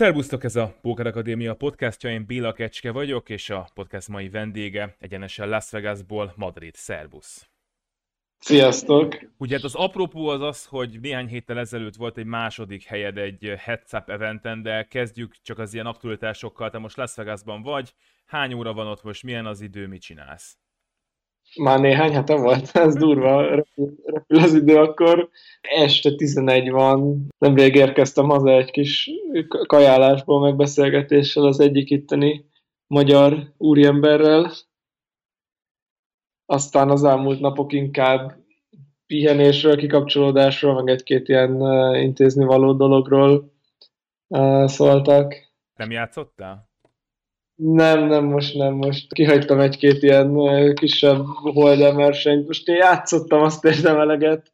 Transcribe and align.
Szervusztok, 0.00 0.44
ez 0.44 0.56
a 0.56 0.74
Póker 0.80 1.06
Akadémia 1.06 1.54
podcastja, 1.54 2.10
én 2.10 2.26
Béla 2.26 2.52
Kecske 2.52 2.90
vagyok, 2.90 3.28
és 3.28 3.50
a 3.50 3.68
podcast 3.74 4.08
mai 4.08 4.28
vendége 4.28 4.96
egyenesen 4.98 5.48
Las 5.48 5.70
Vegasból 5.70 6.32
Madrid. 6.36 6.74
Szervusz! 6.74 7.48
Sziasztok! 8.38 9.18
Ugye 9.36 9.54
hát 9.54 9.64
az 9.64 9.74
apropó 9.74 10.28
az 10.28 10.40
az, 10.40 10.66
hogy 10.66 11.00
néhány 11.00 11.26
héttel 11.26 11.58
ezelőtt 11.58 11.94
volt 11.94 12.18
egy 12.18 12.24
második 12.24 12.84
helyed 12.84 13.18
egy 13.18 13.52
Heads 13.58 13.92
Up 13.92 14.10
eventen, 14.10 14.62
de 14.62 14.84
kezdjük 14.84 15.34
csak 15.42 15.58
az 15.58 15.74
ilyen 15.74 15.86
aktualitásokkal. 15.86 16.70
Te 16.70 16.78
most 16.78 16.96
Las 16.96 17.14
Vegasban 17.14 17.62
vagy, 17.62 17.94
hány 18.26 18.52
óra 18.52 18.72
van 18.72 18.86
ott 18.86 19.02
most, 19.02 19.22
milyen 19.22 19.46
az 19.46 19.60
idő, 19.60 19.86
mit 19.86 20.00
csinálsz? 20.00 20.58
Már 21.56 21.80
néhány 21.80 22.12
hete 22.12 22.34
volt, 22.34 22.70
ez 22.76 22.94
durva, 22.94 23.54
repül, 23.54 23.96
az 24.28 24.54
idő 24.54 24.76
akkor. 24.76 25.28
Este 25.60 26.14
11 26.14 26.70
van, 26.70 27.26
nem 27.38 27.56
érkeztem 27.56 28.28
haza 28.28 28.50
egy 28.50 28.70
kis 28.70 29.10
kajálásból, 29.66 30.40
megbeszélgetéssel 30.40 31.44
az 31.44 31.60
egyik 31.60 31.90
itteni 31.90 32.44
magyar 32.86 33.52
úriemberrel. 33.56 34.52
Aztán 36.46 36.90
az 36.90 37.04
elmúlt 37.04 37.40
napok 37.40 37.72
inkább 37.72 38.36
pihenésről, 39.06 39.76
kikapcsolódásról, 39.76 40.74
meg 40.74 40.88
egy-két 40.88 41.28
ilyen 41.28 41.60
intézni 41.94 42.44
való 42.44 42.72
dologról 42.72 43.52
szóltak. 44.66 45.34
Nem 45.76 45.90
játszottál? 45.90 46.69
Nem, 47.62 48.06
nem, 48.06 48.24
most 48.24 48.54
nem, 48.54 48.74
most 48.74 49.12
kihagytam 49.12 49.60
egy-két 49.60 50.02
ilyen 50.02 50.38
kisebb 50.74 51.24
holdem 51.54 51.96
versenyt. 51.96 52.46
Most 52.46 52.68
én 52.68 52.76
játszottam, 52.76 53.42
azt 53.42 53.64
érzem 53.64 54.00
eleget, 54.00 54.52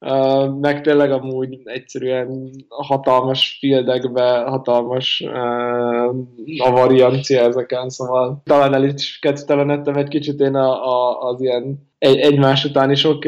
uh, 0.00 0.58
meg 0.60 0.80
tényleg 0.80 1.12
amúgy 1.12 1.60
egyszerűen 1.64 2.50
hatalmas 2.68 3.56
fieldekbe, 3.60 4.42
hatalmas 4.42 5.20
a 6.58 6.70
variancia 6.70 7.40
ezeken, 7.40 7.88
szóval 7.88 8.42
talán 8.44 8.74
el 8.74 8.84
is 8.84 9.18
egy 9.96 10.08
kicsit 10.08 10.40
én 10.40 10.54
a, 10.54 10.86
a, 10.86 11.20
az 11.28 11.40
ilyen 11.40 11.91
egy, 12.02 12.18
egymás 12.18 12.64
utáni 12.64 12.94
sok 12.94 13.20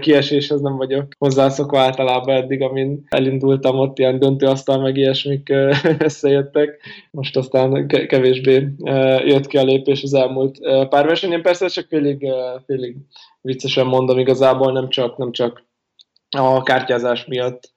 kieséshez 0.00 0.60
nem 0.60 0.76
vagyok 0.76 1.06
hozzászokva 1.18 1.80
általában 1.80 2.36
eddig, 2.36 2.62
amin 2.62 3.04
elindultam, 3.08 3.78
ott 3.78 3.98
ilyen 3.98 4.18
döntőasztal 4.18 4.80
meg 4.80 4.96
ilyesmik 4.96 5.52
összejöttek. 5.98 6.80
Most 7.10 7.36
aztán 7.36 7.86
kevésbé 7.86 8.68
jött 9.24 9.46
ki 9.46 9.56
a 9.56 9.64
lépés 9.64 10.02
az 10.02 10.14
elmúlt 10.14 10.58
pár 10.88 11.06
versenyen. 11.06 11.42
Persze 11.42 11.66
csak 11.66 11.86
félig, 11.88 12.26
félig 12.66 12.96
viccesen 13.40 13.86
mondom 13.86 14.18
igazából, 14.18 14.72
nem 14.72 14.88
csak, 14.88 15.16
nem 15.16 15.32
csak 15.32 15.62
a 16.28 16.62
kártyázás 16.62 17.24
miatt 17.26 17.72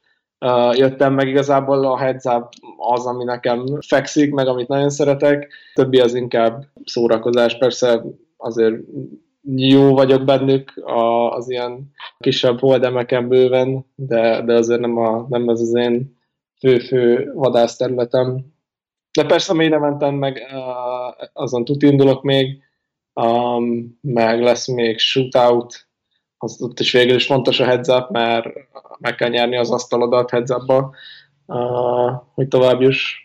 jöttem 0.71 1.13
meg 1.13 1.27
igazából 1.27 1.85
a 1.85 1.97
heads 1.97 2.25
az, 2.77 3.05
ami 3.05 3.23
nekem 3.23 3.65
fekszik, 3.87 4.33
meg 4.33 4.47
amit 4.47 4.67
nagyon 4.67 4.89
szeretek. 4.89 5.53
Többi 5.73 5.99
az 5.99 6.15
inkább 6.15 6.65
szórakozás, 6.85 7.57
persze 7.57 8.03
azért 8.37 8.75
jó 9.43 9.93
vagyok 9.93 10.23
bennük 10.23 10.73
az 11.29 11.49
ilyen 11.49 11.91
kisebb 12.19 12.59
holdemeken 12.59 13.27
bőven, 13.27 13.85
de, 13.95 14.41
de 14.41 14.53
azért 14.53 14.79
nem, 14.79 14.97
a, 14.97 15.25
nem 15.29 15.49
ez 15.49 15.59
az 15.59 15.75
én 15.75 16.17
fő-fő 16.59 17.31
vadászterületem. 17.33 18.45
De 19.11 19.25
persze 19.25 19.53
nem 19.53 19.79
mentem 19.79 20.15
meg, 20.15 20.41
azon 21.33 21.65
tud 21.65 21.83
indulok 21.83 22.23
még, 22.23 22.61
um, 23.13 23.97
meg 24.01 24.41
lesz 24.41 24.67
még 24.67 24.99
shootout, 24.99 25.87
az 26.37 26.61
ott 26.61 26.79
is 26.79 26.91
végül 26.91 27.15
is 27.15 27.25
fontos 27.25 27.59
a 27.59 27.65
heads 27.65 27.87
up, 27.87 28.09
mert 28.09 28.47
meg 28.99 29.15
kell 29.15 29.29
nyerni 29.29 29.57
az 29.57 29.71
asztalodat 29.71 30.29
heads 30.29 30.49
up 30.49 30.69
uh, 31.45 32.11
hogy 32.33 32.47
tovább 32.47 32.81
juss. 32.81 33.23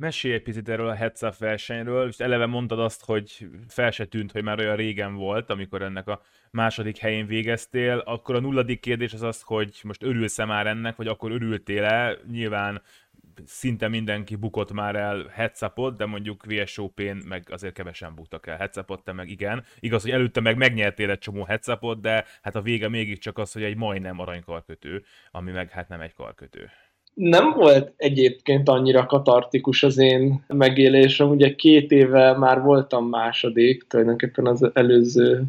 Mesélj 0.00 0.34
egy 0.34 0.42
picit 0.42 0.68
erről 0.68 0.88
a 0.88 0.94
heads 0.94 1.38
versenyről, 1.38 2.08
és 2.08 2.18
eleve 2.18 2.46
mondtad 2.46 2.78
azt, 2.80 3.04
hogy 3.04 3.48
fel 3.68 3.90
se 3.90 4.04
tűnt, 4.04 4.32
hogy 4.32 4.42
már 4.42 4.58
olyan 4.58 4.76
régen 4.76 5.14
volt, 5.14 5.50
amikor 5.50 5.82
ennek 5.82 6.08
a 6.08 6.22
második 6.50 6.98
helyén 6.98 7.26
végeztél, 7.26 7.98
akkor 7.98 8.34
a 8.34 8.40
nulladik 8.40 8.80
kérdés 8.80 9.12
az 9.12 9.22
az, 9.22 9.42
hogy 9.42 9.80
most 9.82 10.02
örülsz-e 10.02 10.44
már 10.44 10.66
ennek, 10.66 10.96
vagy 10.96 11.06
akkor 11.06 11.30
örültél-e? 11.30 12.18
Nyilván 12.30 12.82
szinte 13.44 13.88
mindenki 13.88 14.36
bukott 14.36 14.72
már 14.72 14.96
el 14.96 15.26
headsapot, 15.32 15.96
de 15.96 16.06
mondjuk 16.06 16.44
VSOP-n 16.44 17.16
meg 17.24 17.46
azért 17.50 17.74
kevesen 17.74 18.14
buktak 18.14 18.46
el 18.46 18.56
headsapot, 18.56 19.04
te 19.04 19.12
meg 19.12 19.30
igen. 19.30 19.64
Igaz, 19.80 20.02
hogy 20.02 20.10
előtte 20.10 20.40
meg 20.40 20.56
megnyertél 20.56 21.10
egy 21.10 21.18
csomó 21.18 21.44
headsapot, 21.44 22.00
de 22.00 22.24
hát 22.42 22.56
a 22.56 22.62
vége 22.62 22.88
mégiscsak 22.88 23.38
az, 23.38 23.52
hogy 23.52 23.62
egy 23.62 23.76
majdnem 23.76 24.18
aranykarkötő, 24.18 25.04
ami 25.30 25.50
meg 25.50 25.70
hát 25.70 25.88
nem 25.88 26.00
egy 26.00 26.14
karkötő 26.14 26.70
nem 27.14 27.52
volt 27.52 27.92
egyébként 27.96 28.68
annyira 28.68 29.06
katartikus 29.06 29.82
az 29.82 29.98
én 29.98 30.44
megélésem. 30.46 31.28
Ugye 31.28 31.54
két 31.54 31.90
éve 31.90 32.36
már 32.36 32.62
voltam 32.62 33.08
második, 33.08 33.86
tulajdonképpen 33.88 34.46
az 34.46 34.70
előző 34.72 35.44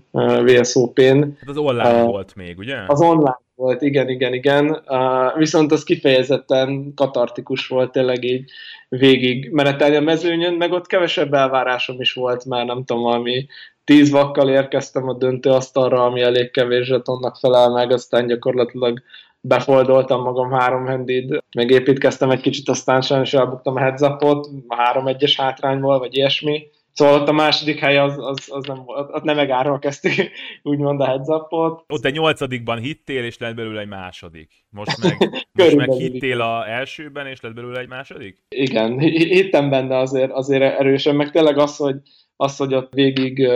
VSOP-n. 0.46 1.38
Hát 1.40 1.50
az 1.50 1.58
online 1.58 2.02
uh, 2.02 2.08
volt 2.08 2.36
még, 2.36 2.58
ugye? 2.58 2.78
Az 2.88 3.02
online 3.02 3.40
volt, 3.56 3.82
igen, 3.82 4.10
igen, 4.10 4.34
igen. 4.34 4.70
Uh, 4.88 5.38
viszont 5.38 5.72
az 5.72 5.84
kifejezetten 5.84 6.94
katartikus 6.96 7.68
volt 7.68 7.92
tényleg 7.92 8.24
így 8.24 8.52
végig 8.90 9.50
menetelni 9.52 9.96
a 9.96 10.02
mezőnyön, 10.02 10.54
meg 10.54 10.72
ott 10.72 10.88
kevesebb 10.88 11.34
elvárásom 11.34 12.02
is 12.02 12.14
volt 12.14 12.46
már, 12.46 12.66
nem 12.66 12.84
tudom, 12.86 13.04
valami 13.04 13.46
tíz 13.84 14.10
vakkal 14.10 14.50
érkeztem 14.50 15.10
a 15.10 15.14
döntőasztalra, 15.14 16.06
ami 16.06 16.22
elég 16.22 16.52
kevés 16.52 16.86
zsetonnak 16.86 17.36
felel 17.36 17.70
meg, 17.70 17.92
aztán 17.92 18.28
gyakorlatilag 18.28 19.02
befoldoltam 19.42 20.22
magam 20.22 20.52
három 20.52 20.86
handid, 20.86 21.44
megépítkeztem 21.56 22.30
egy 22.30 22.42
kicsit, 22.42 22.70
aztán 22.70 23.02
sajnos 23.02 23.34
elbuktam 23.34 23.76
a 23.76 23.80
heads 23.80 24.02
a 24.02 24.76
három 24.76 25.08
egyes 25.08 25.36
hátrányból, 25.36 26.00
vagy 26.00 26.16
ilyesmi. 26.16 26.68
Szóval 26.92 27.22
ott 27.22 27.28
a 27.28 27.32
második 27.32 27.80
hely 27.80 27.98
az, 27.98 28.16
az, 28.18 28.48
az 28.48 28.66
nem 28.66 28.84
volt, 28.86 29.10
ott 29.14 29.24
nem 29.24 29.36
megárról 29.36 29.80
kezdtük, 29.80 30.14
úgymond 30.64 31.02
a 31.02 31.06
heads 31.06 31.28
-ot. 31.28 31.84
Ott 31.88 32.06
egy 32.06 32.14
nyolcadikban 32.14 32.80
hittél, 32.80 33.24
és 33.24 33.38
lett 33.38 33.56
belőle 33.56 33.82
egy 33.82 33.88
második. 33.88 34.66
Most 34.70 35.04
meg, 35.04 35.18
most 35.54 35.76
meg 35.76 35.92
hittél 35.92 36.42
a 36.42 36.70
elsőben, 36.70 37.28
és 37.28 37.42
lett 37.42 37.54
belőle 37.54 37.80
egy 37.80 37.88
második? 37.88 38.44
Igen, 38.50 39.00
hittem 39.00 39.70
benne 39.70 39.98
azért, 39.98 40.32
azért 40.32 40.80
erősen, 40.80 41.16
meg 41.16 41.32
tényleg 41.32 41.58
az, 41.58 41.76
hogy 41.78 41.96
az, 42.36 42.58
hogy 42.58 42.74
ott 42.74 42.94
végig 42.94 43.48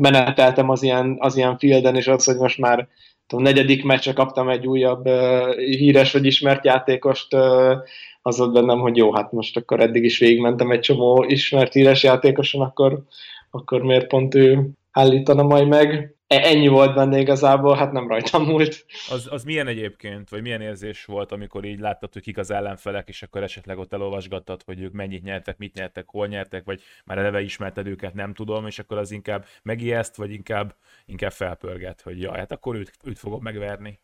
meneteltem 0.00 0.68
az 0.70 0.82
ilyen, 0.82 1.16
az 1.18 1.36
ilyen 1.36 1.58
fielden, 1.58 1.96
és 1.96 2.06
az, 2.06 2.24
hogy 2.24 2.36
most 2.36 2.58
már 2.58 2.88
a 3.32 3.40
negyedik 3.40 3.84
meccse 3.84 4.12
kaptam 4.12 4.48
egy 4.48 4.66
újabb 4.66 5.06
uh, 5.06 5.56
híres 5.56 6.12
vagy 6.12 6.26
ismert 6.26 6.64
játékost, 6.64 7.34
uh, 7.34 7.76
az 8.22 8.38
volt 8.38 8.52
bennem, 8.52 8.78
hogy 8.78 8.96
jó, 8.96 9.12
hát 9.12 9.32
most 9.32 9.56
akkor 9.56 9.80
eddig 9.80 10.04
is 10.04 10.18
végigmentem 10.18 10.70
egy 10.70 10.80
csomó 10.80 11.24
ismert 11.28 11.72
híres 11.72 12.02
játékoson, 12.02 12.60
akkor, 12.60 13.02
akkor 13.50 13.82
miért 13.82 14.06
pont 14.06 14.34
ő 14.34 14.70
állítana 14.92 15.42
majd 15.42 15.68
meg. 15.68 16.17
E, 16.28 16.36
ennyi 16.46 16.68
volt 16.68 16.94
benne 16.94 17.18
igazából, 17.18 17.76
hát 17.76 17.92
nem 17.92 18.08
rajtam 18.08 18.44
múlt. 18.44 18.86
Az, 19.10 19.28
az 19.30 19.44
milyen 19.44 19.66
egyébként, 19.66 20.28
vagy 20.28 20.42
milyen 20.42 20.60
érzés 20.60 21.04
volt, 21.04 21.32
amikor 21.32 21.64
így 21.64 21.78
láttad, 21.78 22.12
hogy 22.12 22.22
kik 22.22 22.38
az 22.38 22.50
ellenfelek, 22.50 23.08
és 23.08 23.22
akkor 23.22 23.42
esetleg 23.42 23.78
ott 23.78 23.92
elolvasgattad, 23.92 24.62
hogy 24.62 24.80
ők 24.80 24.92
mennyit 24.92 25.22
nyertek, 25.22 25.58
mit 25.58 25.74
nyertek, 25.74 26.08
hol 26.08 26.26
nyertek, 26.26 26.64
vagy 26.64 26.82
már 27.04 27.18
eleve 27.18 27.40
ismerted 27.40 27.86
őket, 27.86 28.14
nem 28.14 28.34
tudom, 28.34 28.66
és 28.66 28.78
akkor 28.78 28.98
az 28.98 29.10
inkább 29.10 29.46
megijeszt, 29.62 30.16
vagy 30.16 30.32
inkább, 30.32 30.74
inkább 31.06 31.32
felpörget, 31.32 32.00
hogy 32.00 32.20
jaj, 32.20 32.38
hát 32.38 32.52
akkor 32.52 32.76
őt, 32.76 32.92
őt 33.04 33.18
fogom 33.18 33.42
megverni 33.42 33.98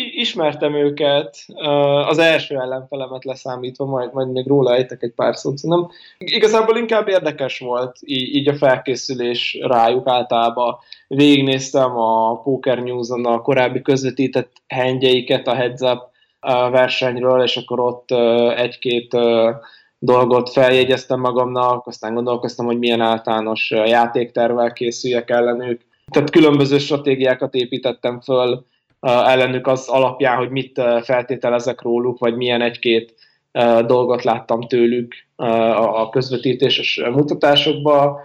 ismertem 0.00 0.74
őket, 0.74 1.36
az 2.06 2.18
első 2.18 2.60
ellenfelemet 2.60 3.24
leszámítva, 3.24 3.84
majd, 3.84 4.12
majd 4.12 4.32
még 4.32 4.46
róla 4.46 4.74
ejtek 4.74 5.02
egy 5.02 5.12
pár 5.12 5.36
szót, 5.36 5.56
szerintem 5.56 5.90
igazából 6.18 6.76
inkább 6.76 7.08
érdekes 7.08 7.58
volt 7.58 7.96
így, 8.00 8.48
a 8.48 8.54
felkészülés 8.54 9.58
rájuk 9.60 10.08
általában. 10.08 10.76
Végignéztem 11.08 11.96
a 11.96 12.40
Poker 12.42 12.78
News-on 12.78 13.26
a 13.26 13.40
korábbi 13.40 13.82
közvetített 13.82 14.52
hengyeiket 14.66 15.46
a 15.46 15.54
Heads 15.54 15.80
Up 15.80 16.02
versenyről, 16.70 17.42
és 17.42 17.56
akkor 17.56 17.80
ott 17.80 18.10
egy-két 18.56 19.16
dolgot 19.98 20.50
feljegyeztem 20.50 21.20
magamnak, 21.20 21.86
aztán 21.86 22.14
gondolkoztam, 22.14 22.66
hogy 22.66 22.78
milyen 22.78 23.00
általános 23.00 23.70
játéktervel 23.70 24.72
készüljek 24.72 25.30
ellenük. 25.30 25.80
Tehát 26.10 26.30
különböző 26.30 26.78
stratégiákat 26.78 27.54
építettem 27.54 28.20
föl, 28.20 28.64
ellenük 29.00 29.66
az 29.66 29.88
alapján, 29.88 30.36
hogy 30.36 30.50
mit 30.50 30.82
feltételezek 31.02 31.82
róluk, 31.82 32.18
vagy 32.18 32.36
milyen 32.36 32.62
egy-két 32.62 33.14
dolgot 33.86 34.22
láttam 34.22 34.60
tőlük 34.60 35.14
a 35.76 36.08
közvetítéses 36.08 37.00
mutatásokban. 37.10 38.18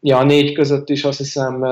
Ja, 0.00 0.18
a 0.18 0.24
négy 0.24 0.52
között 0.52 0.88
is 0.88 1.04
azt 1.04 1.18
hiszem 1.18 1.64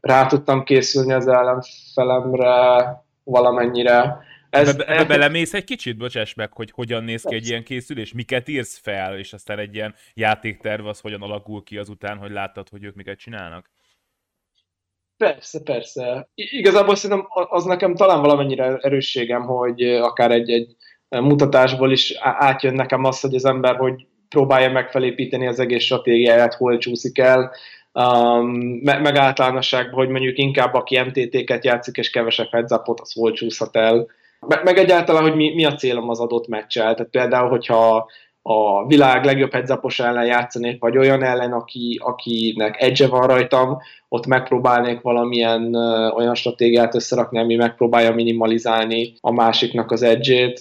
rá 0.00 0.26
tudtam 0.26 0.64
készülni 0.64 1.12
az 1.12 1.28
ellenfelemre 1.28 3.04
valamennyire. 3.24 4.18
Ez, 4.50 4.68
ebbe, 4.68 4.86
ebbe 4.86 5.04
belemész 5.04 5.54
egy 5.54 5.64
kicsit, 5.64 5.96
bocsáss 5.96 6.34
meg, 6.34 6.52
hogy 6.52 6.70
hogyan 6.70 7.04
néz 7.04 7.22
ki 7.22 7.34
egy 7.34 7.48
ilyen 7.48 7.64
készülés, 7.64 8.12
miket 8.12 8.48
írsz 8.48 8.78
fel, 8.78 9.18
és 9.18 9.32
aztán 9.32 9.58
egy 9.58 9.74
ilyen 9.74 9.94
játékterv 10.14 10.86
az 10.86 11.00
hogyan 11.00 11.22
alakul 11.22 11.62
ki 11.62 11.78
azután, 11.78 12.18
hogy 12.18 12.30
láttad, 12.30 12.68
hogy 12.68 12.84
ők 12.84 12.94
miket 12.94 13.18
csinálnak? 13.18 13.70
Persze, 15.22 15.60
persze. 15.60 16.28
Igazából 16.34 16.94
szerintem 16.94 17.26
az 17.30 17.64
nekem 17.64 17.94
talán 17.94 18.20
valamennyire 18.20 18.76
erősségem, 18.80 19.42
hogy 19.42 19.82
akár 19.82 20.30
egy-egy 20.30 20.76
mutatásból 21.08 21.92
is 21.92 22.14
átjön 22.20 22.74
nekem 22.74 23.04
az, 23.04 23.20
hogy 23.20 23.34
az 23.34 23.44
ember 23.44 23.76
hogy 23.76 24.06
próbálja 24.28 24.70
megfelépíteni 24.70 25.46
az 25.46 25.58
egész 25.58 25.82
stratégiáját, 25.82 26.54
hol 26.54 26.78
csúszik 26.78 27.18
el, 27.18 27.52
um, 27.92 28.48
meg, 28.82 29.02
meg 29.02 29.16
általánosságban, 29.16 29.94
hogy 29.94 30.08
mondjuk 30.08 30.38
inkább 30.38 30.74
aki 30.74 31.00
MTT-ket 31.00 31.64
játszik, 31.64 31.96
és 31.96 32.10
kevesebb 32.10 32.48
headzapot, 32.50 33.00
az 33.00 33.12
hol 33.12 33.32
csúszhat 33.32 33.76
el. 33.76 34.06
Meg, 34.46 34.64
meg 34.64 34.78
egyáltalán, 34.78 35.22
hogy 35.22 35.34
mi, 35.34 35.54
mi 35.54 35.64
a 35.64 35.74
célom 35.74 36.08
az 36.08 36.20
adott 36.20 36.48
meccsel. 36.48 36.94
Tehát 36.94 37.10
például, 37.10 37.48
hogyha 37.48 38.10
a 38.42 38.86
világ 38.86 39.24
legjobb 39.24 39.52
hedzapos 39.52 40.00
ellen 40.00 40.26
játszanék, 40.26 40.80
vagy 40.80 40.98
olyan 40.98 41.22
ellen, 41.22 41.52
aki, 41.52 42.00
akinek 42.02 42.82
edge 42.82 43.06
van 43.06 43.26
rajtam, 43.26 43.78
ott 44.08 44.26
megpróbálnék 44.26 45.00
valamilyen 45.00 45.62
uh, 45.74 46.16
olyan 46.16 46.34
stratégiát 46.34 46.94
összerakni, 46.94 47.38
ami 47.38 47.54
megpróbálja 47.54 48.14
minimalizálni 48.14 49.14
a 49.20 49.32
másiknak 49.32 49.90
az 49.90 50.02
edge 50.02 50.52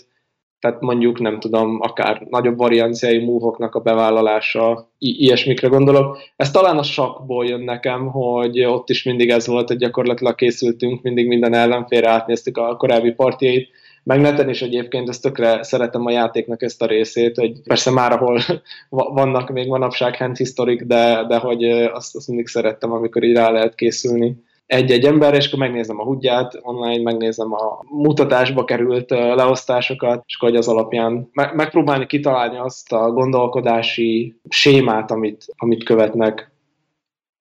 tehát 0.62 0.82
mondjuk 0.82 1.20
nem 1.20 1.40
tudom, 1.40 1.78
akár 1.82 2.28
nagyobb 2.30 2.58
varianciai 2.58 3.18
múvoknak 3.18 3.76
a 3.76 3.80
bevállalása, 3.80 4.92
i- 4.98 5.24
ilyesmikre 5.24 5.68
gondolok. 5.68 6.18
Ez 6.36 6.52
talán 6.52 6.78
a 6.78 6.84
sakból 6.84 7.46
jön 7.46 7.62
nekem, 7.62 8.08
hogy 8.08 8.64
ott 8.64 8.90
is 8.90 9.04
mindig 9.04 9.30
ez 9.30 9.48
volt, 9.48 9.68
hogy 9.68 9.78
gyakorlatilag 9.78 10.36
készültünk, 10.36 11.02
mindig 11.02 11.28
minden 11.28 11.54
ellenfélre 11.54 12.10
átnéztük 12.10 12.58
a 12.58 12.76
korábbi 12.76 13.12
partjait, 13.12 13.70
meg 14.04 14.50
is 14.50 14.62
egyébként 14.62 15.10
ezt 15.10 15.22
tökre 15.22 15.64
szeretem 15.64 16.06
a 16.06 16.12
játéknak 16.12 16.62
ezt 16.62 16.82
a 16.82 16.86
részét, 16.86 17.36
hogy 17.36 17.62
persze 17.64 17.92
már 17.92 18.12
ahol 18.12 18.42
vannak 18.90 19.50
még 19.50 19.68
manapság 19.68 20.16
hand 20.18 20.38
historic, 20.38 20.86
de, 20.86 21.26
de 21.28 21.38
hogy 21.38 21.64
azt, 21.72 22.16
azt 22.16 22.28
mindig 22.28 22.48
szerettem, 22.48 22.92
amikor 22.92 23.24
így 23.24 23.36
rá 23.36 23.50
lehet 23.50 23.76
készülni 23.76 24.36
egy-egy 24.72 25.06
ember, 25.06 25.34
és 25.34 25.48
akkor 25.48 25.60
megnézem 25.60 26.00
a 26.00 26.04
hudját 26.04 26.60
online, 26.62 27.02
megnézem 27.04 27.54
a 27.54 27.80
mutatásba 27.90 28.64
került 28.64 29.10
leosztásokat, 29.10 30.24
és 30.28 30.38
akkor 30.40 30.56
az 30.56 30.68
alapján 30.68 31.30
megpróbálni 31.34 32.06
kitalálni 32.06 32.58
azt 32.58 32.94
a 32.94 33.12
gondolkodási 33.12 34.40
sémát, 34.50 35.12
amit, 35.12 35.46
amit 35.58 35.84
követnek. 35.84 36.51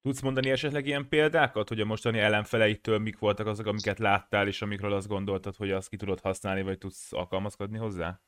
Tudsz 0.03 0.21
mondani 0.21 0.51
esetleg 0.51 0.87
ilyen 0.87 1.07
példákat, 1.09 1.69
hogy 1.69 1.81
a 1.81 1.85
mostani 1.85 2.19
ellenfeleitől 2.19 2.99
mik 2.99 3.19
voltak 3.19 3.47
azok, 3.47 3.67
amiket 3.67 3.99
láttál, 3.99 4.47
és 4.47 4.63
amikről 4.63 4.93
azt 4.93 5.09
gondoltad, 5.09 5.57
hogy 5.57 5.71
azt 5.71 5.89
ki 5.89 5.97
tudod 5.97 6.21
használni, 6.21 6.63
vagy 6.63 6.79
tudsz 6.79 7.13
alkalmazkodni 7.13 7.79
hozzá? 7.79 8.21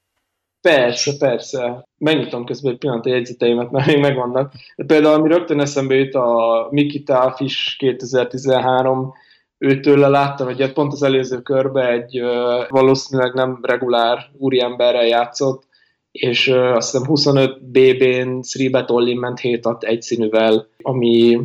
Persze, 0.60 1.12
persze. 1.18 1.88
Megnyitom 1.98 2.44
közben 2.44 2.72
egy 2.72 2.78
pillanat 2.78 3.06
a 3.06 3.08
jegyzeteimet, 3.08 3.70
mert 3.70 3.86
még 3.86 3.98
megvannak. 3.98 4.52
Például, 4.86 5.14
ami 5.14 5.28
rögtön 5.28 5.60
eszembe 5.60 5.94
jut 5.94 6.14
a 6.14 6.68
Mikita 6.70 7.34
Fish 7.36 7.76
2013, 7.78 9.12
őtől 9.58 9.98
láttam 9.98 10.48
egyet, 10.48 10.72
pont 10.72 10.92
az 10.92 11.02
előző 11.02 11.42
körbe 11.42 11.88
egy 11.88 12.20
valószínűleg 12.68 13.34
nem 13.34 13.58
regulár 13.62 14.18
úriemberrel 14.38 15.06
játszott, 15.06 15.66
és 16.10 16.48
azt 16.48 16.90
hiszem 16.90 17.06
25 17.06 17.64
BB-n 17.64 18.40
3 18.72 18.84
Olli 18.86 19.14
ment 19.14 19.40
7 19.40 19.66
egy 19.80 20.02
színűvel, 20.02 20.66
ami 20.82 21.38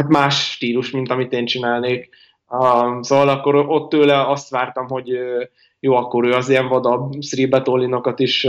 hát 0.00 0.08
más 0.08 0.50
stílus, 0.52 0.90
mint 0.90 1.10
amit 1.10 1.32
én 1.32 1.46
csinálnék. 1.46 2.08
szóval 3.00 3.28
akkor 3.28 3.54
ott 3.54 3.90
tőle 3.90 4.28
azt 4.28 4.50
vártam, 4.50 4.88
hogy 4.88 5.08
jó, 5.80 5.94
akkor 5.94 6.24
ő 6.24 6.32
az 6.32 6.48
ilyen 6.48 6.68
vadabb 6.68 7.12
Sribetolinokat 7.20 8.18
is 8.18 8.46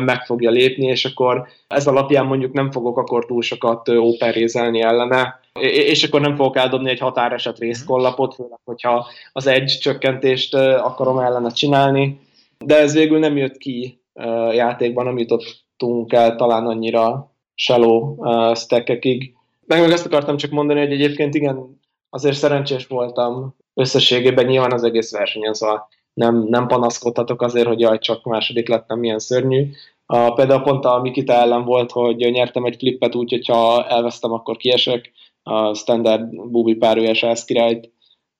meg 0.00 0.24
fogja 0.24 0.50
lépni, 0.50 0.86
és 0.86 1.04
akkor 1.04 1.46
ez 1.68 1.86
alapján 1.86 2.26
mondjuk 2.26 2.52
nem 2.52 2.70
fogok 2.70 2.98
akkor 2.98 3.26
túl 3.26 3.42
sokat 3.42 3.88
operézelni 3.88 4.80
ellene, 4.80 5.40
és 5.60 6.02
akkor 6.04 6.20
nem 6.20 6.36
fogok 6.36 6.56
eldobni 6.56 6.90
egy 6.90 6.98
határeset 6.98 7.58
részkollapot, 7.58 8.34
főleg, 8.34 8.58
hogyha 8.64 9.06
az 9.32 9.46
egy 9.46 9.78
csökkentést 9.80 10.54
akarom 10.54 11.18
ellene 11.18 11.50
csinálni, 11.50 12.20
de 12.64 12.78
ez 12.78 12.94
végül 12.94 13.18
nem 13.18 13.36
jött 13.36 13.56
ki 13.56 14.00
játékban, 14.52 15.04
nem 15.04 15.18
jutottunk 15.18 16.12
el 16.12 16.36
talán 16.36 16.66
annyira 16.66 17.32
shallow 17.54 18.16
stackekig. 18.54 19.34
Meg 19.72 19.80
meg 19.80 19.90
azt 19.90 20.06
akartam 20.06 20.36
csak 20.36 20.50
mondani, 20.50 20.80
hogy 20.80 20.92
egyébként 20.92 21.34
igen, 21.34 21.80
azért 22.10 22.36
szerencsés 22.36 22.86
voltam 22.86 23.56
összességében 23.74 24.46
nyilván 24.46 24.72
az 24.72 24.82
egész 24.82 25.12
versenyen, 25.12 25.54
szóval 25.54 25.88
nem, 26.12 26.46
nem 26.48 26.66
panaszkodhatok 26.66 27.42
azért, 27.42 27.66
hogy 27.66 27.80
jaj, 27.80 27.98
csak 27.98 28.24
második 28.24 28.68
lettem, 28.68 28.98
milyen 28.98 29.18
szörnyű. 29.18 29.70
A, 30.06 30.32
például 30.32 30.62
pont 30.62 30.84
a 30.84 31.00
Mikita 31.00 31.32
ellen 31.32 31.64
volt, 31.64 31.90
hogy 31.90 32.16
nyertem 32.16 32.64
egy 32.64 32.76
klippet 32.76 33.14
úgy, 33.14 33.30
hogyha 33.30 33.86
elvesztem, 33.86 34.32
akkor 34.32 34.56
kiesek. 34.56 35.12
A 35.42 35.74
standard 35.74 36.50
bubi 36.50 36.74
párőjes 36.74 37.44
királyt 37.44 37.90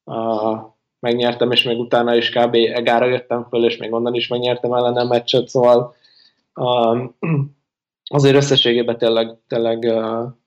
a, 0.05 0.57
megnyertem, 1.01 1.51
és 1.51 1.63
még 1.63 1.79
utána 1.79 2.15
is 2.15 2.31
kb. 2.31 2.55
egára 2.55 3.07
jöttem 3.07 3.47
föl, 3.49 3.65
és 3.65 3.77
még 3.77 3.93
onnan 3.93 4.15
is 4.15 4.29
megnyertem 4.29 4.73
ellenem 4.73 5.07
meccset, 5.07 5.49
szóval 5.49 5.95
a, 6.53 6.97
azért 8.17 8.37
összességében 8.37 8.99
tényleg, 8.99 9.37
tényleg 9.49 9.79
uh, 9.79 10.41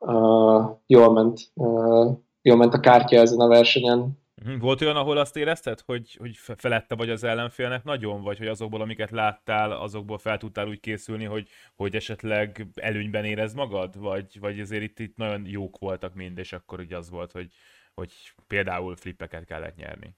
uh, 0.00 0.64
jól 0.86 1.12
ment, 1.12 1.40
uh, 1.54 2.16
jól 2.42 2.56
ment 2.56 2.74
a 2.74 2.80
kártya 2.80 3.16
ezen 3.16 3.40
a 3.40 3.48
versenyen, 3.48 4.18
Mhm. 4.44 4.58
Volt 4.58 4.80
olyan, 4.80 4.96
ahol 4.96 5.16
azt 5.16 5.36
érezted, 5.36 5.80
hogy, 5.86 6.16
hogy 6.18 6.36
felette 6.56 6.94
vagy 6.94 7.10
az 7.10 7.24
ellenfélnek 7.24 7.84
nagyon, 7.84 8.22
vagy 8.22 8.38
hogy 8.38 8.46
azokból, 8.46 8.80
amiket 8.80 9.10
láttál, 9.10 9.72
azokból 9.72 10.18
fel 10.18 10.38
tudtál 10.38 10.68
úgy 10.68 10.80
készülni, 10.80 11.24
hogy, 11.24 11.48
hogy 11.76 11.94
esetleg 11.94 12.66
előnyben 12.74 13.24
érez 13.24 13.54
magad, 13.54 13.98
vagy, 13.98 14.38
vagy 14.40 14.60
azért 14.60 14.82
itt, 14.82 14.98
itt 14.98 15.16
nagyon 15.16 15.46
jók 15.46 15.78
voltak 15.78 16.14
mind, 16.14 16.38
és 16.38 16.52
akkor 16.52 16.80
ugye 16.80 16.96
az 16.96 17.10
volt, 17.10 17.32
hogy, 17.32 17.48
hogy 17.94 18.12
például 18.46 18.96
flippeket 18.96 19.44
kellett 19.44 19.76
nyerni. 19.76 20.14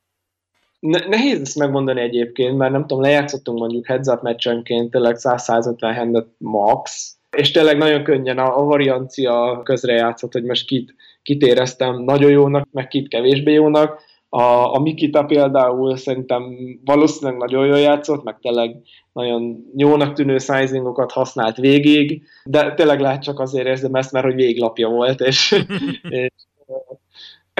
Ne, 0.81 1.07
nehéz 1.09 1.41
ezt 1.41 1.59
megmondani 1.59 2.01
egyébként, 2.01 2.57
mert 2.57 2.73
nem 2.73 2.81
tudom, 2.81 3.01
lejátszottunk 3.03 3.59
mondjuk 3.59 3.87
heads 3.87 4.09
up 4.09 4.23
meccsenként 4.23 4.91
tényleg 4.91 5.17
100-150 5.19 5.93
handet 5.97 6.29
max, 6.39 7.17
és 7.39 7.51
tényleg 7.51 7.79
nagyon 7.79 8.03
könnyen 8.03 8.39
a, 8.39 8.59
a 8.59 8.65
variancia 8.65 9.61
közre 9.65 9.93
játszott, 9.93 10.33
hogy 10.33 10.45
most 10.45 10.67
kit, 10.67 10.95
kit 11.23 11.43
éreztem 11.43 12.03
nagyon 12.03 12.31
jónak, 12.31 12.69
meg 12.73 12.89
kit 12.89 13.09
kevésbé 13.09 13.53
jónak, 13.53 14.01
a, 14.29 14.75
a 14.75 14.81
Mikita 14.81 15.25
például 15.25 15.97
szerintem 15.97 16.43
valószínűleg 16.85 17.39
nagyon 17.39 17.67
jól 17.67 17.79
játszott, 17.79 18.25
meg 18.25 18.39
tényleg 18.41 18.77
nagyon 19.13 19.65
jónak 19.77 20.13
tűnő 20.13 20.39
sizingokat 20.39 21.13
használt 21.13 21.57
végig, 21.57 22.23
de 22.45 22.75
tényleg 22.75 23.01
lehet 23.01 23.23
csak 23.23 23.41
azért 23.41 23.67
érzem 23.67 23.95
ezt, 23.95 24.13
mert 24.13 24.25
hogy 24.25 24.35
véglapja 24.35 24.89
volt, 24.89 25.21
és, 25.21 25.65
és 26.09 26.33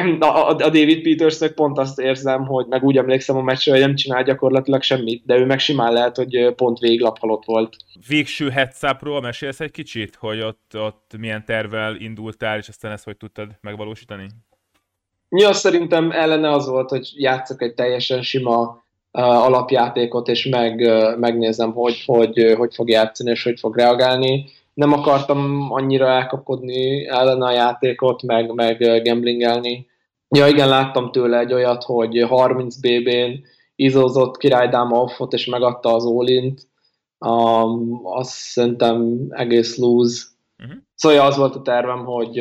a, 0.21 0.49
a 0.49 0.55
David 0.55 1.03
peters 1.03 1.53
pont 1.55 1.79
azt 1.79 1.99
érzem, 1.99 2.47
hogy 2.47 2.67
meg 2.67 2.83
úgy 2.83 2.97
emlékszem 2.97 3.37
a 3.37 3.43
meccsre, 3.43 3.73
hogy 3.73 3.81
nem 3.81 3.95
csinál 3.95 4.23
gyakorlatilag 4.23 4.83
semmit, 4.83 5.23
de 5.27 5.37
ő 5.37 5.45
meg 5.45 5.59
simán 5.59 5.93
lehet, 5.93 6.17
hogy 6.17 6.55
pont 6.55 6.79
véglap 6.79 7.19
halott 7.19 7.45
volt. 7.45 7.77
Végső 8.09 8.51
headszapról 8.51 9.21
mesélsz 9.21 9.61
egy 9.61 9.71
kicsit, 9.71 10.15
hogy 10.15 10.41
ott, 10.41 10.73
ott 10.75 11.11
milyen 11.19 11.45
tervel 11.45 11.97
indultál, 11.97 12.59
és 12.59 12.69
aztán 12.69 12.93
ezt 12.93 13.05
hogy 13.05 13.17
tudtad 13.17 13.49
megvalósítani? 13.61 14.27
Ja, 15.29 15.53
szerintem 15.53 16.11
ellene 16.11 16.51
az 16.51 16.69
volt, 16.69 16.91
hogy 16.91 17.13
játszok 17.15 17.63
egy 17.63 17.75
teljesen 17.75 18.23
sima 18.23 18.87
alapjátékot, 19.11 20.29
és 20.29 20.47
meg, 20.47 20.81
megnézem, 21.19 21.73
hogy, 21.73 22.03
hogy, 22.07 22.55
hogy 22.57 22.75
fog 22.75 22.89
játszani, 22.89 23.31
és 23.31 23.43
hogy 23.43 23.61
fog 23.61 23.77
reagálni. 23.77 24.45
Nem 24.79 24.93
akartam 24.93 25.73
annyira 25.73 26.07
elkapkodni 26.07 27.07
ellene 27.07 27.47
a 27.47 27.51
játékot, 27.53 28.23
meg, 28.23 28.55
meg 28.55 29.03
gamblingelni. 29.05 29.87
Ja, 30.29 30.47
igen, 30.47 30.69
láttam 30.69 31.11
tőle 31.11 31.39
egy 31.39 31.53
olyat, 31.53 31.83
hogy 31.83 32.25
30 32.29 32.77
BB-n 32.77 33.45
izózott 33.77 34.37
királydám 34.37 34.93
offot, 34.93 35.33
és 35.33 35.47
megadta 35.47 35.95
az 35.95 36.05
all 36.05 36.53
um, 37.19 38.01
azt 38.05 38.31
szerintem 38.31 39.27
egész 39.29 39.77
lose. 39.77 40.25
Uh-huh. 40.63 40.79
Szóval 40.95 41.27
az 41.27 41.37
volt 41.37 41.55
a 41.55 41.63
tervem, 41.63 42.05
hogy 42.05 42.33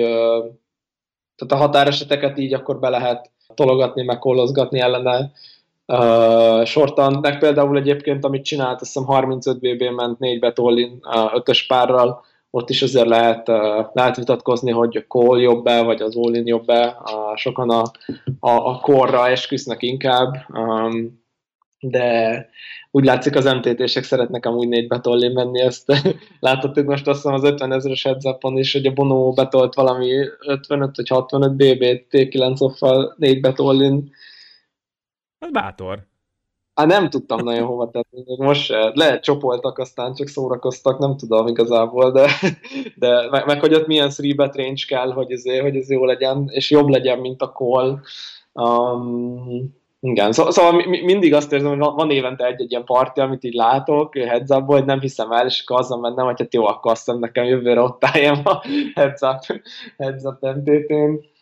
tehát 1.35 1.53
a 1.53 1.55
határeseteket 1.55 2.37
így 2.37 2.53
akkor 2.53 2.79
be 2.79 2.89
lehet 2.89 3.31
tologatni, 3.53 4.03
meg 4.03 4.19
kollozgatni 4.19 4.79
ellene 4.79 5.31
uh, 5.85 6.65
sortan. 6.65 7.17
Meg 7.21 7.39
például 7.39 7.77
egyébként, 7.77 8.23
amit 8.23 8.45
csinált, 8.45 8.81
azt 8.81 8.93
hiszem 8.93 9.07
35 9.07 9.59
BB 9.59 9.83
ment 9.83 10.19
4 10.19 10.39
betolin 10.39 10.99
uh, 11.01 11.35
ötös 11.35 11.65
párral, 11.65 12.25
ott 12.49 12.69
is 12.69 12.81
azért 12.81 13.07
lehet, 13.07 13.47
lehet 13.93 14.15
vitatkozni, 14.15 14.71
hogy 14.71 14.97
a 14.97 15.07
call 15.07 15.39
jobb-e, 15.39 15.81
vagy 15.81 16.01
az 16.01 16.15
all 16.15 16.35
jobb-e. 16.35 16.97
Sokan 17.35 17.69
a, 17.69 17.81
a, 18.39 18.49
a 18.49 18.79
korra 18.79 19.27
esküsznek 19.27 19.81
inkább. 19.81 20.35
Um, 20.53 21.25
de 21.79 22.49
úgy 22.91 23.05
látszik 23.05 23.35
az 23.35 23.45
MTT-sek 23.45 24.03
szeretnek 24.03 24.45
amúgy 24.45 24.67
négy 24.67 24.87
betollin 24.87 25.31
menni, 25.31 25.61
ezt 25.61 25.93
láthatjuk 26.39 26.85
most 26.85 27.07
azt 27.07 27.21
hiszem 27.21 27.33
az 27.33 27.43
50 27.43 27.71
ezeres 27.71 28.03
headzapon 28.03 28.57
is, 28.57 28.73
hogy 28.73 28.85
a 28.85 28.91
Bono 28.93 29.31
betolt 29.31 29.75
valami 29.75 30.11
55 30.39 30.95
vagy 30.95 31.07
65 31.07 31.55
BB-t 31.55 32.05
T9 32.09 32.61
offal 32.61 33.15
négy 33.17 33.41
betollin. 33.41 34.11
Az 35.39 35.51
bátor. 35.51 36.06
Hát 36.77 36.87
nem 36.87 37.09
tudtam 37.09 37.43
nagyon 37.43 37.65
hova 37.65 37.89
tenni, 37.89 38.23
még 38.25 38.39
most 38.39 38.63
se. 38.63 38.91
Lehet 38.93 39.23
csopoltak, 39.23 39.77
aztán 39.77 40.13
csak 40.13 40.27
szórakoztak, 40.27 40.97
nem 40.97 41.17
tudom 41.17 41.47
igazából, 41.47 42.11
de, 42.11 42.27
de 42.95 43.29
meg, 43.29 43.45
meg 43.45 43.59
hogy 43.59 43.73
ott 43.73 43.87
milyen 43.87 44.11
3 44.37 44.51
range 44.53 44.83
kell, 44.87 45.11
hogy 45.11 45.31
ez, 45.31 45.43
hogy 45.61 45.75
ez 45.75 45.89
jó 45.89 46.05
legyen, 46.05 46.47
és 46.47 46.71
jobb 46.71 46.87
legyen, 46.87 47.19
mint 47.19 47.41
a 47.41 47.51
call. 47.51 47.99
Um, 48.53 49.75
Igen, 49.99 50.31
szóval, 50.31 50.51
szóval 50.51 50.85
mindig 50.85 51.33
azt 51.33 51.51
érzem, 51.51 51.69
hogy 51.69 51.77
van 51.95 52.11
évente 52.11 52.45
egy-egy 52.45 52.71
ilyen 52.71 52.83
parti, 52.83 53.19
amit 53.19 53.43
így 53.43 53.53
látok, 53.53 54.17
heads 54.17 54.49
up 54.49 54.65
hogy 54.65 54.85
nem 54.85 54.99
hiszem 54.99 55.31
el, 55.31 55.45
és 55.45 55.61
akkor 55.65 55.79
azon 55.79 55.99
mennem, 55.99 56.25
hogy 56.25 56.39
hát 56.39 56.53
jó, 56.53 56.65
akkor 56.65 56.91
azt 56.91 57.19
nekem 57.19 57.45
jövőre 57.45 57.81
ott 57.81 58.05
álljam 58.05 58.41
a 58.43 58.61
heads 58.95 59.21
up, 59.21 59.61
heads 59.97 60.23
up 60.23 60.41
MTT-n. 60.41 61.35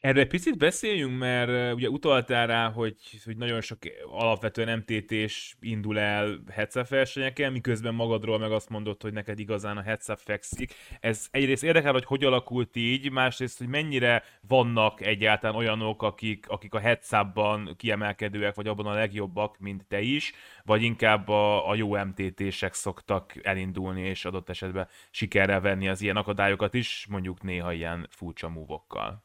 Erről 0.00 0.22
egy 0.22 0.28
picit 0.28 0.58
beszéljünk, 0.58 1.18
mert 1.18 1.74
ugye 1.74 1.88
utaltál 1.88 2.46
rá, 2.46 2.70
hogy, 2.70 2.96
hogy 3.24 3.36
nagyon 3.36 3.60
sok 3.60 3.78
alapvetően 4.10 4.78
MTT-s 4.78 5.54
indul 5.60 5.98
el 5.98 6.38
headset 6.50 6.88
versenyeken, 6.88 7.52
miközben 7.52 7.94
magadról 7.94 8.38
meg 8.38 8.52
azt 8.52 8.68
mondod, 8.68 9.02
hogy 9.02 9.12
neked 9.12 9.38
igazán 9.38 9.76
a 9.76 9.82
headset 9.82 10.20
fekszik. 10.20 10.74
Ez 11.00 11.28
egyrészt 11.30 11.64
érdekel, 11.64 11.92
hogy 11.92 12.04
hogy 12.04 12.24
alakult 12.24 12.76
így, 12.76 13.10
másrészt, 13.10 13.58
hogy 13.58 13.68
mennyire 13.68 14.22
vannak 14.48 15.00
egyáltalán 15.00 15.56
olyanok, 15.56 16.02
akik, 16.02 16.48
akik 16.48 16.74
a 16.74 16.78
headsetban 16.78 17.74
kiemelkedőek, 17.76 18.54
vagy 18.54 18.66
abban 18.66 18.86
a 18.86 18.94
legjobbak, 18.94 19.58
mint 19.58 19.86
te 19.86 20.00
is, 20.00 20.32
vagy 20.64 20.82
inkább 20.82 21.28
a, 21.28 21.68
a 21.68 21.74
jó 21.74 22.04
MTT-sek 22.04 22.74
szoktak 22.74 23.32
elindulni, 23.42 24.00
és 24.00 24.24
adott 24.24 24.48
esetben 24.48 24.88
sikerrel 25.10 25.60
venni 25.60 25.88
az 25.88 26.00
ilyen 26.00 26.16
akadályokat 26.16 26.74
is, 26.74 27.06
mondjuk 27.08 27.42
néha 27.42 27.72
ilyen 27.72 28.06
furcsa 28.10 28.48
múvokkal. 28.48 29.22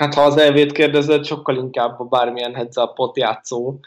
Hát 0.00 0.14
ha 0.14 0.22
az 0.22 0.36
elvét 0.36 0.72
kérdezed, 0.72 1.24
sokkal 1.24 1.56
inkább 1.56 2.00
a 2.00 2.04
bármilyen 2.04 2.54
heads 2.54 2.76
up 2.76 3.16
játszó 3.16 3.78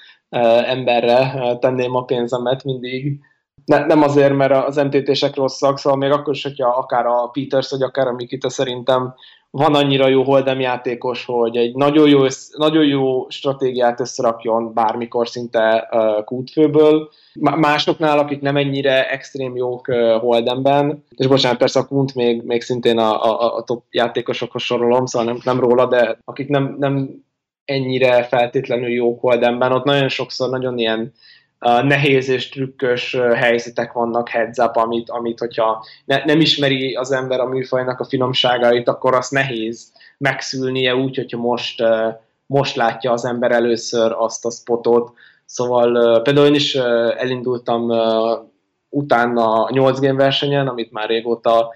emberre 0.66 1.56
tenném 1.60 1.96
a 1.96 2.04
pénzemet 2.04 2.64
mindig. 2.64 3.20
Ne, 3.66 3.86
nem 3.86 4.02
azért, 4.02 4.34
mert 4.34 4.52
az 4.66 4.76
MTT-sek 4.76 5.36
rosszak, 5.36 5.78
szóval 5.78 6.00
még 6.00 6.12
akkor 6.12 6.34
is, 6.34 6.44
hogyha 6.44 6.70
akár 6.70 7.06
a 7.06 7.28
Peters, 7.28 7.70
vagy 7.70 7.82
akár 7.82 8.08
a 8.08 8.14
Mikita 8.14 8.50
szerintem 8.50 9.14
van 9.58 9.76
annyira 9.76 10.08
jó 10.08 10.24
holdem 10.24 10.60
játékos, 10.60 11.26
hogy 11.26 11.58
egy 11.58 11.76
nagyon 11.76 12.10
jó, 12.10 12.26
nagyon 12.58 12.86
jó 12.86 13.30
stratégiát 13.30 14.00
összerakjon 14.00 14.74
bármikor 14.74 15.28
szinte 15.28 15.90
uh, 15.92 16.24
kútfőből. 16.24 17.10
Másoknál, 17.40 18.20
akik 18.20 18.42
nem 18.42 18.58
ennyire 18.58 19.10
extrém 19.10 19.56
jók 19.56 19.88
uh, 19.88 20.20
holdemben, 20.20 21.04
és 21.16 21.28
bocsánat, 21.28 21.58
persze 21.58 21.80
a 21.80 21.88
Kunt 21.88 22.16
még, 22.16 22.44
még 22.44 22.62
szintén 22.62 22.98
a, 22.98 23.24
a, 23.24 23.56
a 23.56 23.64
top 23.64 23.84
játékosokhoz 23.90 24.62
sorolom, 24.62 25.06
szóval 25.06 25.28
nem, 25.28 25.42
nem 25.44 25.60
róla, 25.60 25.86
de 25.86 26.18
akik 26.26 26.48
nem, 26.48 26.76
nem 26.80 27.24
ennyire 27.66 28.24
feltétlenül 28.24 28.90
jók 28.90 29.20
holdemben, 29.20 29.72
ott 29.72 29.84
nagyon 29.84 30.10
sokszor 30.10 30.50
nagyon 30.50 30.78
ilyen 30.78 31.14
nehéz 31.84 32.30
és 32.30 32.50
trükkös 32.50 33.18
helyzetek 33.36 33.92
vannak 33.92 34.30
heads 34.30 34.58
up, 34.58 34.76
amit, 34.76 35.10
amit 35.10 35.40
hogyha 35.40 35.86
ne, 36.06 36.24
nem 36.26 36.40
ismeri 36.42 36.96
az 36.96 37.12
ember 37.12 37.40
a 37.40 37.48
műfajnak 37.48 38.00
a 38.00 38.06
finomságait, 38.06 38.88
akkor 38.88 39.16
azt 39.16 39.32
nehéz 39.32 39.92
megszülnie 40.18 40.96
úgy, 40.96 41.16
hogyha 41.16 41.38
most, 41.38 41.84
most 42.46 42.76
látja 42.76 43.12
az 43.12 43.26
ember 43.26 43.52
először 43.52 44.12
azt 44.18 44.46
a 44.46 44.52
spotot. 44.52 45.12
Szóval 45.46 46.22
például 46.22 46.48
én 46.48 46.56
is 46.56 46.76
elindultam 46.76 47.92
utána 48.90 49.64
a 49.64 49.70
8 49.72 50.00
game 50.00 50.24
versenyen, 50.24 50.68
amit 50.68 50.92
már 50.92 51.08
régóta 51.08 51.74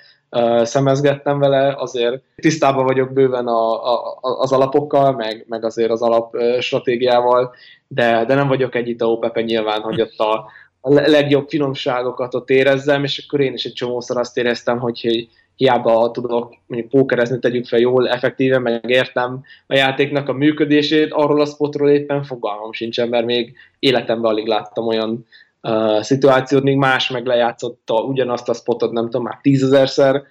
szemezgettem 0.63 1.39
vele, 1.39 1.75
azért 1.77 2.21
tisztában 2.35 2.85
vagyok 2.85 3.13
bőven 3.13 3.47
a, 3.47 3.93
a, 3.93 4.19
az 4.21 4.51
alapokkal, 4.51 5.11
meg, 5.11 5.45
meg 5.47 5.65
azért 5.65 5.91
az 5.91 6.01
alap 6.01 6.35
stratégiával, 6.59 7.53
de, 7.87 8.25
de 8.25 8.35
nem 8.35 8.47
vagyok 8.47 8.75
egy 8.75 8.87
Itao 8.87 9.17
Pepe 9.17 9.41
nyilván, 9.41 9.81
hogy 9.81 10.01
ott 10.01 10.17
a, 10.17 10.45
a 10.81 10.93
legjobb 10.93 11.49
finomságokat 11.49 12.35
ott 12.35 12.49
érezzem, 12.49 13.03
és 13.03 13.25
akkor 13.27 13.39
én 13.39 13.53
is 13.53 13.65
egy 13.65 13.73
csomószor 13.73 14.17
azt 14.17 14.37
éreztem, 14.37 14.79
hogy 14.79 15.27
hiába 15.55 16.11
tudok 16.11 16.55
mondjuk 16.67 16.91
pókerezni, 16.91 17.39
tegyük 17.39 17.65
fel 17.65 17.79
jól, 17.79 18.09
effektíven, 18.09 18.61
meg 18.61 18.89
értem 18.89 19.43
a 19.67 19.75
játéknak 19.75 20.29
a 20.29 20.33
működését, 20.33 21.13
arról 21.13 21.41
a 21.41 21.45
spotról 21.45 21.89
éppen 21.89 22.23
fogalmam 22.23 22.71
sincsen, 22.71 23.09
mert 23.09 23.25
még 23.25 23.55
életemben 23.79 24.31
alig 24.31 24.47
láttam 24.47 24.87
olyan 24.87 25.25
uh, 25.61 26.01
szituációt, 26.01 26.63
még 26.63 26.77
más 26.77 27.09
meg 27.09 27.25
lejátszotta 27.25 27.93
ugyanazt 28.01 28.49
a 28.49 28.53
spotot, 28.53 28.91
nem 28.91 29.03
tudom, 29.03 29.23
már 29.23 29.39
tízezerszer, 29.41 30.23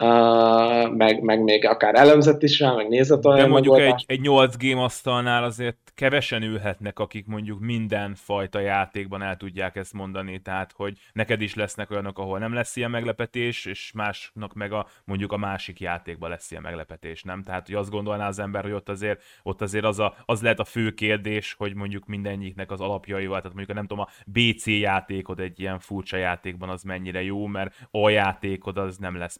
Uh, 0.00 0.94
meg, 0.94 1.22
meg 1.22 1.42
még 1.42 1.66
akár 1.66 1.94
elemzett 1.94 2.42
is 2.42 2.60
rá, 2.60 2.72
meg 2.72 2.88
nézett 2.88 3.24
olyan 3.24 3.38
De 3.38 3.46
mondjuk 3.46 3.78
egy, 3.78 4.04
egy 4.06 4.20
8 4.20 4.56
game 4.56 4.82
asztalnál 4.82 5.44
azért 5.44 5.92
kevesen 5.94 6.42
ülhetnek, 6.42 6.98
akik 6.98 7.26
mondjuk 7.26 7.60
minden 7.60 8.14
fajta 8.14 8.58
játékban 8.58 9.22
el 9.22 9.36
tudják 9.36 9.76
ezt 9.76 9.92
mondani, 9.92 10.38
tehát 10.42 10.72
hogy 10.76 10.98
neked 11.12 11.40
is 11.40 11.54
lesznek 11.54 11.90
olyanok, 11.90 12.18
ahol 12.18 12.38
nem 12.38 12.52
lesz 12.52 12.76
ilyen 12.76 12.90
meglepetés, 12.90 13.64
és 13.64 13.92
másnak 13.94 14.54
meg 14.54 14.72
a, 14.72 14.86
mondjuk 15.04 15.32
a 15.32 15.36
másik 15.36 15.80
játékban 15.80 16.30
lesz 16.30 16.50
ilyen 16.50 16.62
meglepetés, 16.62 17.22
nem? 17.22 17.42
Tehát, 17.42 17.66
hogy 17.66 17.74
azt 17.74 17.90
gondolná 17.90 18.28
az 18.28 18.38
ember, 18.38 18.62
hogy 18.62 18.72
ott 18.72 18.88
azért, 18.88 19.22
ott 19.42 19.62
azért 19.62 19.84
az, 19.84 19.98
a, 19.98 20.14
az 20.24 20.42
lehet 20.42 20.60
a 20.60 20.64
fő 20.64 20.90
kérdés, 20.90 21.54
hogy 21.58 21.74
mondjuk 21.74 22.06
mindennyiknek 22.06 22.70
az 22.70 22.80
alapjaival, 22.80 23.40
tehát 23.40 23.56
mondjuk 23.56 23.76
nem 23.76 23.86
tudom, 23.86 24.04
a 24.04 24.08
BC 24.26 24.66
játékod 24.66 25.40
egy 25.40 25.60
ilyen 25.60 25.78
furcsa 25.78 26.16
játékban 26.16 26.68
az 26.68 26.82
mennyire 26.82 27.22
jó, 27.22 27.46
mert 27.46 27.74
a 27.90 28.08
játékod 28.08 28.78
az 28.78 28.96
nem 28.96 29.16
lesz 29.16 29.36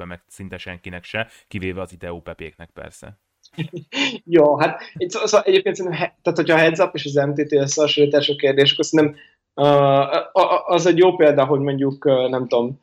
mindegyikben, 0.00 0.08
meg 0.08 0.22
szinte 0.26 0.58
senkinek 0.58 1.04
se, 1.04 1.28
kivéve 1.48 1.80
az 1.80 1.92
ITO 1.92 2.20
Pepéknek 2.20 2.70
persze. 2.70 3.18
Jó, 4.36 4.58
hát 4.58 4.80
szóval, 5.06 5.28
szóval 5.28 5.46
egyébként 5.46 5.76
szerintem, 5.76 5.98
tehát 6.22 6.38
hogyha 6.38 6.54
a 6.54 6.58
heads 6.58 6.78
up 6.78 6.94
és 6.94 7.04
az 7.04 7.14
MTT 7.14 7.52
összehasonlítások 7.52 8.36
kérdés, 8.36 8.72
akkor 8.72 8.84
szerintem 8.84 9.16
uh, 9.54 10.72
az 10.72 10.86
egy 10.86 10.98
jó 10.98 11.16
példa, 11.16 11.44
hogy 11.44 11.60
mondjuk, 11.60 12.04
uh, 12.04 12.28
nem 12.28 12.48
tudom, 12.48 12.80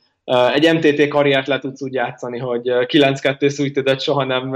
egy 0.54 0.74
MTT 0.74 1.08
karriert 1.08 1.48
le 1.48 1.60
tudsz 1.60 1.82
úgy 1.82 1.94
játszani, 1.94 2.38
hogy 2.38 2.62
9-2 2.66 3.48
szújtödet 3.48 4.02
soha 4.02 4.24
nem 4.24 4.54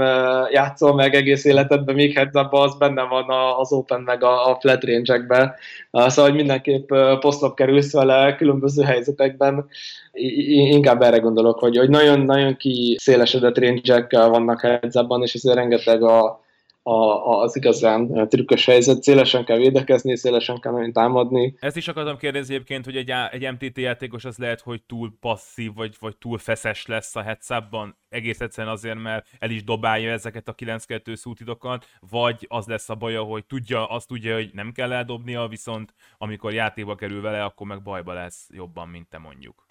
játszol 0.50 0.94
meg 0.94 1.14
egész 1.14 1.44
életedben, 1.44 1.94
míg 1.94 2.16
heads 2.16 2.30
az 2.50 2.76
benne 2.78 3.02
van 3.02 3.30
az 3.58 3.72
Open 3.72 4.00
meg 4.00 4.24
a, 4.24 4.56
flat 4.60 4.84
range-ekben. 4.84 5.54
Szóval, 5.90 6.30
hogy 6.30 6.34
mindenképp 6.34 6.88
posztlap 7.20 7.56
kerülsz 7.56 7.92
vele 7.92 8.34
különböző 8.34 8.82
helyzetekben. 8.82 9.66
Inkább 10.12 11.02
erre 11.02 11.18
gondolok, 11.18 11.58
hogy, 11.58 11.76
hogy 11.76 11.88
nagyon-nagyon 11.88 12.56
ki 12.56 12.96
szélesedett 13.00 13.58
range 13.58 14.06
vannak 14.10 14.60
heads 14.60 14.94
és 15.20 15.34
ezért 15.34 15.56
rengeteg 15.56 16.02
a, 16.02 16.41
a, 16.82 17.40
az 17.40 17.56
igazán 17.56 18.28
trükkös 18.28 18.64
helyzet. 18.64 19.02
Szélesen 19.02 19.44
kell 19.44 19.56
védekezni, 19.56 20.16
szélesen 20.16 20.60
kell 20.60 20.72
nagyon 20.72 20.92
támadni. 20.92 21.54
Ezt 21.60 21.76
is 21.76 21.88
akartam 21.88 22.16
kérdezni 22.16 22.54
egyébként, 22.54 22.84
hogy 22.84 22.96
egy, 22.96 23.12
egy 23.30 23.52
MTT 23.52 23.78
játékos 23.78 24.24
az 24.24 24.36
lehet, 24.36 24.60
hogy 24.60 24.82
túl 24.82 25.12
passzív, 25.20 25.74
vagy, 25.74 25.94
vagy 26.00 26.16
túl 26.16 26.38
feszes 26.38 26.86
lesz 26.86 27.16
a 27.16 27.22
headshotban, 27.22 27.96
egész 28.08 28.40
egyszerűen 28.40 28.72
azért, 28.72 29.02
mert 29.02 29.26
el 29.38 29.50
is 29.50 29.64
dobálja 29.64 30.12
ezeket 30.12 30.48
a 30.48 30.54
9-2 30.54 31.14
szútidokat, 31.14 31.86
vagy 32.10 32.46
az 32.48 32.66
lesz 32.66 32.88
a 32.88 32.94
baja, 32.94 33.22
hogy 33.22 33.44
tudja, 33.44 33.86
azt 33.86 34.08
tudja, 34.08 34.34
hogy 34.34 34.50
nem 34.52 34.72
kell 34.72 34.92
eldobnia, 34.92 35.46
viszont 35.46 35.94
amikor 36.18 36.52
játékba 36.52 36.94
kerül 36.94 37.20
vele, 37.20 37.44
akkor 37.44 37.66
meg 37.66 37.82
bajba 37.82 38.12
lesz 38.12 38.48
jobban, 38.52 38.88
mint 38.88 39.08
te 39.08 39.18
mondjuk. 39.18 39.66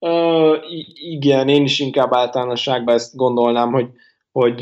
Uh, 0.00 0.56
igen, 0.94 1.48
én 1.48 1.62
is 1.62 1.78
inkább 1.78 2.12
általánosságban 2.12 2.94
ezt 2.94 3.16
gondolnám, 3.16 3.72
hogy 3.72 3.90
hogy 4.38 4.58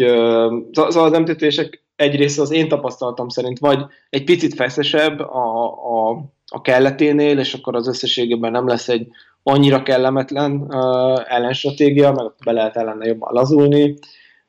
szóval 0.72 1.04
az 1.12 1.18
MTT-sek 1.18 1.84
egyrészt 1.96 2.38
az 2.38 2.50
én 2.50 2.68
tapasztalatom 2.68 3.28
szerint 3.28 3.58
vagy 3.58 3.84
egy 4.10 4.24
picit 4.24 4.54
feszesebb 4.54 5.20
a, 5.20 5.64
a, 5.72 6.24
a 6.46 6.60
kelleténél, 6.60 7.38
és 7.38 7.54
akkor 7.54 7.76
az 7.76 7.88
összességében 7.88 8.50
nem 8.50 8.66
lesz 8.66 8.88
egy 8.88 9.08
annyira 9.42 9.82
kellemetlen 9.82 10.52
uh, 10.52 11.34
ellenstratégia, 11.34 12.12
meg 12.12 12.26
be 12.44 12.52
lehet 12.52 12.76
ellene 12.76 13.06
jobban 13.06 13.32
lazulni, 13.32 13.98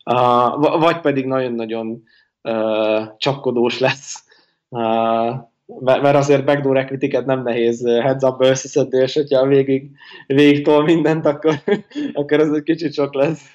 uh, 0.06 0.80
vagy 0.80 1.00
pedig 1.00 1.26
nagyon-nagyon 1.26 2.04
uh, 2.44 3.18
csapkodós 3.18 3.80
lesz, 3.80 4.24
uh, 4.70 5.36
mert 5.84 6.16
azért 6.16 6.46
backdoor 6.46 6.78
equity 6.78 7.18
nem 7.26 7.44
nehéz 7.44 7.88
heads 7.88 8.24
up 8.24 8.42
összeszedni, 8.42 9.00
és 9.00 9.14
hogyha 9.14 9.48
végig, 9.48 9.90
végig 10.28 10.64
tol 10.64 10.84
mindent, 10.84 11.26
akkor, 11.26 11.54
akkor 12.14 12.40
ez 12.40 12.52
egy 12.52 12.64
kicsit 12.64 12.94
sok 12.94 13.14
lesz. 13.14 13.52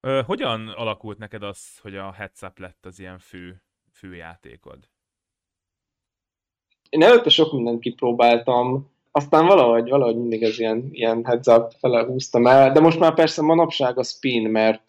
Ö, 0.00 0.20
hogyan 0.26 0.68
alakult 0.68 1.18
neked 1.18 1.42
az, 1.42 1.78
hogy 1.82 1.96
a 1.96 2.12
heads 2.12 2.40
lett 2.56 2.86
az 2.86 2.98
ilyen 2.98 3.18
fő, 3.18 3.62
fő 3.92 4.14
játékod? 4.14 4.78
Én 6.88 7.02
előtte 7.02 7.30
sok 7.30 7.52
mindent 7.52 7.80
kipróbáltam, 7.80 8.90
aztán 9.10 9.46
valahogy, 9.46 9.88
valahogy 9.88 10.16
mindig 10.16 10.42
ez 10.42 10.58
ilyen, 10.58 10.88
ilyen 10.90 11.24
heads 11.24 11.46
up 11.46 11.72
fele 11.78 12.04
húztam 12.04 12.46
el, 12.46 12.72
de 12.72 12.80
most 12.80 12.98
már 12.98 13.14
persze 13.14 13.42
manapság 13.42 13.98
a 13.98 14.02
spin, 14.02 14.50
mert 14.50 14.82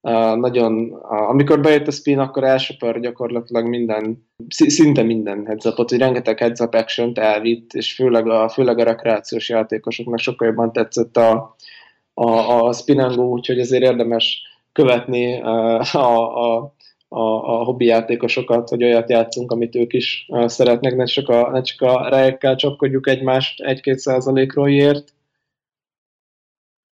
uh, 0.00 0.36
nagyon, 0.36 0.90
uh, 0.90 1.28
amikor 1.28 1.60
bejött 1.60 1.86
a 1.86 1.90
spin, 1.90 2.18
akkor 2.18 2.44
elsöpör 2.44 3.00
gyakorlatilag 3.00 3.66
minden, 3.66 4.28
szinte 4.48 5.02
minden 5.02 5.46
heads 5.46 5.64
hogy 5.64 5.98
rengeteg 5.98 6.38
heads 6.38 6.60
up 6.60 6.74
action 6.74 7.18
elvitt, 7.18 7.72
és 7.72 7.94
főleg 7.94 8.28
a, 8.28 8.48
főleg 8.48 8.78
a 8.78 8.84
rekreációs 8.84 9.48
játékosoknak 9.48 10.18
sokkal 10.18 10.48
jobban 10.48 10.72
tetszett 10.72 11.16
a, 11.16 11.56
a, 12.14 12.28
a 12.66 12.72
spinango, 12.72 13.22
úgyhogy 13.22 13.58
ezért 13.58 13.82
érdemes 13.82 14.42
követni 14.74 15.40
a, 15.40 15.80
a, 15.80 16.62
a, 17.08 17.18
a 17.18 17.64
hobbi 17.64 17.84
játékosokat, 17.84 18.68
hogy 18.68 18.84
olyat 18.84 19.10
játszunk, 19.10 19.50
amit 19.50 19.74
ők 19.74 19.92
is 19.92 20.26
szeretnek, 20.46 20.96
ne 20.96 21.04
csak 21.04 21.28
a, 21.28 21.50
ne 21.50 21.62
csak 21.62 21.80
a 21.80 22.08
rejekkel 22.08 22.56
csapkodjuk 22.56 23.08
egymást 23.08 23.60
egy-két 23.60 23.98
százalékról 23.98 24.68
ért. 24.68 25.14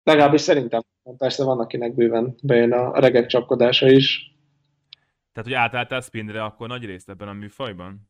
Legalábbis 0.03 0.41
szerintem. 0.41 0.81
Persze 1.17 1.45
van, 1.45 1.61
akinek 1.61 1.95
bőven 1.95 2.35
bejön 2.43 2.73
a 2.73 3.01
regek 3.01 3.27
csapkodása 3.27 3.91
is. 3.91 4.35
Tehát, 5.33 5.51
hogy 5.51 5.53
átálltál 5.53 6.01
spinre 6.01 6.45
akkor 6.45 6.69
nagy 6.69 6.85
részt 6.85 7.09
ebben 7.09 7.29
a 7.29 7.33
műfajban? 7.33 8.09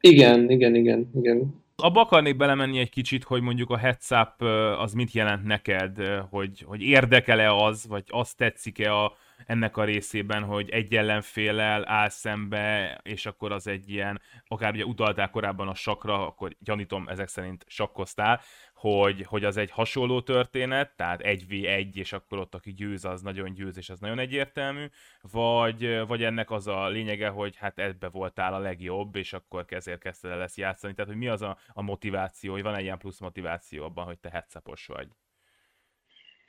Igen, 0.00 0.50
igen, 0.50 0.74
igen, 0.74 1.10
igen. 1.14 1.64
Abba 1.80 2.00
akarnék 2.00 2.36
belemenni 2.36 2.78
egy 2.78 2.90
kicsit, 2.90 3.24
hogy 3.24 3.42
mondjuk 3.42 3.70
a 3.70 3.76
heads 3.76 4.10
az 4.78 4.92
mit 4.92 5.12
jelent 5.12 5.44
neked, 5.44 5.98
hogy, 6.30 6.64
hogy 6.66 6.82
érdekel-e 6.82 7.52
az, 7.52 7.86
vagy 7.86 8.04
azt 8.08 8.36
tetszik-e 8.36 8.94
a, 8.94 9.12
ennek 9.46 9.76
a 9.76 9.84
részében, 9.84 10.42
hogy 10.42 10.70
egy 10.70 10.94
ellenfélel 10.94 11.88
áll 11.88 12.08
szembe, 12.08 13.00
és 13.02 13.26
akkor 13.26 13.52
az 13.52 13.66
egy 13.66 13.90
ilyen, 13.90 14.20
akár 14.46 14.72
ugye 14.72 14.84
utaltál 14.84 15.30
korábban 15.30 15.68
a 15.68 15.74
sakra, 15.74 16.26
akkor 16.26 16.56
gyanítom, 16.58 17.08
ezek 17.08 17.28
szerint 17.28 17.64
sakkoztál, 17.68 18.40
hogy, 18.80 19.24
hogy 19.28 19.44
az 19.44 19.56
egy 19.56 19.70
hasonló 19.70 20.20
történet, 20.20 20.96
tehát 20.96 21.20
1v1, 21.22 21.94
és 21.94 22.12
akkor 22.12 22.38
ott 22.38 22.54
aki 22.54 22.72
győz, 22.72 23.04
az 23.04 23.22
nagyon 23.22 23.54
győz, 23.54 23.76
és 23.76 23.90
az 23.90 23.98
nagyon 23.98 24.18
egyértelmű, 24.18 24.84
vagy, 25.32 26.06
vagy 26.06 26.22
ennek 26.22 26.50
az 26.50 26.66
a 26.66 26.88
lényege, 26.88 27.28
hogy 27.28 27.56
hát 27.56 27.78
ebbe 27.78 28.08
voltál 28.08 28.54
a 28.54 28.58
legjobb, 28.58 29.16
és 29.16 29.32
akkor 29.32 29.64
ezért 29.68 30.00
kezdted 30.00 30.30
el 30.30 30.38
lesz 30.38 30.56
játszani. 30.56 30.94
Tehát, 30.94 31.10
hogy 31.10 31.20
mi 31.20 31.28
az 31.28 31.42
a, 31.42 31.56
a 31.72 31.82
motiváció, 31.82 32.52
hogy 32.52 32.62
van 32.62 32.74
egy 32.74 32.82
ilyen 32.82 32.98
plusz 32.98 33.20
motiváció 33.20 33.84
abban, 33.84 34.04
hogy 34.04 34.18
te 34.18 34.28
headszapos 34.32 34.86
vagy? 34.86 35.08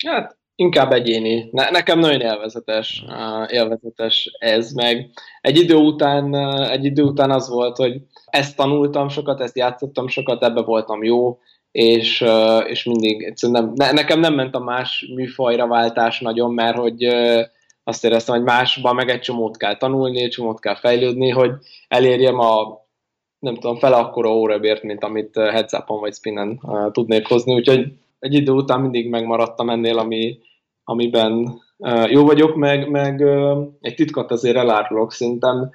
Hát 0.08 0.38
inkább 0.56 0.92
egyéni. 0.92 1.50
Ne, 1.52 1.70
nekem 1.70 2.00
nagyon 2.00 2.22
élvezetes, 2.22 3.04
uh, 3.08 3.54
élvezetes 3.54 4.36
ez, 4.40 4.72
meg 4.72 5.10
egy 5.42 5.58
idő, 5.58 5.76
után, 5.76 6.36
uh, 6.36 6.72
egy 6.72 6.86
idő 6.86 7.04
után 7.04 7.32
az 7.32 7.50
volt, 7.50 7.76
hogy 7.76 8.02
ezt 8.26 8.56
tanultam 8.56 9.10
sokat, 9.10 9.42
ezt 9.42 9.58
játszottam 9.58 10.08
sokat, 10.08 10.44
ebbe 10.44 10.62
voltam 10.62 11.04
jó, 11.04 11.40
és, 11.72 12.26
és 12.68 12.84
mindig 12.84 13.34
nem, 13.42 13.72
ne, 13.76 13.92
nekem 13.92 14.20
nem 14.20 14.34
ment 14.34 14.56
a 14.56 14.60
más 14.60 15.12
műfajra 15.16 15.68
váltás 15.68 16.20
nagyon, 16.20 16.54
mert 16.54 16.78
hogy 16.78 17.04
azt 17.84 18.06
éreztem, 18.06 18.36
hogy 18.36 18.44
másban 18.44 18.96
meg 18.96 19.10
egy 19.10 19.20
csomót 19.20 19.58
kell 19.58 19.78
tanulni, 19.78 20.22
egy 20.24 20.30
csomót 20.30 20.60
kell 20.60 20.76
fejlődni, 20.76 21.30
hogy 21.30 21.52
elérjem 21.88 22.40
a 22.40 22.80
nem 23.40 23.54
tudom, 23.56 23.78
fele 23.78 23.96
akkora 23.96 24.36
órabért, 24.36 24.84
mint 24.84 25.04
amit 25.04 25.38
heads 25.38 25.72
vagy 25.86 26.14
spinnen 26.14 26.62
tudnék 26.92 27.28
hozni, 27.28 27.54
úgyhogy 27.54 27.94
egy 28.20 28.34
idő 28.34 28.52
után 28.52 28.82
mindig 28.82 29.10
megmaradtam 29.10 29.70
ennél, 29.70 29.98
ami, 29.98 30.40
amiben 30.84 31.62
jó 32.08 32.26
vagyok, 32.26 32.56
meg, 32.56 32.90
meg 32.90 33.22
egy 33.82 33.96
titkot 33.96 34.32
azért 34.32 34.56
elárulok, 34.56 35.12
szerintem 35.12 35.70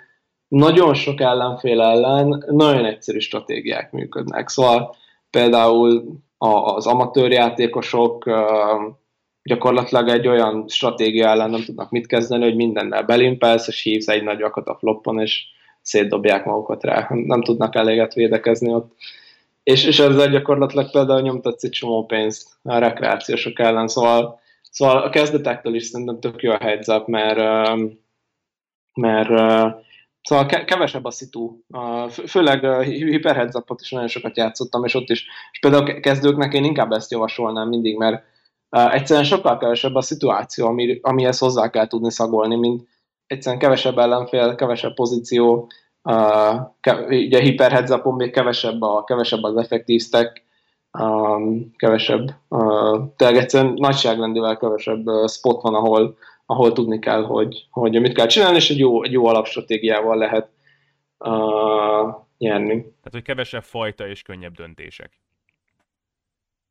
nagyon 0.48 0.94
sok 0.94 1.20
ellenfél 1.20 1.80
ellen 1.80 2.44
nagyon 2.46 2.84
egyszerű 2.84 3.18
stratégiák 3.18 3.92
működnek. 3.92 4.48
Szóval 4.48 4.94
például 5.36 6.20
az 6.38 6.86
amatőr 6.86 7.30
játékosok 7.30 8.30
gyakorlatilag 9.42 10.08
egy 10.08 10.28
olyan 10.28 10.64
stratégia 10.68 11.28
ellen 11.28 11.50
nem 11.50 11.64
tudnak 11.64 11.90
mit 11.90 12.06
kezdeni, 12.06 12.44
hogy 12.44 12.56
mindennel 12.56 13.02
belimpelsz, 13.02 13.68
és 13.68 13.82
hívsz 13.82 14.08
egy 14.08 14.22
nagy 14.22 14.40
vakat 14.40 14.66
a 14.66 14.76
floppon, 14.78 15.20
és 15.20 15.44
szétdobják 15.82 16.44
magukat 16.44 16.84
rá. 16.84 17.06
Nem 17.08 17.42
tudnak 17.42 17.74
eléget 17.74 18.14
védekezni 18.14 18.72
ott. 18.72 18.94
És, 19.62 19.84
és 19.84 19.98
ezzel 19.98 20.28
gyakorlatilag 20.28 20.90
például 20.90 21.20
nyomtatsz 21.20 21.64
egy 21.64 21.70
csomó 21.70 22.04
pénzt 22.04 22.48
a 22.62 22.78
rekreációsok 22.78 23.58
ellen, 23.58 23.88
szóval 23.88 24.40
Szóval 24.76 25.02
a 25.02 25.10
kezdetektől 25.10 25.74
is 25.74 25.84
szerintem 25.84 26.20
tök 26.20 26.42
jó 26.42 26.52
a 26.52 26.58
heads 26.60 26.86
up, 26.86 27.06
mert, 27.06 27.38
mert 28.94 29.30
Szóval 30.26 30.46
kevesebb 30.46 31.04
a 31.04 31.10
szitu. 31.10 31.56
Főleg 32.08 32.82
hiper 32.82 33.36
heads 33.36 33.54
is 33.80 33.90
nagyon 33.90 34.08
sokat 34.08 34.36
játszottam, 34.36 34.84
és 34.84 34.94
ott 34.94 35.08
is. 35.08 35.26
És 35.52 35.58
például 35.58 36.00
kezdőknek 36.00 36.52
én 36.52 36.64
inkább 36.64 36.92
ezt 36.92 37.10
javasolnám 37.10 37.68
mindig, 37.68 37.96
mert 37.96 38.22
egyszerűen 38.68 39.24
sokkal 39.24 39.58
kevesebb 39.58 39.94
a 39.94 40.00
szituáció, 40.00 40.66
ami, 40.66 40.98
amihez 41.02 41.38
hozzá 41.38 41.70
kell 41.70 41.86
tudni 41.86 42.10
szagolni, 42.10 42.56
mint 42.56 42.88
egyszerűen 43.26 43.60
kevesebb 43.60 43.98
ellenfél, 43.98 44.54
kevesebb 44.54 44.94
pozíció, 44.94 45.68
ugye 47.08 47.40
hiper 47.40 47.72
heads 47.72 47.92
még 48.16 48.30
kevesebb, 48.30 48.82
a, 48.82 49.04
kevesebb 49.04 49.42
az 49.42 49.56
effektív 49.56 50.00
stack, 50.00 50.42
kevesebb, 51.76 52.34
tényleg 53.16 53.36
egyszerűen 53.36 53.72
nagyságrendivel 53.76 54.56
kevesebb 54.56 55.04
spot 55.28 55.62
van, 55.62 55.74
ahol, 55.74 56.16
ahol 56.46 56.72
tudni 56.72 56.98
kell, 56.98 57.22
hogy, 57.22 57.66
hogy 57.70 58.00
mit 58.00 58.14
kell 58.14 58.26
csinálni, 58.26 58.56
és 58.56 58.70
egy 58.70 58.78
jó, 58.78 59.02
egy 59.02 59.12
jó 59.12 59.26
alapstratégiával 59.26 60.16
lehet 60.16 60.48
uh, 61.18 62.14
nyerni. 62.38 62.80
Tehát, 62.80 63.10
hogy 63.10 63.22
kevesebb 63.22 63.62
fajta 63.62 64.08
és 64.08 64.22
könnyebb 64.22 64.54
döntések. 64.54 65.20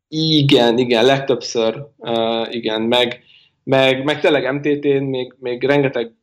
Igen, 0.08 0.78
igen, 0.78 1.06
legtöbbször, 1.06 1.86
uh, 1.98 2.56
igen, 2.56 2.82
meg, 2.82 3.24
meg, 3.64 4.04
meg 4.04 4.20
tényleg 4.20 4.54
MTT-n 4.54 5.04
még, 5.04 5.36
még 5.40 5.64
rengeteg 5.64 6.14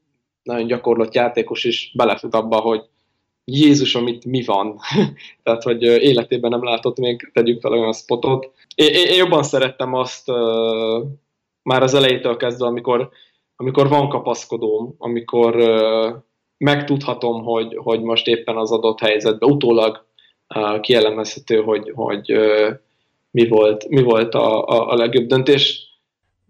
nagyon 0.42 0.66
gyakorlott 0.66 1.14
játékos 1.14 1.64
is 1.64 1.92
belefut 1.94 2.34
abba, 2.34 2.60
hogy 2.60 2.82
Jézus, 3.44 3.94
amit 3.94 4.24
mi 4.24 4.44
van. 4.44 4.78
Tehát, 5.42 5.62
hogy 5.62 5.82
életében 5.82 6.50
nem 6.50 6.64
látott 6.64 6.98
még, 6.98 7.30
tegyük 7.32 7.60
fel 7.60 7.72
olyan 7.72 7.92
spotot. 7.92 8.52
Én, 8.74 8.94
én 8.94 9.16
jobban 9.16 9.42
szerettem 9.42 9.94
azt 9.94 10.28
uh, 10.28 11.06
már 11.62 11.82
az 11.82 11.94
elejétől 11.94 12.36
kezdve, 12.36 12.66
amikor, 12.66 13.10
amikor 13.62 13.88
van 13.88 14.08
kapaszkodóm, 14.08 14.94
amikor 14.98 15.56
megtudhatom, 16.56 17.42
hogy, 17.42 17.76
hogy 17.76 18.02
most 18.02 18.26
éppen 18.26 18.56
az 18.56 18.72
adott 18.72 19.00
helyzetben 19.00 19.50
utólag 19.50 20.06
uh, 20.54 20.80
kielemezhető, 20.80 21.62
hogy, 21.62 21.92
hogy 21.94 22.32
mi 23.30 23.48
volt, 23.48 23.88
mi 23.88 24.02
volt 24.02 24.34
a, 24.34 24.66
a, 24.90 24.94
legjobb 24.94 25.26
döntés 25.26 25.90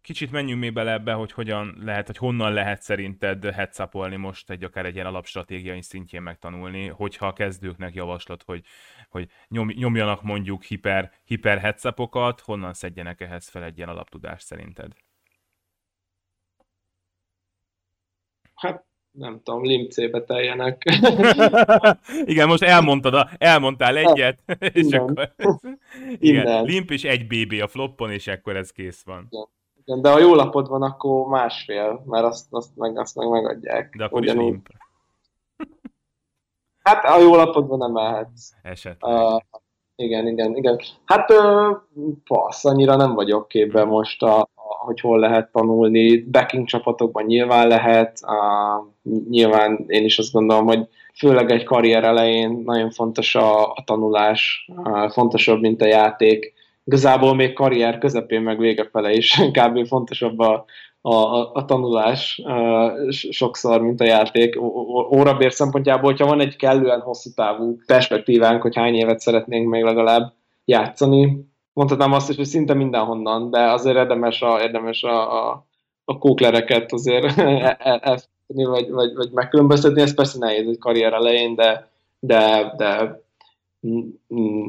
kicsit 0.02 0.30
menjünk 0.30 0.60
még 0.60 0.72
bele 0.72 0.92
ebbe, 0.92 1.12
hogy 1.12 1.32
hogyan 1.32 1.76
lehet, 1.84 2.06
hogy 2.06 2.16
honnan 2.16 2.52
lehet 2.52 2.82
szerinted 2.82 3.44
headszapolni 3.44 4.16
most 4.16 4.50
egy 4.50 4.64
akár 4.64 4.86
egy 4.86 4.94
ilyen 4.94 5.06
alapstratégiai 5.06 5.82
szintjén 5.82 6.22
megtanulni, 6.22 6.86
hogyha 6.86 7.26
a 7.26 7.32
kezdőknek 7.32 7.94
javaslat, 7.94 8.42
hogy, 8.42 8.62
hogy 9.08 9.28
nyom, 9.48 9.68
nyomjanak 9.74 10.22
mondjuk 10.22 10.62
hiper, 10.62 11.12
hiper 11.24 11.58
headsapokat, 11.58 12.40
honnan 12.40 12.72
szedjenek 12.72 13.20
ehhez 13.20 13.48
fel 13.48 13.64
egy 13.64 13.76
ilyen 13.76 13.88
alaptudást 13.88 14.46
szerinted? 14.46 14.92
Hát 18.62 18.84
nem 19.10 19.40
tudom, 19.42 19.64
limcébe 19.64 20.24
teljenek. 20.24 20.82
igen, 22.24 22.48
most 22.48 22.62
elmondtad, 22.62 23.14
a, 23.14 23.28
elmondtál 23.38 23.96
egyet, 23.96 24.42
és 24.72 24.86
igen. 24.86 25.00
akkor... 25.00 25.32
Igen, 26.18 26.64
limp 26.64 26.90
és 26.90 27.04
egy 27.04 27.26
BB 27.26 27.62
a 27.62 27.68
floppon, 27.68 28.10
és 28.10 28.26
akkor 28.26 28.56
ez 28.56 28.70
kész 28.70 29.02
van. 29.02 29.26
Igen. 29.30 29.46
Igen, 29.84 30.02
de 30.02 30.10
ha 30.10 30.18
jó 30.18 30.34
lapod 30.34 30.68
van, 30.68 30.82
akkor 30.82 31.26
másfél, 31.26 32.02
mert 32.06 32.24
azt, 32.24 32.46
azt, 32.50 32.76
meg, 32.76 32.98
azt 32.98 33.16
meg 33.16 33.28
megadják. 33.28 33.96
De 33.96 34.04
akkor 34.04 34.20
Ugyanúgy. 34.20 34.44
is 34.44 34.50
limp. 34.50 34.68
Hát, 36.82 37.04
ha 37.04 37.20
jó 37.20 37.34
lapod 37.34 37.68
van, 37.68 37.78
nem 37.78 37.92
mehetsz. 37.92 38.50
Esetleg. 38.62 39.14
Uh, 39.14 39.40
igen, 39.96 40.26
igen, 40.26 40.56
igen. 40.56 40.80
Hát, 41.04 41.30
uh, 41.30 41.76
passz, 42.24 42.64
annyira 42.64 42.96
nem 42.96 43.14
vagyok 43.14 43.48
képben 43.48 43.86
most, 43.86 44.22
a, 44.22 44.40
a, 44.40 44.48
hogy 44.84 45.00
hol 45.00 45.18
lehet 45.18 45.52
tanulni. 45.52 46.24
Backing 46.30 46.66
csapatokban 46.66 47.24
nyilván 47.24 47.68
lehet. 47.68 48.20
Uh, 48.22 49.12
nyilván 49.30 49.84
én 49.86 50.04
is 50.04 50.18
azt 50.18 50.32
gondolom, 50.32 50.66
hogy 50.66 50.88
főleg 51.14 51.50
egy 51.50 51.64
karrier 51.64 52.04
elején 52.04 52.62
nagyon 52.64 52.90
fontos 52.90 53.34
a, 53.34 53.70
a 53.70 53.82
tanulás, 53.86 54.68
uh, 54.76 55.10
fontosabb, 55.10 55.60
mint 55.60 55.82
a 55.82 55.86
játék 55.86 56.52
igazából 56.84 57.34
még 57.34 57.52
karrier 57.52 57.98
közepén 57.98 58.42
meg 58.42 58.58
vége 58.58 58.88
fele 58.92 59.12
is 59.12 59.40
kb. 59.58 59.86
fontosabb 59.86 60.38
a, 60.38 60.64
a, 61.00 61.50
a 61.52 61.64
tanulás 61.64 62.42
uh, 62.44 63.10
sokszor, 63.10 63.80
mint 63.80 64.00
a 64.00 64.04
játék. 64.04 64.60
Órabér 65.10 65.52
szempontjából, 65.52 66.10
hogyha 66.10 66.26
van 66.26 66.40
egy 66.40 66.56
kellően 66.56 67.00
hosszú 67.00 67.30
távú 67.34 67.76
perspektívánk, 67.86 68.62
hogy 68.62 68.76
hány 68.76 68.94
évet 68.94 69.20
szeretnénk 69.20 69.68
még 69.68 69.82
legalább 69.82 70.32
játszani, 70.64 71.50
mondhatnám 71.72 72.12
azt 72.12 72.30
is, 72.30 72.36
hogy 72.36 72.44
szinte 72.44 72.74
mindenhonnan, 72.74 73.50
de 73.50 73.70
azért 73.70 73.96
érdemes 73.96 74.42
a, 74.42 74.60
érdemes 74.62 75.02
a, 75.02 75.48
a, 75.50 75.66
a 76.04 76.18
kóklereket 76.18 76.92
azért 76.92 77.24
elfelejteni, 77.78 78.64
vagy, 78.64 78.90
vagy, 78.90 79.14
vagy 79.14 79.30
megkülönböztetni. 79.30 80.00
Ez 80.00 80.14
persze 80.14 80.38
nehéz 80.38 80.68
egy 80.68 80.78
karrier 80.78 81.12
elején, 81.12 81.54
de, 81.54 81.90
de, 82.18 82.74
de 82.76 83.20
mm, 83.86 84.08
mm, 84.34 84.68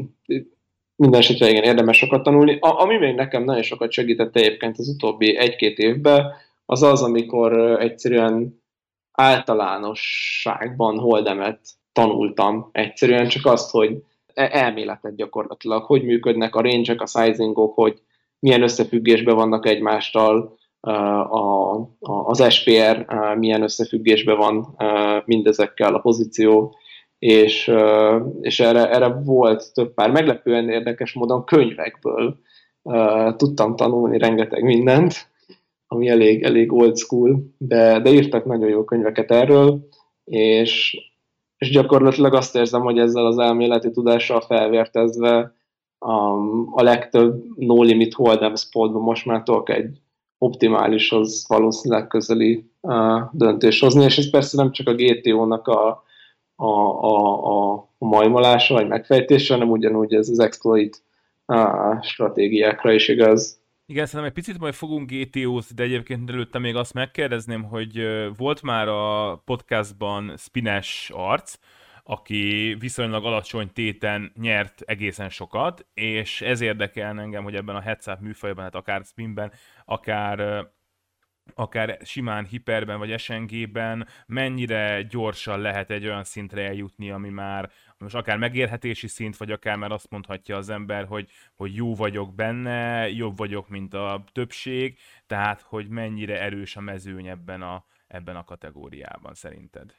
minden 0.95 1.19
esetre 1.19 1.49
igen, 1.49 1.63
érdemes 1.63 1.97
sokat 1.97 2.23
tanulni. 2.23 2.57
A, 2.59 2.81
ami 2.81 2.97
még 2.97 3.15
nekem 3.15 3.43
nagyon 3.43 3.61
sokat 3.61 3.91
segített 3.91 4.35
egyébként 4.35 4.77
az 4.77 4.87
utóbbi 4.87 5.37
egy-két 5.37 5.77
évben, 5.77 6.31
az 6.65 6.83
az, 6.83 7.01
amikor 7.01 7.53
egyszerűen 7.81 8.61
általánosságban 9.11 10.99
holdemet 10.99 11.59
tanultam. 11.91 12.69
Egyszerűen 12.71 13.27
csak 13.27 13.45
azt, 13.45 13.71
hogy 13.71 13.91
e, 13.91 14.03
elméletet 14.33 15.15
gyakorlatilag, 15.15 15.83
hogy 15.83 16.03
működnek 16.03 16.55
a 16.55 16.61
range 16.61 16.95
a 16.97 17.05
sizingok, 17.05 17.73
hogy 17.75 18.01
milyen 18.39 18.61
összefüggésben 18.61 19.35
vannak 19.35 19.67
egymástól, 19.67 20.57
a, 20.79 20.89
a, 20.89 21.89
az 21.99 22.53
SPR 22.53 23.05
milyen 23.37 23.61
összefüggésben 23.61 24.37
van 24.37 24.75
mindezekkel 25.25 25.93
a 25.93 25.99
pozíció. 25.99 26.75
És, 27.19 27.71
és 28.41 28.59
erre, 28.59 28.89
erre 28.89 29.07
volt 29.07 29.73
több 29.73 29.93
pár 29.93 30.11
meglepően 30.11 30.69
érdekes 30.69 31.13
módon 31.13 31.45
könyvekből 31.45 32.39
tudtam 33.35 33.75
tanulni 33.75 34.17
rengeteg 34.17 34.63
mindent, 34.63 35.31
ami 35.87 36.07
elég, 36.07 36.43
elég 36.43 36.73
old 36.73 36.97
school, 36.97 37.43
de, 37.57 37.99
de 37.99 38.09
írtak 38.09 38.45
nagyon 38.45 38.69
jó 38.69 38.83
könyveket 38.83 39.31
erről, 39.31 39.87
és, 40.25 40.97
és 41.63 41.69
gyakorlatilag 41.69 42.33
azt 42.33 42.55
érzem, 42.55 42.81
hogy 42.81 42.97
ezzel 42.97 43.25
az 43.25 43.37
elméleti 43.37 43.91
tudással 43.91 44.41
felvértezve 44.41 45.53
a, 45.97 46.13
a 46.71 46.83
legtöbb 46.83 47.43
no 47.55 47.81
limit 47.81 48.13
hold'em 48.17 48.55
spotban 48.55 49.01
most 49.01 49.25
már 49.25 49.43
tudok 49.43 49.69
egy 49.69 50.01
optimálishoz 50.37 51.45
valószínűleg 51.47 52.07
közeli 52.07 52.69
uh, 52.81 53.21
döntés 53.31 53.79
hozni, 53.79 54.03
és 54.03 54.17
ez 54.17 54.29
persze 54.29 54.57
nem 54.57 54.71
csak 54.71 54.87
a 54.87 54.95
GTO-nak 54.95 55.67
a, 55.67 56.03
a, 56.55 56.65
a, 56.65 57.45
a, 57.45 57.73
a 57.97 58.05
majmolása 58.05 58.73
vagy 58.73 58.87
megfejtése, 58.87 59.53
hanem 59.53 59.69
ugyanúgy 59.69 60.13
ez 60.13 60.29
az 60.29 60.39
exploit 60.39 61.03
uh, 61.45 62.01
stratégiákra 62.01 62.91
is 62.91 63.07
igaz. 63.07 63.61
Igen, 63.85 64.05
szerintem 64.05 64.27
egy 64.27 64.43
picit 64.43 64.59
majd 64.59 64.73
fogunk 64.73 65.11
GTO-zni, 65.11 65.75
de 65.75 65.83
egyébként 65.83 66.29
előtte 66.29 66.59
még 66.59 66.75
azt 66.75 66.93
megkérdezném, 66.93 67.63
hogy 67.63 68.07
volt 68.37 68.61
már 68.61 68.87
a 68.87 69.35
podcastban 69.45 70.37
Spines 70.37 71.09
arc, 71.13 71.57
aki 72.03 72.75
viszonylag 72.79 73.25
alacsony 73.25 73.71
téten 73.73 74.31
nyert 74.35 74.81
egészen 74.81 75.29
sokat, 75.29 75.85
és 75.93 76.41
ez 76.41 76.61
érdekel 76.61 77.19
engem, 77.19 77.43
hogy 77.43 77.55
ebben 77.55 77.75
a 77.75 77.81
headset 77.81 78.19
műfajban, 78.19 78.63
hát 78.63 78.75
akár 78.75 79.03
spinben, 79.05 79.51
akár 79.85 80.67
akár 81.55 81.97
simán 82.03 82.45
hiperben 82.45 82.99
vagy 82.99 83.19
SNG-ben 83.19 84.07
mennyire 84.27 85.01
gyorsan 85.01 85.59
lehet 85.59 85.91
egy 85.91 86.05
olyan 86.05 86.23
szintre 86.23 86.61
eljutni, 86.67 87.11
ami 87.11 87.29
már 87.29 87.69
most 87.97 88.15
akár 88.15 88.37
megérhetési 88.37 89.07
szint, 89.07 89.37
vagy 89.37 89.51
akár 89.51 89.77
már 89.77 89.91
azt 89.91 90.09
mondhatja 90.09 90.57
az 90.57 90.69
ember, 90.69 91.05
hogy, 91.05 91.27
hogy 91.55 91.75
jó 91.75 91.95
vagyok 91.95 92.35
benne, 92.35 93.09
jobb 93.09 93.37
vagyok, 93.37 93.69
mint 93.69 93.93
a 93.93 94.23
többség, 94.31 94.97
tehát 95.27 95.61
hogy 95.61 95.87
mennyire 95.87 96.41
erős 96.41 96.75
a 96.75 96.81
mezőny 96.81 97.27
ebben 97.27 97.61
a, 97.61 97.85
ebben 98.07 98.35
a 98.35 98.43
kategóriában 98.43 99.33
szerinted? 99.33 99.95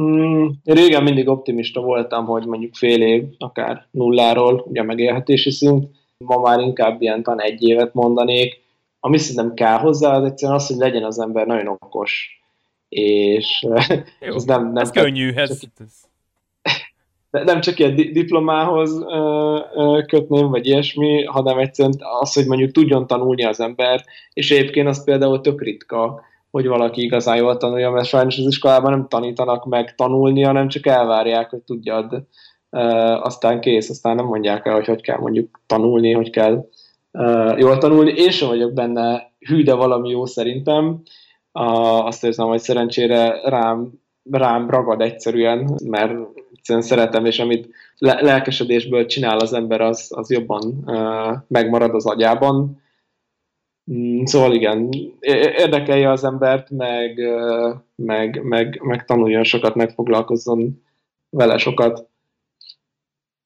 Mm, 0.00 0.48
régen 0.64 1.02
mindig 1.02 1.28
optimista 1.28 1.80
voltam, 1.80 2.24
hogy 2.24 2.46
mondjuk 2.46 2.74
fél 2.74 3.02
év, 3.02 3.24
akár 3.38 3.86
nulláról, 3.90 4.64
ugye 4.66 4.82
megélhetési 4.82 5.50
szint, 5.50 5.96
ma 6.18 6.40
már 6.40 6.60
inkább 6.60 7.02
ilyen 7.02 7.22
tan 7.22 7.40
egy 7.40 7.62
évet 7.62 7.94
mondanék, 7.94 8.66
ami 9.08 9.18
szerintem 9.18 9.54
kell 9.54 9.78
hozzá, 9.78 10.16
az 10.16 10.24
egyszerűen 10.24 10.58
az, 10.58 10.66
hogy 10.66 10.76
legyen 10.76 11.04
az 11.04 11.20
ember 11.20 11.46
nagyon 11.46 11.66
okos. 11.66 12.40
És 12.88 13.66
Jó, 14.20 14.34
ez 14.36 14.44
nem, 14.44 14.72
nem 14.72 14.82
ez 14.82 14.90
könnyű, 14.90 15.32
ez, 15.32 15.60
de 17.30 17.44
nem 17.44 17.60
csak 17.60 17.78
ilyen 17.78 17.94
diplomához 17.94 19.02
ö, 19.08 19.58
ö, 19.74 20.02
kötném, 20.06 20.48
vagy 20.48 20.66
ilyesmi, 20.66 21.24
hanem 21.24 21.58
egyszerűen 21.58 21.94
az, 22.20 22.32
hogy 22.32 22.46
mondjuk 22.46 22.70
tudjon 22.70 23.06
tanulni 23.06 23.44
az 23.44 23.60
ember, 23.60 24.04
és 24.32 24.50
egyébként 24.50 24.88
az 24.88 25.04
például 25.04 25.40
tök 25.40 25.62
ritka, 25.62 26.22
hogy 26.50 26.66
valaki 26.66 27.02
igazán 27.02 27.36
jól 27.36 27.56
tanulja, 27.56 27.90
mert 27.90 28.06
sajnos 28.06 28.38
az 28.38 28.46
iskolában 28.46 28.90
nem 28.90 29.08
tanítanak 29.08 29.64
meg 29.64 29.94
tanulni, 29.94 30.42
hanem 30.42 30.68
csak 30.68 30.86
elvárják, 30.86 31.50
hogy 31.50 31.60
tudjad, 31.60 32.12
ö, 32.70 32.78
aztán 33.22 33.60
kész, 33.60 33.90
aztán 33.90 34.16
nem 34.16 34.26
mondják 34.26 34.66
el, 34.66 34.74
hogy 34.74 34.86
hogy 34.86 35.02
kell 35.02 35.18
mondjuk 35.18 35.60
tanulni, 35.66 36.12
hogy 36.12 36.30
kell 36.30 36.68
uh, 37.18 37.58
jól 37.58 37.78
tanulni. 37.78 38.12
Én 38.12 38.30
sem 38.30 38.48
vagyok 38.48 38.72
benne 38.72 39.32
hű, 39.38 39.62
de 39.62 39.74
valami 39.74 40.08
jó 40.08 40.26
szerintem. 40.26 41.02
Azt 41.52 42.24
érzem, 42.24 42.46
hogy 42.46 42.58
szerencsére 42.58 43.40
rám, 43.48 43.92
rám 44.30 44.70
ragad 44.70 45.00
egyszerűen, 45.00 45.78
mert 45.84 46.12
egyszerűen 46.54 46.84
szeretem, 46.84 47.24
és 47.24 47.38
amit 47.38 47.68
le- 47.98 48.20
lelkesedésből 48.20 49.06
csinál 49.06 49.38
az 49.38 49.52
ember, 49.52 49.80
az, 49.80 50.10
az 50.14 50.30
jobban 50.30 50.90
megmarad 51.48 51.94
az 51.94 52.06
agyában. 52.06 52.82
Mm, 53.92 54.24
szóval 54.24 54.52
igen, 54.54 54.88
érdekelje 55.56 56.10
az 56.10 56.24
embert, 56.24 56.70
meg, 56.70 57.20
meg, 57.94 58.42
meg, 58.42 58.80
meg 58.82 59.04
tanuljon 59.04 59.44
sokat, 59.44 59.74
megfoglalkozzon 59.74 60.82
vele 61.30 61.58
sokat. 61.58 62.07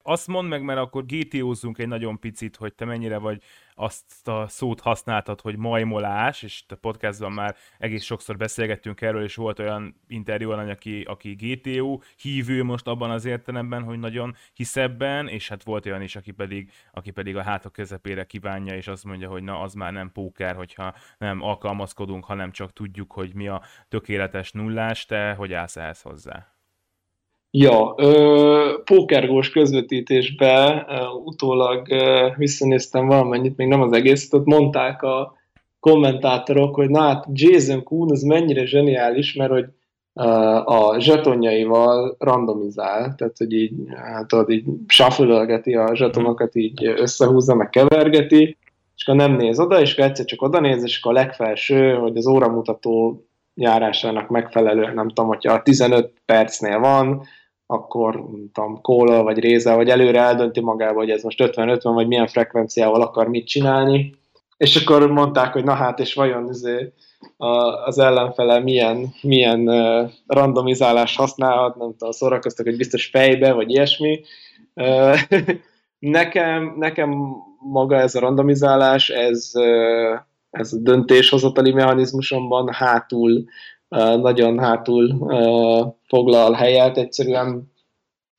Azt 0.02 0.26
mondd 0.26 0.48
meg, 0.48 0.62
mert 0.62 0.78
akkor 0.78 1.06
GTO-zunk 1.06 1.78
egy 1.78 1.88
nagyon 1.88 2.18
picit, 2.18 2.56
hogy 2.56 2.74
te 2.74 2.84
mennyire 2.84 3.18
vagy 3.18 3.42
azt 3.74 4.28
a 4.28 4.48
szót 4.48 4.80
használtad, 4.80 5.40
hogy 5.40 5.56
majmolás, 5.56 6.42
és 6.42 6.64
a 6.68 6.74
podcastban 6.74 7.32
már 7.32 7.56
egész 7.78 8.04
sokszor 8.04 8.36
beszélgettünk 8.36 9.00
erről, 9.00 9.24
és 9.24 9.34
volt 9.34 9.58
olyan 9.58 10.00
interjú 10.08 10.50
alany, 10.50 10.70
aki, 10.70 11.02
aki 11.02 11.32
GTO 11.32 12.00
hívő 12.16 12.62
most 12.62 12.86
abban 12.86 13.10
az 13.10 13.24
értelemben, 13.24 13.82
hogy 13.82 13.98
nagyon 13.98 14.36
hisz 14.52 14.76
ebben, 14.76 15.28
és 15.28 15.48
hát 15.48 15.62
volt 15.62 15.86
olyan 15.86 16.02
is, 16.02 16.16
aki 16.16 16.30
pedig, 16.30 16.70
aki 16.92 17.10
pedig 17.10 17.36
a 17.36 17.42
hátok 17.42 17.72
közepére 17.72 18.24
kívánja, 18.24 18.76
és 18.76 18.86
azt 18.88 19.04
mondja, 19.04 19.28
hogy 19.28 19.42
na, 19.42 19.60
az 19.60 19.74
már 19.74 19.92
nem 19.92 20.12
póker, 20.12 20.54
hogyha 20.54 20.94
nem 21.18 21.42
alkalmazkodunk, 21.42 22.24
hanem 22.24 22.50
csak 22.50 22.72
tudjuk, 22.72 23.12
hogy 23.12 23.34
mi 23.34 23.48
a 23.48 23.62
tökéletes 23.88 24.52
nullás, 24.52 25.04
te 25.04 25.34
hogy 25.34 25.52
állsz 25.52 25.76
ehhez 25.76 26.02
hozzá? 26.02 26.51
Ja, 27.54 27.94
ö, 27.96 28.74
pókergós 28.84 29.50
közvetítésbe 29.50 30.86
ö, 30.88 30.94
utólag 31.24 31.90
ö, 31.90 32.28
visszanéztem 32.36 33.06
valamennyit, 33.06 33.56
még 33.56 33.68
nem 33.68 33.82
az 33.82 33.92
egészet, 33.92 34.40
ott 34.40 34.46
mondták 34.46 35.02
a 35.02 35.36
kommentátorok, 35.80 36.74
hogy 36.74 36.90
na 36.90 37.00
hát 37.00 37.26
Jason 37.32 37.82
Kuhn 37.82 38.12
az 38.12 38.22
mennyire 38.22 38.66
zseniális, 38.66 39.34
mert 39.34 39.50
hogy 39.50 39.64
ö, 40.14 40.22
a 40.64 41.00
zsetonjaival 41.00 42.16
randomizál, 42.18 43.14
tehát 43.14 43.36
hogy 43.36 43.52
így, 43.52 43.72
hát 43.94 44.26
tudod, 44.26 44.50
így 44.50 44.64
a 45.76 45.94
zsetonokat, 45.94 46.54
így 46.54 46.86
összehúzza, 46.86 47.54
meg 47.54 47.68
kevergeti, 47.68 48.56
és 48.96 49.06
akkor 49.06 49.20
nem 49.20 49.36
néz 49.36 49.60
oda, 49.60 49.80
és 49.80 49.92
akkor 49.92 50.04
egyszer 50.04 50.24
csak 50.24 50.42
oda 50.42 50.60
néz, 50.60 50.82
és 50.82 51.00
akkor 51.00 51.16
a 51.16 51.20
legfelső, 51.20 51.94
hogy 51.94 52.16
az 52.16 52.26
óramutató 52.26 53.24
járásának 53.54 54.28
megfelelően, 54.28 54.94
nem 54.94 55.08
tudom, 55.08 55.26
hogyha 55.26 55.52
a 55.52 55.62
15 55.62 56.12
percnél 56.24 56.78
van, 56.78 57.22
akkor 57.72 58.24
tudom, 58.52 58.80
kóla 58.80 59.22
vagy 59.22 59.38
réze, 59.38 59.74
vagy 59.74 59.88
előre 59.88 60.20
eldönti 60.20 60.60
magába, 60.60 60.98
hogy 60.98 61.10
ez 61.10 61.22
most 61.22 61.42
50-50, 61.42 61.80
vagy 61.82 62.06
milyen 62.06 62.26
frekvenciával 62.26 63.02
akar 63.02 63.28
mit 63.28 63.46
csinálni. 63.46 64.14
És 64.56 64.76
akkor 64.76 65.10
mondták, 65.10 65.52
hogy 65.52 65.64
na 65.64 65.74
hát, 65.74 65.98
és 66.00 66.14
vajon 66.14 66.48
izé, 66.48 66.92
az 67.84 67.98
ellenfele 67.98 68.60
milyen, 68.60 69.14
milyen 69.22 69.70
randomizálás 70.26 71.16
használhat, 71.16 71.76
nem 71.76 71.90
tudom, 71.90 72.10
szórakoztak, 72.10 72.66
hogy 72.66 72.76
biztos 72.76 73.06
fejbe, 73.06 73.52
vagy 73.52 73.70
ilyesmi. 73.70 74.20
nekem, 75.98 76.74
nekem 76.78 77.10
maga 77.58 77.96
ez 77.96 78.14
a 78.14 78.20
randomizálás, 78.20 79.08
ez, 79.08 79.50
ez 80.50 80.72
a 80.72 80.78
döntéshozatali 80.78 81.72
mechanizmusomban 81.72 82.72
hátul 82.72 83.44
nagyon 83.98 84.58
hátul 84.58 85.30
foglal 86.06 86.52
helyet, 86.52 86.96
egyszerűen 86.96 87.72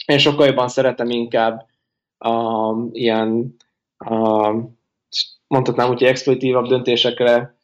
én 0.05 0.17
sokkal 0.17 0.45
jobban 0.45 0.67
szeretem 0.67 1.09
inkább 1.09 1.65
a, 2.17 2.73
ilyen, 2.91 3.55
a, 3.97 4.51
mondhatnám 5.47 5.87
hogy 5.87 6.03
exploitívabb 6.03 6.67
döntésekre 6.67 7.55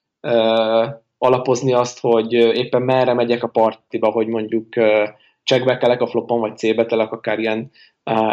alapozni 1.18 1.74
azt, 1.74 2.00
hogy 2.00 2.34
éppen 2.34 2.82
merre 2.82 3.14
megyek 3.14 3.44
a 3.44 3.48
partiba, 3.48 4.12
hogy 4.12 4.28
mondjuk 4.28 4.68
checkbackelek 5.44 6.02
a 6.02 6.08
flopon, 6.08 6.40
vagy 6.40 6.58
c 6.58 6.64
akár 6.90 7.40
ilyen 7.40 7.72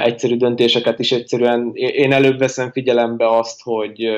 egyszerű 0.02 0.36
döntéseket 0.36 0.98
is 0.98 1.12
egyszerűen. 1.12 1.70
Én 1.74 2.12
előbb 2.12 2.38
veszem 2.38 2.70
figyelembe 2.70 3.36
azt, 3.36 3.62
hogy 3.62 4.08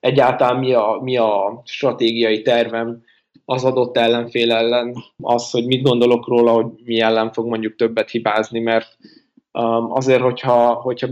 egyáltalán 0.00 0.56
mi 0.56 0.72
a, 0.72 0.98
mi 1.02 1.16
a 1.16 1.62
stratégiai 1.64 2.42
tervem, 2.42 3.02
az 3.48 3.64
adott 3.64 3.96
ellenfél 3.96 4.52
ellen, 4.52 4.96
az, 5.22 5.50
hogy 5.50 5.66
mit 5.66 5.82
gondolok 5.82 6.28
róla, 6.28 6.52
hogy 6.52 6.66
mi 6.84 7.00
ellen 7.00 7.32
fog 7.32 7.46
mondjuk 7.46 7.76
többet 7.76 8.10
hibázni, 8.10 8.60
mert 8.60 8.96
um, 9.52 9.92
azért, 9.92 10.20
hogyha, 10.20 10.74
hogyha 10.74 11.06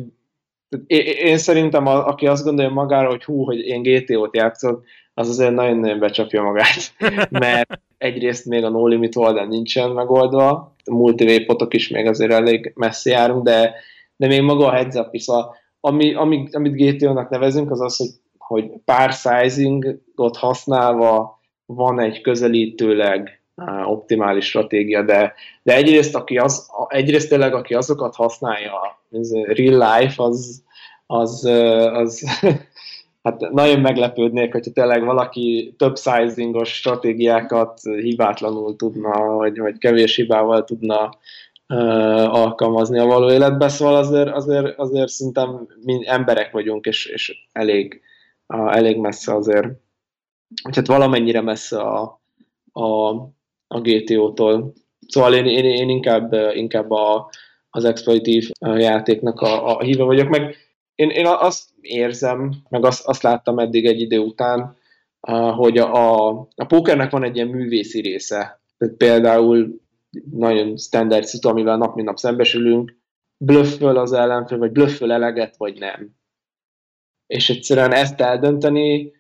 én 0.87 1.39
szerintem, 1.39 1.87
a, 1.87 2.07
aki 2.07 2.27
azt 2.27 2.45
gondolja 2.45 2.71
magára, 2.71 3.09
hogy 3.09 3.25
hú, 3.25 3.45
hogy 3.45 3.59
én 3.59 3.83
GTO-t 3.83 4.37
játszok, 4.37 4.85
az 5.15 5.29
azért 5.29 5.55
nagyon-nagyon 5.55 5.99
becsapja 5.99 6.43
magát, 6.43 6.95
mert 7.31 7.81
egyrészt 7.99 8.47
még 8.47 8.65
a 8.65 8.69
No 8.69 8.87
Limit 8.87 9.17
oldal 9.17 9.47
nincsen 9.47 9.91
megoldva, 9.91 10.49
a 10.85 10.95
multivépotok 10.95 11.75
is 11.75 11.89
még 11.89 12.07
azért 12.07 12.33
elég 12.33 12.73
messzi 12.75 13.11
járunk, 13.11 13.45
de, 13.45 13.75
de 14.17 14.27
még 14.27 14.43
maga 14.43 14.67
a 14.67 14.73
heads 14.73 14.95
up 14.95 15.15
is, 15.15 15.23
szóval, 15.23 15.55
ami, 15.81 16.15
ami, 16.15 16.49
amit 16.53 16.77
GTO-nak 16.77 17.31
nevezünk, 17.31 17.71
az 17.71 17.81
az, 17.81 17.97
hogy, 17.97 18.09
hogy 18.39 18.71
pár 18.85 19.13
sizingot 19.13 20.37
használva 20.37 21.34
van 21.67 22.01
egy 22.01 22.21
közelítőleg 22.21 23.43
optimális 23.85 24.47
stratégia, 24.47 25.03
de, 25.03 25.35
de 25.63 25.75
egyrészt, 25.75 26.15
aki 26.15 26.39
az, 26.39 26.71
egyrészt 26.89 27.29
tényleg, 27.29 27.55
aki 27.55 27.75
azokat 27.75 28.15
használja, 28.15 28.73
ez 29.11 29.33
real 29.33 29.99
life, 29.99 30.23
az, 30.23 30.63
az, 31.07 31.45
az 31.93 32.41
hát 33.25 33.51
nagyon 33.51 33.81
meglepődnék, 33.81 34.53
hogyha 34.53 34.73
tényleg 34.73 35.05
valaki 35.05 35.75
több 35.79 35.97
sizingos 35.99 36.75
stratégiákat 36.75 37.81
hibátlanul 37.81 38.77
tudna, 38.77 39.25
vagy, 39.25 39.59
vagy 39.59 39.79
kevés 39.79 40.17
hibával 40.17 40.65
tudna 40.65 41.11
alkalmazni 42.27 42.99
a 42.99 43.07
való 43.07 43.31
életbe, 43.31 43.69
szóval 43.69 43.97
azért, 43.97 44.29
azért, 44.29 44.79
azért 44.79 45.09
szerintem 45.09 45.69
mi 45.85 46.01
emberek 46.07 46.51
vagyunk, 46.51 46.87
és, 46.87 47.07
és 47.07 47.47
elég, 47.53 48.01
elég 48.47 48.97
messze 48.97 49.35
azért, 49.35 49.69
hogy 50.63 50.77
hát 50.77 50.87
valamennyire 50.87 51.41
messze 51.41 51.81
a, 51.81 52.21
a, 52.73 53.09
a 53.67 53.81
GTO-tól. 53.81 54.73
Szóval 55.09 55.35
én, 55.35 55.47
én, 55.47 55.65
én 55.65 55.89
inkább, 55.89 56.33
inkább 56.55 56.91
a, 56.91 57.31
az 57.71 57.85
exploitív 57.85 58.51
játéknak 58.61 59.41
a, 59.41 59.77
a 59.77 59.83
híve 59.83 60.05
vagyok, 60.05 60.29
meg 60.29 60.57
én, 60.95 61.11
én 61.11 61.27
azt 61.27 61.69
érzem, 61.81 62.55
meg 62.69 62.85
azt, 62.85 63.07
azt 63.07 63.23
láttam 63.23 63.59
eddig 63.59 63.87
egy 63.87 64.01
idő 64.01 64.19
után, 64.19 64.77
hogy 65.57 65.79
a, 65.79 66.29
a 66.39 66.65
pókernek 66.69 67.11
van 67.11 67.25
egy 67.25 67.37
ilyen 67.37 67.49
művészi 67.49 68.01
része. 68.01 68.61
Tehát 68.79 68.95
például 68.97 69.81
nagyon 70.31 70.77
standard 70.77 71.25
szitu, 71.25 71.49
amivel 71.49 71.77
nap 71.77 71.95
mint 71.95 72.07
nap 72.07 72.17
szembesülünk, 72.17 72.97
blöfföl 73.37 73.97
az 73.97 74.13
ellenfél, 74.13 74.59
vagy 74.59 74.73
blöfföl 74.73 75.13
eleget, 75.13 75.57
vagy 75.57 75.79
nem. 75.79 76.11
És 77.27 77.51
egyszerűen 77.51 77.93
ezt 77.93 78.21
eldönteni, 78.21 79.13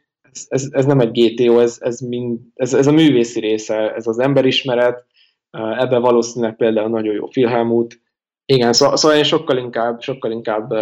ez, 0.49 0.69
ez, 0.71 0.85
nem 0.85 1.01
egy 1.01 1.11
GTO, 1.11 1.59
ez, 1.61 1.79
ez, 1.81 2.01
mind, 2.01 2.41
ez, 2.55 2.75
ez 2.75 2.87
a 2.87 2.93
művészi 2.93 3.41
része, 3.41 3.95
ez 3.95 4.07
az 4.07 4.19
emberismeret, 4.19 5.05
ebben 5.51 6.01
valószínűleg 6.01 6.57
például 6.57 6.89
nagyon 6.89 7.15
jó 7.15 7.27
Filhelmut. 7.27 8.01
Igen, 8.47 8.73
szóval, 8.73 8.97
szóval 8.97 9.17
én 9.17 9.25
sokkal 9.25 9.57
inkább, 9.57 10.01
sokkal 10.01 10.31
inkább 10.31 10.73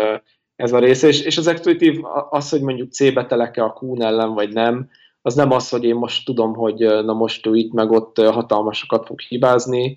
ez 0.56 0.72
a 0.72 0.78
része, 0.78 1.08
és, 1.08 1.22
és 1.22 1.38
az 1.38 1.46
exploitív 1.46 2.00
az, 2.30 2.50
hogy 2.50 2.62
mondjuk 2.62 2.92
C-be 2.92 3.26
teleke 3.26 3.62
a 3.62 3.72
Kuhn 3.72 4.02
ellen, 4.02 4.34
vagy 4.34 4.52
nem, 4.52 4.88
az 5.22 5.34
nem 5.34 5.50
az, 5.50 5.68
hogy 5.68 5.84
én 5.84 5.94
most 5.94 6.24
tudom, 6.24 6.54
hogy 6.54 6.78
na 6.78 7.12
most 7.12 7.46
ő 7.46 7.54
itt 7.54 7.72
meg 7.72 7.90
ott 7.90 8.18
hatalmasokat 8.18 9.06
fog 9.06 9.20
hibázni. 9.20 9.96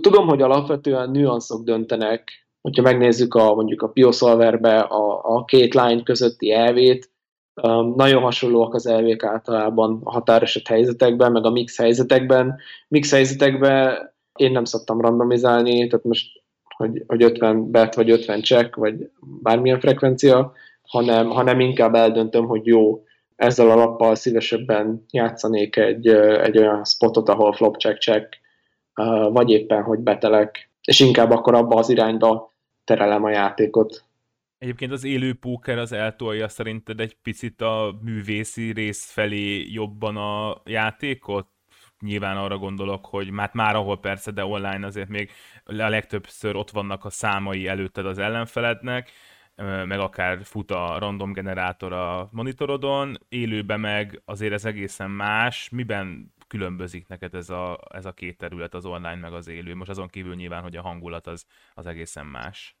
Tudom, 0.00 0.26
hogy 0.26 0.42
alapvetően 0.42 1.10
nüanszok 1.10 1.64
döntenek, 1.64 2.48
hogyha 2.60 2.82
megnézzük 2.82 3.34
a, 3.34 3.54
mondjuk 3.54 3.82
a 3.82 3.88
Piosolverbe 3.88 4.78
a, 4.78 5.34
a 5.36 5.44
két 5.44 5.74
line 5.74 6.02
közötti 6.02 6.52
elvét, 6.52 7.10
nagyon 7.96 8.22
hasonlóak 8.22 8.74
az 8.74 8.86
elvék 8.86 9.22
általában 9.22 10.00
a 10.04 10.10
határeset 10.10 10.66
helyzetekben, 10.66 11.32
meg 11.32 11.44
a 11.44 11.50
mix 11.50 11.78
helyzetekben. 11.78 12.56
Mix 12.88 13.10
helyzetekben 13.10 14.12
én 14.34 14.52
nem 14.52 14.64
szoktam 14.64 15.00
randomizálni, 15.00 15.86
tehát 15.86 16.04
most, 16.04 16.42
hogy, 16.76 17.04
hogy 17.06 17.22
50 17.22 17.70
bet, 17.70 17.94
vagy 17.94 18.10
50 18.10 18.42
check, 18.42 18.76
vagy 18.76 19.10
bármilyen 19.42 19.80
frekvencia, 19.80 20.52
hanem, 20.82 21.30
hanem 21.30 21.60
inkább 21.60 21.94
eldöntöm, 21.94 22.46
hogy 22.46 22.66
jó, 22.66 23.02
ezzel 23.36 23.70
a 23.70 23.74
lappal 23.74 24.14
szívesebben 24.14 25.04
játszanék 25.10 25.76
egy, 25.76 26.08
egy 26.08 26.58
olyan 26.58 26.84
spotot, 26.84 27.28
ahol 27.28 27.52
flop 27.52 27.76
check 27.76 28.00
check, 28.00 28.28
vagy 29.30 29.50
éppen, 29.50 29.82
hogy 29.82 29.98
betelek, 29.98 30.70
és 30.84 31.00
inkább 31.00 31.30
akkor 31.30 31.54
abba 31.54 31.76
az 31.76 31.88
irányba 31.88 32.54
terelem 32.84 33.24
a 33.24 33.30
játékot. 33.30 34.04
Egyébként 34.58 34.92
az 34.92 35.04
élő 35.04 35.34
póker 35.34 35.78
az 35.78 35.92
eltolja 35.92 36.48
szerinted 36.48 37.00
egy 37.00 37.14
picit 37.14 37.60
a 37.60 37.98
művészi 38.02 38.72
rész 38.72 39.10
felé 39.10 39.70
jobban 39.70 40.16
a 40.16 40.62
játékot? 40.64 41.48
Nyilván 42.00 42.36
arra 42.36 42.58
gondolok, 42.58 43.06
hogy 43.06 43.30
már, 43.30 43.50
már 43.52 43.74
ahol 43.74 44.00
persze, 44.00 44.30
de 44.30 44.44
online 44.44 44.86
azért 44.86 45.08
még 45.08 45.30
a 45.64 45.72
legtöbbször 45.72 46.56
ott 46.56 46.70
vannak 46.70 47.04
a 47.04 47.10
számai 47.10 47.66
előtted 47.66 48.06
az 48.06 48.18
ellenfelednek, 48.18 49.10
meg 49.84 49.98
akár 49.98 50.44
fut 50.44 50.70
a 50.70 50.98
random 50.98 51.32
generátor 51.32 51.92
a 51.92 52.28
monitorodon, 52.32 53.18
élőben 53.28 53.80
meg 53.80 54.22
azért 54.24 54.52
ez 54.52 54.64
egészen 54.64 55.10
más. 55.10 55.68
Miben 55.68 56.34
különbözik 56.46 57.08
neked 57.08 57.34
ez 57.34 57.50
a, 57.50 57.78
ez 57.90 58.04
a 58.04 58.12
két 58.12 58.38
terület, 58.38 58.74
az 58.74 58.84
online 58.84 59.14
meg 59.14 59.32
az 59.32 59.48
élő? 59.48 59.74
Most 59.74 59.90
azon 59.90 60.08
kívül 60.08 60.34
nyilván, 60.34 60.62
hogy 60.62 60.76
a 60.76 60.82
hangulat 60.82 61.26
az, 61.26 61.46
az 61.74 61.86
egészen 61.86 62.26
más. 62.26 62.77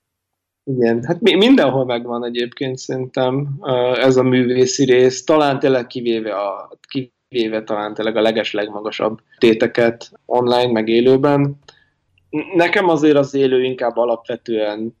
Igen, 0.68 1.04
hát 1.04 1.20
mindenhol 1.20 1.84
megvan 1.84 2.24
egyébként 2.24 2.78
szerintem 2.78 3.58
ez 3.94 4.16
a 4.16 4.22
művészi 4.22 4.84
rész, 4.84 5.24
talán 5.24 5.58
tényleg 5.58 5.86
kivéve, 5.86 6.34
a, 6.34 6.70
kivéve 6.88 7.62
talán 7.62 7.94
tényleg 7.94 8.16
a 8.16 8.20
leges 8.20 8.52
legmagasabb 8.52 9.20
téteket 9.38 10.10
online, 10.26 10.72
meg 10.72 10.88
élőben. 10.88 11.58
Nekem 12.54 12.88
azért 12.88 13.16
az 13.16 13.34
élő 13.34 13.62
inkább 13.62 13.96
alapvetően 13.96 14.96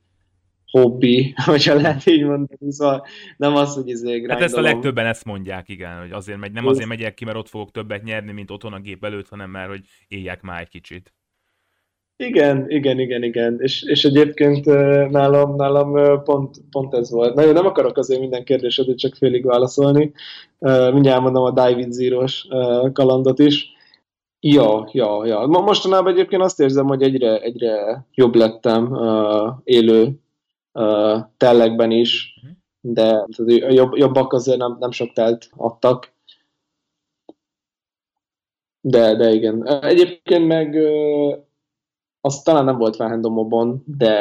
hobbi, 0.70 1.34
hogyha 1.44 1.74
lehet 1.74 2.06
így 2.06 2.24
mondani, 2.24 2.72
szóval 2.72 3.06
nem 3.36 3.54
az, 3.54 3.74
hogy 3.74 3.88
izé 3.88 4.26
Hát 4.28 4.40
ezt 4.40 4.56
a 4.56 4.60
legtöbben 4.60 5.06
ezt 5.06 5.24
mondják, 5.24 5.68
igen, 5.68 5.98
hogy 5.98 6.12
azért 6.12 6.38
megy, 6.38 6.52
nem 6.52 6.66
azért 6.66 6.88
megyek 6.88 7.14
ki, 7.14 7.24
mert 7.24 7.36
ott 7.36 7.48
fogok 7.48 7.70
többet 7.70 8.02
nyerni, 8.02 8.32
mint 8.32 8.50
otthon 8.50 8.72
a 8.72 8.80
gép 8.80 9.04
előtt, 9.04 9.28
hanem 9.28 9.50
mert, 9.50 9.68
hogy 9.68 9.80
éljek 10.08 10.42
már 10.42 10.60
egy 10.60 10.68
kicsit. 10.68 11.12
Igen, 12.20 12.70
igen, 12.70 12.98
igen, 12.98 13.22
igen. 13.22 13.56
És, 13.60 13.82
és 13.82 14.04
egyébként 14.04 14.64
nálam, 15.10 15.56
nálam 15.56 16.22
pont, 16.22 16.56
pont 16.70 16.94
ez 16.94 17.10
volt. 17.10 17.34
Nagyon 17.34 17.52
nem 17.52 17.66
akarok 17.66 17.96
azért 17.96 18.20
minden 18.20 18.44
kérdésre 18.44 18.94
csak 18.94 19.14
félig 19.14 19.44
válaszolni. 19.44 20.12
Mindjárt 20.92 21.20
mondom 21.20 21.44
a 21.44 21.50
David 21.50 21.92
Zero-s 21.92 22.48
kalandot 22.92 23.38
is. 23.38 23.68
Ja, 24.40 24.88
ja, 24.92 25.26
ja. 25.26 25.46
Mostanában 25.46 26.12
egyébként 26.12 26.42
azt 26.42 26.60
érzem, 26.60 26.86
hogy 26.86 27.02
egyre, 27.02 27.40
egyre 27.40 28.06
jobb 28.14 28.34
lettem 28.34 28.98
élő 29.64 30.20
tellekben 31.36 31.90
is, 31.90 32.40
de 32.80 33.26
jobb, 33.68 33.96
jobbak 33.96 34.32
azért 34.32 34.58
nem, 34.58 34.76
nem 34.80 34.90
sok 34.90 35.12
telt 35.12 35.50
adtak. 35.56 36.12
De, 38.80 39.14
de 39.14 39.30
igen. 39.30 39.66
Egyébként 39.82 40.46
meg 40.46 40.76
az 42.20 42.42
talán 42.42 42.64
nem 42.64 42.78
volt 42.78 42.96
felhendomobon, 42.96 43.82
de 43.86 44.16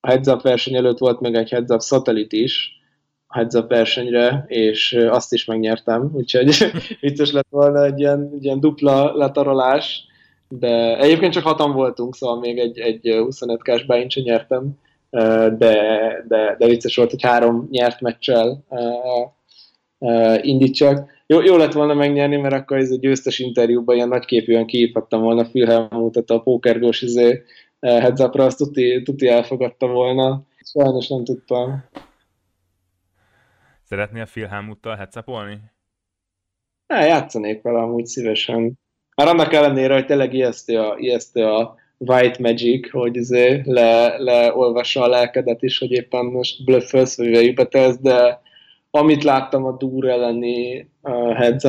a 0.00 0.08
heads 0.08 0.26
up 0.26 0.42
verseny 0.42 0.74
előtt 0.74 0.98
volt 0.98 1.20
meg 1.20 1.34
egy 1.34 1.50
heads 1.50 1.70
up 1.70 1.80
szatellit 1.80 2.32
is, 2.32 2.80
a 3.26 3.36
heads 3.36 3.54
up 3.54 3.68
versenyre, 3.68 4.44
és 4.48 4.92
azt 5.10 5.32
is 5.32 5.44
megnyertem, 5.44 6.10
úgyhogy 6.14 6.72
vicces 7.00 7.32
lett 7.32 7.46
volna 7.50 7.84
egy 7.84 7.98
ilyen, 7.98 8.30
egy 8.34 8.44
ilyen 8.44 8.60
dupla 8.60 9.16
letarolás, 9.16 10.06
de 10.48 10.98
egyébként 10.98 11.32
csak 11.32 11.44
hatan 11.44 11.72
voltunk, 11.72 12.14
szóval 12.14 12.38
még 12.38 12.58
egy, 12.58 12.78
egy 12.78 13.14
25 13.18 13.60
cash 13.60 14.22
nyertem, 14.24 14.78
de, 15.10 15.54
de, 16.28 16.56
de 16.58 16.66
vicces 16.66 16.96
volt, 16.96 17.10
hogy 17.10 17.22
három 17.22 17.68
nyert 17.70 18.00
meccsel 18.00 18.64
indítsak. 20.40 21.10
Jó, 21.32 21.40
jó 21.40 21.56
lett 21.56 21.72
volna 21.72 21.94
megnyerni, 21.94 22.36
mert 22.36 22.54
akkor 22.54 22.76
ez 22.76 22.90
a 22.90 22.96
győztes 22.96 23.38
interjúban 23.38 23.96
ilyen 23.96 24.08
nagyképűen 24.08 24.66
kiírhattam 24.66 25.20
volna 25.20 25.44
Filhelmutat 25.44 26.30
a 26.30 26.40
pókergós 26.40 27.02
izé, 27.02 27.42
heads 27.80 28.20
up-ra, 28.20 28.44
azt 28.44 28.58
tuti, 28.58 29.02
tuti 29.02 29.28
elfogadta 29.28 29.86
volna. 29.86 30.42
Sajnos 30.64 31.08
nem 31.08 31.24
tudtam. 31.24 31.84
Szeretnél 33.82 34.26
Filhelmuttal 34.26 34.96
heads 34.96 35.16
up-olni? 35.16 35.58
játszanék 36.86 37.62
vele 37.62 37.78
amúgy 37.78 38.06
szívesen. 38.06 38.78
Már 39.16 39.28
annak 39.28 39.52
ellenére, 39.52 39.94
hogy 39.94 40.06
tényleg 40.06 40.34
ijesztő 40.34 40.78
a, 40.78 40.96
ijesztő 40.98 41.44
a 41.44 41.74
white 41.98 42.38
magic, 42.40 42.90
hogy 42.90 43.16
izé 43.16 43.62
le, 43.64 44.18
leolvassa 44.18 45.02
a 45.02 45.08
lelkedet 45.08 45.62
is, 45.62 45.78
hogy 45.78 45.90
éppen 45.90 46.24
most 46.24 46.64
blöffölsz, 46.64 47.16
vagy 47.16 47.26
végigbetelsz, 47.26 47.98
de 47.98 48.41
amit 48.94 49.22
láttam 49.22 49.64
a 49.64 49.76
Dur 49.76 50.08
elleni 50.08 50.88
uh, 51.02 51.34
heads 51.34 51.64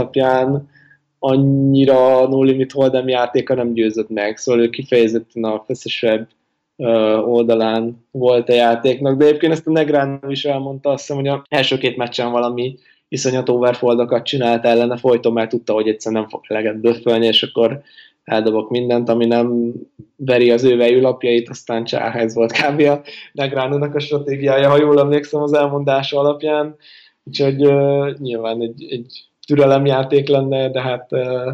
annyira 1.19 2.27
no 2.27 2.43
limit 2.43 2.73
hold'em 2.73 3.07
játéka 3.07 3.55
nem 3.55 3.73
győzött 3.73 4.09
meg, 4.09 4.37
szóval 4.37 4.61
ő 4.61 4.69
kifejezetten 4.69 5.43
a 5.43 5.63
feszesebb 5.65 6.27
uh, 6.75 7.27
oldalán 7.27 8.05
volt 8.11 8.49
a 8.49 8.53
játéknak, 8.53 9.17
de 9.17 9.25
egyébként 9.25 9.51
ezt 9.51 9.67
a 9.67 9.71
Negrán 9.71 10.19
is 10.27 10.45
elmondta, 10.45 10.89
azt 10.89 10.99
hiszem, 10.99 11.15
hogy 11.15 11.27
a 11.27 11.43
első 11.49 11.77
két 11.77 11.97
meccsen 11.97 12.31
valami 12.31 12.75
iszonyat 13.07 13.49
overfoldokat 13.49 14.25
csinált 14.25 14.65
ellene, 14.65 14.97
folyton 14.97 15.33
mert 15.33 15.49
tudta, 15.49 15.73
hogy 15.73 15.87
egyszer 15.87 16.11
nem 16.11 16.27
fog 16.27 16.41
eleget 16.47 16.79
böfölni, 16.79 17.25
és 17.25 17.43
akkor 17.43 17.81
eldobok 18.23 18.69
mindent, 18.69 19.09
ami 19.09 19.25
nem 19.25 19.73
veri 20.15 20.51
az 20.51 20.63
ő 20.63 21.01
lapjait, 21.01 21.49
aztán 21.49 21.83
Csáhez 21.83 22.35
volt 22.35 22.51
kb. 22.51 22.79
a 22.79 23.01
Negránónak 23.31 23.95
a 23.95 23.99
stratégiája, 23.99 24.69
ha 24.69 24.77
jól 24.77 24.99
emlékszem 24.99 25.41
az 25.41 25.53
elmondása 25.53 26.19
alapján, 26.19 26.75
úgyhogy 27.23 27.65
uh, 27.65 28.17
nyilván 28.17 28.61
egy, 28.61 28.85
egy 28.89 29.25
türelemjáték 29.47 30.27
lenne, 30.27 30.69
de 30.69 30.81
hát 30.81 31.11
uh, 31.11 31.53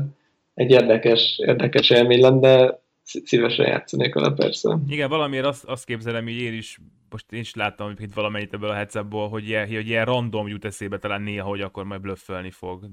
egy 0.54 0.72
érdekes, 0.72 1.40
érdekes 1.46 1.90
élmény 1.90 2.22
lenne, 2.22 2.80
szívesen 3.04 3.68
játszanék 3.68 4.14
vele 4.14 4.32
persze. 4.32 4.78
Igen, 4.88 5.10
valamiért 5.10 5.46
azt, 5.46 5.64
azt 5.64 5.86
képzelem, 5.86 6.24
hogy 6.24 6.34
én 6.42 6.54
is, 6.54 6.80
most 7.10 7.32
én 7.32 7.40
is 7.40 7.56
láttam 7.56 7.88
hogy 7.88 8.02
itt 8.02 8.14
valamennyit 8.14 8.54
ebből 8.54 8.70
a 8.70 8.74
headsetból, 8.74 9.30
hogy 9.30 9.48
ilyen, 9.48 9.68
hogy 9.68 9.88
ilyen 9.88 10.06
random 10.06 10.48
jut 10.48 10.66
eszébe 10.66 10.98
talán 10.98 11.22
néha, 11.22 11.48
hogy 11.48 11.62
akkor 11.62 11.84
majd 11.84 12.02
blöffölni 12.02 12.52
fog. 12.52 12.86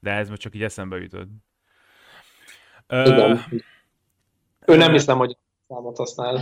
De 0.00 0.10
ez 0.10 0.28
most 0.28 0.40
csak 0.40 0.54
így 0.54 0.62
eszembe 0.62 0.96
jutott. 0.96 1.28
Igen. 2.88 3.40
Ő 4.66 4.76
nem 4.76 4.92
hiszem, 4.92 5.18
hogy 5.18 5.36
számot 5.68 5.96
használ. 5.96 6.40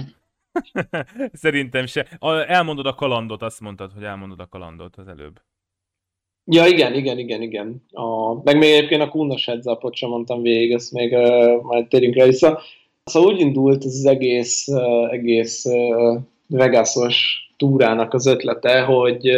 Szerintem 1.33 1.87
se. 1.87 2.07
Elmondod 2.47 2.87
a 2.87 2.95
kalandot, 2.95 3.43
azt 3.43 3.61
mondtad, 3.61 3.93
hogy 3.93 4.05
elmondod 4.05 4.41
a 4.41 4.47
kalandot 4.47 4.97
az 4.97 5.09
előbb. 5.09 5.41
Ja, 6.49 6.67
igen, 6.67 6.95
igen, 6.95 7.19
igen, 7.19 7.43
igen. 7.43 7.83
A, 7.93 8.35
meg 8.43 8.59
még 8.59 8.73
egyébként 8.73 9.03
a 9.03 9.09
Kunnos 9.09 9.47
heads 9.47 9.65
sem 9.91 10.09
mondtam 10.09 10.43
végig, 10.43 10.73
ezt 10.73 10.93
még 10.93 11.13
uh, 11.13 11.63
majd 11.63 11.87
térjünk 11.89 12.15
rá 12.15 12.25
vissza. 12.25 12.61
Szóval 13.05 13.33
úgy 13.33 13.41
indult 13.41 13.85
ez 13.85 13.95
az 13.95 14.07
egész, 14.07 14.67
egész 15.11 15.65
Vegasos 16.47 17.47
túrának 17.57 18.15
az 18.15 18.27
ötlete, 18.27 18.81
hogy, 18.81 19.31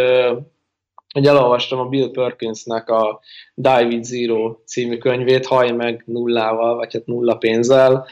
hogy 1.13 1.27
elolvastam 1.27 1.79
a 1.79 1.89
Bill 1.89 2.11
Perkinsnek 2.11 2.89
a 2.89 3.21
Die 3.55 4.03
Zero 4.03 4.57
című 4.65 4.99
könyvét, 4.99 5.47
haj 5.47 5.71
meg 5.71 6.03
nullával, 6.07 6.77
vagy 6.77 6.93
hát 6.93 7.07
nulla 7.07 7.37
pénzzel, 7.37 8.07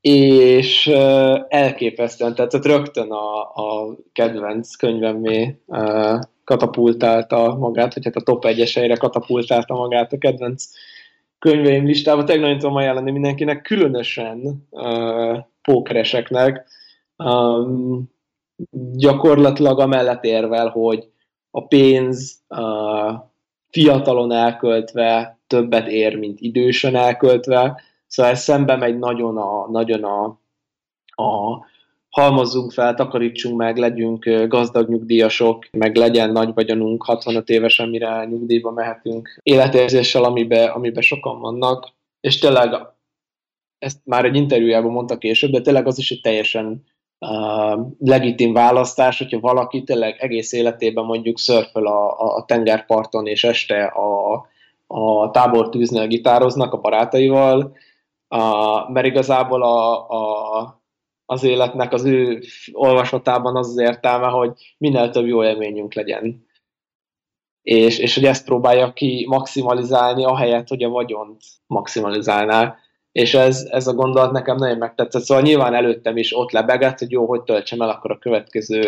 és 0.00 0.86
elképesztően, 1.48 2.34
tehát 2.34 2.64
rögtön 2.64 3.10
a, 3.10 3.40
a 3.40 3.96
kedvenc 4.12 4.74
könyvemmé 4.74 5.58
katapultálta 6.48 7.54
magát, 7.54 7.94
vagy 7.94 8.04
hát 8.04 8.16
a 8.16 8.20
top 8.20 8.44
1-es 8.46 8.96
katapultálta 8.98 9.74
magát 9.74 10.12
a 10.12 10.18
kedvenc 10.18 10.64
könyveim 11.38 11.84
listába. 11.84 12.22
Nagyon 12.22 12.58
tudom 12.58 12.76
ajánlani 12.76 13.10
mindenkinek, 13.10 13.62
különösen 13.62 14.66
uh, 14.70 15.38
pókereseknek. 15.62 16.66
Um, 17.16 18.10
gyakorlatilag 18.96 19.80
amellett 19.80 20.24
érvel, 20.24 20.68
hogy 20.68 21.08
a 21.50 21.66
pénz 21.66 22.40
uh, 22.48 23.14
fiatalon 23.70 24.32
elköltve 24.32 25.38
többet 25.46 25.88
ér, 25.88 26.16
mint 26.16 26.40
idősen 26.40 26.94
elköltve. 26.94 27.82
Szóval 28.06 28.32
ez 28.32 28.42
szembe 28.42 28.76
megy 28.76 28.98
nagyon 28.98 29.36
a, 29.36 29.70
nagyon 29.70 30.04
a, 30.04 30.24
a 31.22 31.60
halmozzunk 32.18 32.72
fel, 32.72 32.94
takarítsunk 32.94 33.56
meg, 33.56 33.76
legyünk 33.76 34.24
gazdag 34.48 34.88
nyugdíjasok, 34.88 35.68
meg 35.70 35.96
legyen 35.96 36.32
nagy 36.32 36.54
vagyonunk 36.54 37.04
65 37.04 37.48
évesen, 37.48 37.88
mire 37.88 38.24
nyugdíjba 38.24 38.70
mehetünk 38.70 39.40
életérzéssel, 39.42 40.24
amiben 40.24 40.68
amibe 40.68 41.00
sokan 41.00 41.40
vannak. 41.40 41.92
És 42.20 42.38
tényleg, 42.38 42.70
ezt 43.78 43.98
már 44.04 44.24
egy 44.24 44.36
interjújában 44.36 44.92
mondta 44.92 45.18
később, 45.18 45.50
de 45.50 45.60
tényleg 45.60 45.86
az 45.86 45.98
is 45.98 46.10
egy 46.10 46.20
teljesen 46.20 46.84
uh, 47.18 47.86
legitim 47.98 48.52
választás, 48.52 49.18
hogyha 49.18 49.40
valaki 49.40 49.82
tényleg 49.82 50.16
egész 50.18 50.52
életében 50.52 51.04
mondjuk 51.04 51.38
szörföl 51.38 51.86
a, 51.86 52.20
a, 52.20 52.36
a 52.36 52.44
tengerparton, 52.44 53.26
és 53.26 53.44
este 53.44 53.84
a, 53.84 54.32
a 54.86 55.30
tábortűznél 55.30 56.06
gitároznak 56.06 56.72
a 56.72 56.80
barátaival, 56.80 57.76
uh, 58.28 58.90
mert 58.92 59.06
igazából 59.06 59.62
a, 59.62 60.08
a 60.08 60.76
az 61.30 61.42
életnek 61.42 61.92
az 61.92 62.04
ő 62.04 62.42
olvasatában 62.72 63.56
az 63.56 63.68
az 63.68 63.78
értelme, 63.78 64.26
hogy 64.26 64.50
minél 64.78 65.10
több 65.10 65.26
jó 65.26 65.44
élményünk 65.44 65.94
legyen. 65.94 66.46
És, 67.62 67.98
és 67.98 68.14
hogy 68.14 68.24
ezt 68.24 68.44
próbálja 68.44 68.92
ki 68.92 69.26
maximalizálni, 69.28 70.24
ahelyett, 70.24 70.68
hogy 70.68 70.82
a 70.82 70.88
vagyont 70.88 71.40
maximalizálná. 71.66 72.76
És 73.12 73.34
ez, 73.34 73.66
ez 73.70 73.86
a 73.86 73.94
gondolat 73.94 74.32
nekem 74.32 74.56
nagyon 74.56 74.78
megtetszett. 74.78 75.22
Szóval 75.22 75.42
nyilván 75.42 75.74
előttem 75.74 76.16
is 76.16 76.36
ott 76.36 76.50
lebegett, 76.50 76.98
hogy 76.98 77.10
jó, 77.10 77.26
hogy 77.26 77.42
töltsem 77.42 77.80
el 77.80 77.88
akkor 77.88 78.10
a 78.10 78.18
következő, 78.18 78.80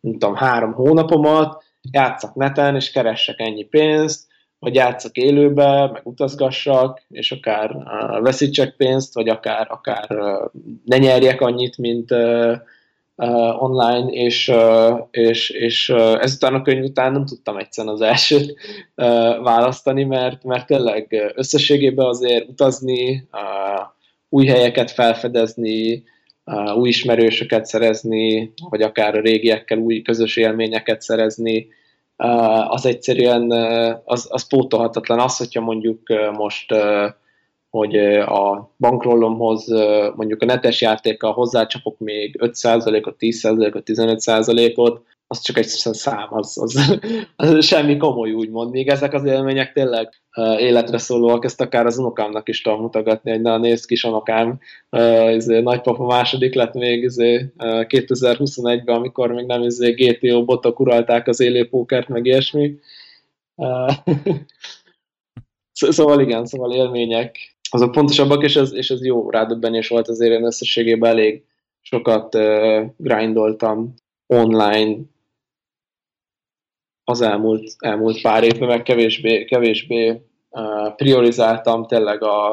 nem 0.00 0.12
tudom, 0.12 0.34
három 0.34 0.72
hónapomat, 0.72 1.64
játszak 1.90 2.34
neten, 2.34 2.74
és 2.74 2.90
keressek 2.90 3.40
ennyi 3.40 3.64
pénzt, 3.64 4.26
hogy 4.64 4.74
játszak 4.74 5.16
élőbe, 5.16 5.90
meg 5.92 6.00
utazgassak, 6.04 7.02
és 7.10 7.32
akár 7.32 7.70
uh, 7.70 8.22
veszítsek 8.22 8.76
pénzt, 8.76 9.14
vagy 9.14 9.28
akár, 9.28 9.66
akár 9.70 10.06
uh, 10.10 10.50
ne 10.84 10.98
nyerjek 10.98 11.40
annyit, 11.40 11.78
mint 11.78 12.10
uh, 12.10 12.52
uh, 13.16 13.62
online, 13.62 14.06
és, 14.10 14.48
uh, 14.48 14.98
és, 15.10 15.50
és 15.50 15.88
uh, 15.88 16.22
ezután 16.22 16.54
a 16.54 16.62
könyv 16.62 16.84
után 16.84 17.12
nem 17.12 17.26
tudtam 17.26 17.56
egyszerűen 17.56 17.94
az 17.94 18.00
elsőt 18.00 18.54
uh, 18.96 19.06
választani, 19.42 20.04
mert, 20.04 20.44
mert 20.44 20.66
tényleg 20.66 21.32
összességében 21.34 22.06
azért 22.06 22.48
utazni, 22.48 23.28
uh, 23.32 23.86
új 24.28 24.46
helyeket 24.46 24.90
felfedezni, 24.90 26.04
uh, 26.44 26.76
új 26.76 26.88
ismerősöket 26.88 27.66
szerezni, 27.66 28.52
vagy 28.68 28.82
akár 28.82 29.14
a 29.16 29.20
régiekkel 29.20 29.78
új 29.78 30.02
közös 30.02 30.36
élményeket 30.36 31.00
szerezni, 31.00 31.68
az 32.68 32.86
egyszerűen 32.86 33.50
az, 34.04 34.26
az 34.30 34.48
pótolhatatlan. 34.48 35.20
Az, 35.20 35.36
hogyha 35.36 35.60
mondjuk 35.60 36.00
most 36.36 36.74
hogy 37.70 37.96
a 38.18 38.70
bankrollomhoz 38.78 39.66
mondjuk 40.14 40.42
a 40.42 40.44
netes 40.44 40.80
játékkal 40.80 41.32
hozzácsapok 41.32 41.98
még 41.98 42.36
5%-ot, 42.42 43.16
10%-ot, 43.18 43.82
15%-ot, 43.86 45.02
az 45.34 45.40
csak 45.40 45.58
egy 45.58 45.66
szám, 45.66 46.28
az, 46.30 46.58
az, 46.60 46.98
az 47.36 47.64
semmi 47.64 47.96
komoly 47.96 48.32
úgymond. 48.32 48.70
Még 48.70 48.88
ezek 48.88 49.12
az 49.12 49.24
élmények 49.24 49.72
tényleg 49.72 50.08
életre 50.58 50.98
szólóak, 50.98 51.44
ezt 51.44 51.60
akár 51.60 51.86
az 51.86 51.98
unokámnak 51.98 52.48
is 52.48 52.62
tudom 52.62 52.80
mutogatni, 52.80 53.30
hogy 53.30 53.40
na 53.40 53.58
nézd 53.58 53.86
kis 53.86 54.04
unokám, 54.04 54.58
izé, 55.30 55.60
nagypapa 55.60 56.06
második 56.06 56.54
lett 56.54 56.74
még 56.74 57.02
izé, 57.02 57.34
uh, 57.34 57.84
2021-ben, 57.88 58.96
amikor 58.96 59.32
még 59.32 59.46
nem 59.46 59.62
izé, 59.62 59.90
GTO 59.90 60.44
botok 60.44 60.80
uralták 60.80 61.28
az 61.28 61.40
élőpókert, 61.40 62.08
meg 62.08 62.26
ilyesmi. 62.26 62.74
Szóval 65.76 66.20
igen, 66.20 66.46
szóval 66.46 66.72
élmények, 66.72 67.36
azok 67.70 67.92
pontosabbak, 67.92 68.42
és 68.42 68.56
ez, 68.56 68.74
és 68.74 68.90
ez 68.90 69.04
jó 69.04 69.30
rádöbbenés 69.30 69.88
volt 69.88 70.08
azért 70.08 70.32
én 70.32 70.44
összességében 70.44 71.10
elég 71.10 71.44
sokat 71.80 72.34
uh, 72.34 72.84
grindoltam 72.96 73.94
online 74.26 74.96
az 77.04 77.20
elmúlt, 77.20 77.74
elmúlt 77.78 78.20
pár 78.20 78.42
évben, 78.42 78.68
meg 78.68 78.82
kevésbé, 78.82 79.44
kevésbé 79.44 80.20
priorizáltam 80.96 81.86
tényleg 81.86 82.22
a, 82.22 82.52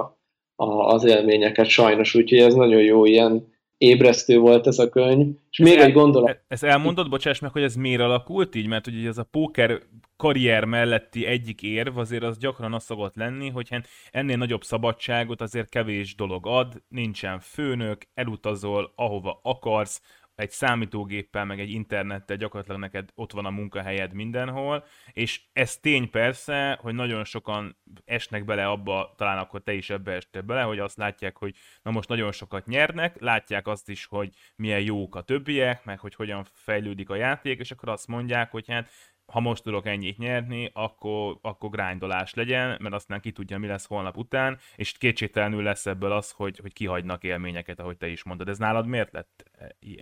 a, 0.56 0.66
az 0.66 1.04
élményeket 1.04 1.66
sajnos, 1.66 2.16
úgyhogy 2.16 2.40
ez 2.40 2.54
nagyon 2.54 2.82
jó 2.82 3.06
ilyen 3.06 3.50
ébresztő 3.78 4.38
volt 4.38 4.68
ez 4.68 4.80
a 4.80 4.90
könyv. 4.90 5.36
És 5.50 5.58
még 5.58 5.78
el, 5.78 5.84
egy 5.84 5.94
gondolat. 5.94 6.30
E- 6.30 6.44
ezt 6.48 6.64
elmondod, 6.64 7.10
bocsáss 7.10 7.40
meg, 7.40 7.52
hogy 7.52 7.64
ez 7.64 7.76
miért 7.76 8.02
alakult 8.02 8.56
így? 8.56 8.68
Mert 8.68 8.88
ugye 8.88 9.08
ez 9.08 9.18
a 9.18 9.28
póker 9.32 9.80
karrier 10.16 10.66
melletti 10.66 11.26
egyik 11.26 11.62
érv 11.62 11.98
azért 11.98 12.24
az 12.24 12.38
gyakran 12.38 12.74
az 12.74 12.84
szokott 12.84 13.16
lenni, 13.16 13.50
hogy 13.50 13.70
hát 13.70 13.88
ennél 14.12 14.38
nagyobb 14.38 14.64
szabadságot 14.64 15.42
azért 15.42 15.70
kevés 15.70 16.16
dolog 16.16 16.48
ad, 16.48 16.74
nincsen 16.88 17.40
főnök, 17.40 18.02
elutazol 18.14 18.92
ahova 18.96 19.40
akarsz, 19.44 20.02
egy 20.42 20.50
számítógéppel, 20.50 21.46
meg 21.46 21.60
egy 21.60 21.70
internettel 21.70 22.38
gyakorlatilag 22.38 22.80
neked 22.80 23.10
ott 23.16 23.32
van 23.32 23.46
a 23.46 23.50
munkahelyed 23.50 24.14
mindenhol, 24.14 24.86
és 25.12 25.42
ez 25.54 25.78
tény 25.78 26.10
persze, 26.10 26.78
hogy 26.82 26.94
nagyon 26.94 27.24
sokan 27.24 27.78
esnek 28.06 28.46
bele 28.46 28.68
abba, 28.68 29.14
talán 29.18 29.38
akkor 29.38 29.62
te 29.64 29.74
is 29.74 29.90
ebbe 29.90 30.12
estél 30.12 30.42
bele, 30.42 30.62
hogy 30.62 30.80
azt 30.80 30.98
látják, 30.98 31.38
hogy 31.38 31.56
na 31.82 31.92
most 31.92 32.10
nagyon 32.10 32.32
sokat 32.32 32.66
nyernek, 32.66 33.20
látják 33.20 33.68
azt 33.68 33.90
is, 33.90 34.06
hogy 34.06 34.30
milyen 34.56 34.82
jók 34.82 35.16
a 35.16 35.22
többiek, 35.22 35.86
meg 35.86 36.00
hogy 36.00 36.16
hogyan 36.16 36.46
fejlődik 36.54 37.10
a 37.10 37.16
játék, 37.16 37.60
és 37.60 37.72
akkor 37.72 37.90
azt 37.90 38.08
mondják, 38.08 38.52
hogy 38.52 38.68
hát 38.68 38.90
ha 39.32 39.40
most 39.40 39.64
tudok 39.64 39.86
ennyit 39.86 40.18
nyerni, 40.18 40.72
akkor, 40.74 41.38
akkor 41.42 41.70
grindolás 41.70 42.34
legyen, 42.34 42.78
mert 42.82 42.94
aztán 42.94 43.22
ki 43.22 43.32
tudja, 43.32 43.58
mi 43.58 43.68
lesz 43.68 43.88
holnap 43.88 44.18
után, 44.18 44.58
és 44.76 44.92
kétségtelenül 44.92 45.64
lesz 45.64 45.86
ebből 45.86 46.12
az, 46.12 46.32
hogy, 46.32 46.60
hogy 46.62 46.74
kihagynak 46.74 47.24
élményeket, 47.24 47.80
ahogy 47.80 47.98
te 47.98 48.08
is 48.08 48.24
mondod. 48.24 48.48
Ez 48.48 48.58
nálad 48.58 48.88
miért 48.88 49.12
lett 49.12 49.44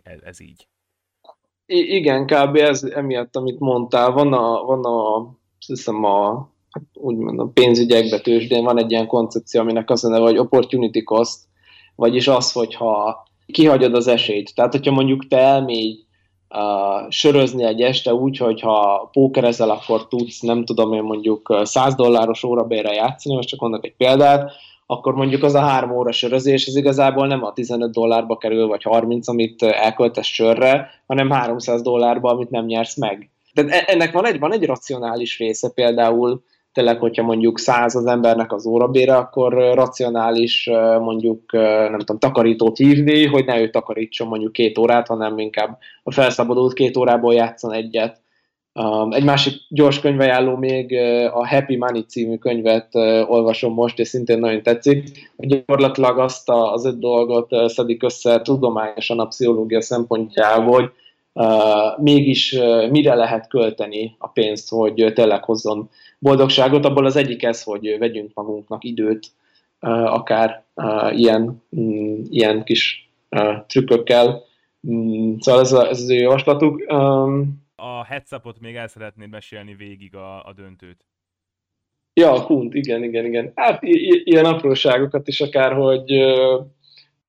ez, 0.04 0.20
ez 0.24 0.39
így? 0.39 0.68
I- 1.65 1.96
igen, 1.96 2.26
kb. 2.26 2.56
ez 2.56 2.84
emiatt, 2.84 3.36
amit 3.36 3.60
mondtál. 3.60 4.12
Van 4.12 4.34
a, 4.34 4.63
van 4.63 4.86
a 4.86 5.30
hiszem 5.68 6.04
a 6.04 6.50
hát 6.70 6.84
úgymond 6.94 7.39
a 7.39 7.52
pénzügyekbe 7.54 8.20
tőzsdén 8.20 8.63
van 8.63 8.78
egy 8.78 8.92
ilyen 8.92 9.08
koncepció, 9.08 9.62
aminek 9.62 9.89
az 9.89 10.04
a 10.04 10.10
neve, 10.10 10.24
hogy 10.24 10.38
opportunity 10.38 11.04
cost, 11.04 11.39
vagyis 11.96 12.28
az, 12.28 12.52
hogyha 12.52 13.24
kihagyod 13.46 13.94
az 13.94 14.08
esélyt. 14.08 14.56
Tehát, 14.56 14.72
hogyha 14.72 14.92
mondjuk 14.92 15.28
te 15.28 15.38
elmégy 15.38 16.08
sörözni 17.10 17.64
egy 17.64 17.82
este 17.82 18.14
úgy, 18.14 18.38
hogy 18.38 18.62
ha 18.62 19.10
pókerezel, 19.12 19.70
akkor 19.70 20.08
tudsz, 20.08 20.40
nem 20.40 20.66
tudom 20.66 20.94
én 20.94 21.04
mondjuk 21.04 21.60
100 21.64 21.96
dolláros 21.96 22.44
órabérre 22.44 22.94
játszani, 22.94 23.36
most 23.36 23.48
csak 23.48 23.60
mondok 23.60 23.86
egy 23.86 23.96
példát, 23.98 24.52
akkor 24.86 25.14
mondjuk 25.14 25.44
az 25.44 25.54
a 25.54 25.60
három 25.60 25.92
óra 25.92 26.12
sörözés, 26.12 26.68
ez 26.68 26.76
igazából 26.76 27.28
nem 27.28 27.44
a 27.44 27.54
15 27.54 27.92
dollárba 27.92 28.38
kerül, 28.38 28.68
vagy 28.68 28.84
30, 28.84 29.28
amit 29.28 29.62
elköltesz 29.62 30.26
sörre, 30.26 30.90
hanem 31.08 31.30
300 31.30 31.82
dollárba, 31.82 32.30
amit 32.30 32.50
nem 32.50 32.66
nyersz 32.66 32.98
meg. 32.98 33.30
Tehát 33.54 33.72
e-, 33.72 33.92
ennek 33.94 34.12
van 34.12 34.26
egy, 34.26 34.40
van 34.40 34.54
egy 34.54 34.66
racionális 34.66 35.38
része, 35.40 35.72
például 35.74 36.44
tényleg, 36.71 36.99
hogyha 36.99 37.23
mondjuk 37.23 37.60
száz 37.60 37.95
az 37.95 38.05
embernek 38.05 38.53
az 38.53 38.65
órabére, 38.65 39.15
akkor 39.15 39.53
racionális 39.53 40.70
mondjuk, 41.01 41.51
nem 41.51 41.99
tudom, 41.99 42.20
takarítót 42.20 42.78
hívni, 42.78 43.26
hogy 43.26 43.45
ne 43.45 43.61
ő 43.61 43.70
takarítson 43.70 44.28
mondjuk 44.28 44.51
két 44.51 44.78
órát, 44.78 45.07
hanem 45.07 45.38
inkább 45.38 45.78
a 46.03 46.11
felszabadult 46.11 46.74
két 46.74 46.97
órából 46.97 47.34
játszon 47.34 47.74
egyet. 47.74 48.22
Egy 49.09 49.24
másik 49.24 49.53
gyors 49.70 49.99
könyvajánló 49.99 50.55
még 50.55 50.97
a 51.34 51.47
Happy 51.47 51.76
Money 51.76 52.01
című 52.01 52.38
könyvet 52.38 52.95
olvasom 53.28 53.74
most, 53.74 53.99
és 53.99 54.07
szintén 54.07 54.39
nagyon 54.39 54.63
tetszik. 54.63 55.30
Gyakorlatilag 55.38 56.20
azt 56.20 56.49
az 56.49 56.86
öt 56.86 56.99
dolgot 56.99 57.70
szedik 57.70 58.03
össze 58.03 58.41
tudományosan 58.41 59.20
a 59.20 59.26
pszichológia 59.26 59.82
szempontjából, 59.82 60.76
hogy 60.76 60.91
mégis 61.97 62.57
mire 62.89 63.13
lehet 63.13 63.47
költeni 63.47 64.15
a 64.17 64.28
pénzt, 64.28 64.70
hogy 64.70 65.11
tényleg 65.13 65.43
hozzon 65.43 65.89
boldogságot, 66.20 66.86
abból 66.86 67.05
az 67.05 67.15
egyik 67.15 67.43
ez, 67.43 67.63
hogy 67.63 67.95
vegyünk 67.99 68.34
magunknak 68.34 68.84
időt, 68.84 69.32
akár 69.80 70.63
ilyen, 71.11 71.63
mm, 71.80 72.22
ilyen 72.30 72.63
kis 72.63 73.09
trükkökkel. 73.67 74.43
Mm, 74.89 75.36
szóval 75.39 75.61
ez, 75.61 75.72
a, 75.72 75.88
ez 75.88 76.01
az 76.01 76.09
ő 76.09 76.15
javaslatuk. 76.15 76.84
A 77.76 78.03
heads 78.03 78.30
még 78.59 78.76
el 78.76 78.88
szeretnéd 78.88 79.30
mesélni 79.30 79.76
végig 79.76 80.15
a, 80.15 80.45
a 80.45 80.53
döntőt. 80.55 81.05
Ja, 82.13 82.32
a 82.32 82.45
Kunt, 82.45 82.74
igen, 82.74 83.03
igen, 83.03 83.26
igen. 83.26 83.51
Hát 83.55 83.80
ilyen 84.24 84.45
apróságokat 84.45 85.28
is 85.28 85.41
akár, 85.41 85.74
hogy 85.74 86.09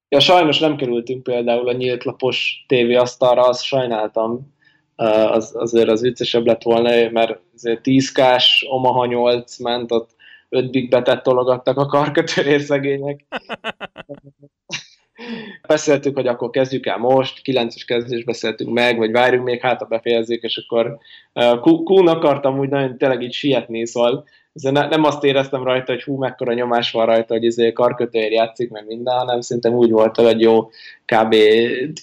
ja, 0.08 0.20
sajnos 0.20 0.58
nem 0.58 0.76
kerültünk 0.76 1.22
például 1.22 1.68
a 1.68 1.72
nyílt 1.72 2.04
lapos 2.04 2.64
tévéasztalra, 2.68 3.42
azt 3.42 3.62
sajnáltam, 3.62 4.54
az, 5.06 5.52
azért 5.54 5.88
az 5.88 6.00
viccesebb 6.00 6.46
lett 6.46 6.62
volna, 6.62 7.10
mert 7.10 7.40
azért 7.54 7.82
10 7.82 8.12
kás, 8.12 8.66
Omaha 8.68 9.06
8 9.06 9.58
ment, 9.58 9.92
ott 9.92 10.10
5 10.48 10.70
big 10.70 10.88
betet 10.88 11.22
tologattak 11.22 11.76
a 11.76 11.86
karkötőrér 11.86 12.60
szegények. 12.60 13.24
Beszéltük, 15.66 16.16
hogy 16.16 16.26
akkor 16.26 16.50
kezdjük 16.50 16.86
el 16.86 16.98
most, 16.98 17.40
9-es 17.44 17.82
kezdés 17.86 18.24
beszéltünk 18.24 18.72
meg, 18.72 18.98
vagy 18.98 19.10
várjunk 19.10 19.44
még, 19.44 19.60
hát 19.60 19.82
a 19.82 19.84
befejezzék, 19.84 20.42
és 20.42 20.56
akkor 20.56 20.98
Kuhn 21.60 22.08
akartam 22.08 22.58
úgy 22.58 22.68
nagyon 22.68 22.98
tényleg 22.98 23.22
így 23.22 23.32
sietni, 23.32 23.86
szóval 23.86 24.24
ne, 24.52 24.88
nem 24.88 25.04
azt 25.04 25.24
éreztem 25.24 25.62
rajta, 25.62 25.92
hogy 25.92 26.02
hú, 26.02 26.16
mekkora 26.16 26.52
nyomás 26.52 26.90
van 26.90 27.06
rajta, 27.06 27.34
hogy 27.34 27.44
izé 27.44 27.72
karkötőért 27.72 28.32
játszik, 28.32 28.70
meg 28.70 28.86
minden, 28.86 29.14
hanem 29.14 29.40
szerintem 29.40 29.74
úgy 29.74 29.90
volt, 29.90 30.16
hogy 30.16 30.40
jó, 30.40 30.70
kb. 31.04 31.34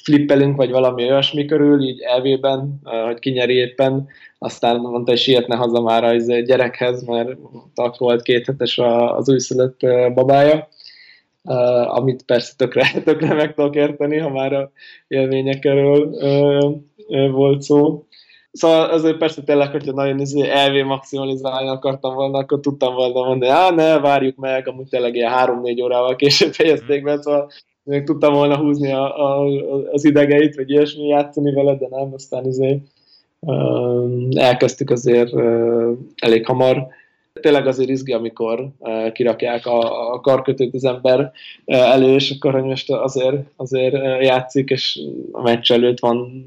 flippelünk, 0.03 0.55
vagy 0.55 0.71
valami 0.71 1.03
olyasmi 1.03 1.45
körül, 1.45 1.81
így 1.81 2.01
elvében, 2.01 2.79
hogy 3.05 3.19
kinyeri 3.19 3.53
éppen, 3.53 4.07
aztán 4.39 4.79
mondta, 4.79 5.11
hogy 5.11 5.19
sietne 5.19 5.55
haza 5.55 5.81
már 5.81 6.03
a 6.03 6.13
izé 6.13 6.41
gyerekhez, 6.41 7.03
mert 7.03 7.29
akkor 7.75 7.97
volt 7.97 8.21
két 8.21 8.45
hetes 8.45 8.77
az 8.77 9.29
újszülött 9.29 9.79
babája, 10.13 10.67
amit 11.85 12.23
persze 12.23 12.53
tökre, 12.57 12.91
tökre 13.05 13.33
meg 13.33 13.53
tudok 13.53 13.75
érteni, 13.75 14.17
ha 14.17 14.29
már 14.29 14.53
a 14.53 14.71
élményekről 15.07 16.09
volt 17.31 17.61
szó. 17.61 18.06
Szóval 18.57 18.89
azért 18.89 19.17
persze 19.17 19.41
tényleg, 19.41 19.71
hogyha 19.71 19.91
nagyon 19.91 20.19
izé 20.19 20.49
elvé 20.49 20.81
maximalizálni 20.81 21.69
akartam 21.69 22.15
volna, 22.15 22.37
akkor 22.37 22.59
tudtam 22.59 22.95
volna 22.95 23.23
mondani, 23.23 23.51
á, 23.51 23.69
ne, 23.69 23.99
várjuk 23.99 24.35
meg, 24.35 24.67
amúgy 24.67 24.87
tényleg 24.89 25.15
ilyen 25.15 25.31
három-négy 25.31 25.81
órával 25.81 26.15
később 26.15 26.53
fejezték 26.53 27.03
be, 27.03 27.21
szóval 27.21 27.51
még 27.83 28.03
tudtam 28.03 28.33
volna 28.33 28.57
húzni 28.57 28.91
a, 28.91 29.25
a, 29.25 29.45
az 29.91 30.05
idegeit, 30.05 30.55
vagy 30.55 30.69
ilyesmi 30.69 31.07
játszani 31.07 31.53
vele, 31.53 31.75
de 31.75 31.87
nem, 31.89 32.13
aztán 32.13 32.45
izé, 32.45 32.81
uh, 33.39 34.11
elkezdtük 34.35 34.89
azért 34.89 35.33
uh, 35.33 35.91
elég 36.15 36.45
hamar. 36.45 36.87
Tényleg 37.41 37.67
azért 37.67 37.89
izgi, 37.89 38.13
amikor 38.13 38.69
uh, 38.79 39.11
kirakják 39.11 39.65
a, 39.65 40.11
a 40.13 40.19
karkötőt 40.19 40.73
az 40.73 40.85
ember 40.85 41.19
uh, 41.65 41.91
elő, 41.91 42.13
és 42.13 42.31
akkor 42.31 42.53
hogy 42.53 42.63
most 42.63 42.91
azért, 42.91 43.37
azért 43.55 44.23
játszik, 44.23 44.69
és 44.69 44.99
a 45.31 45.41
meccs 45.41 45.71
előtt 45.71 45.99
van 45.99 46.45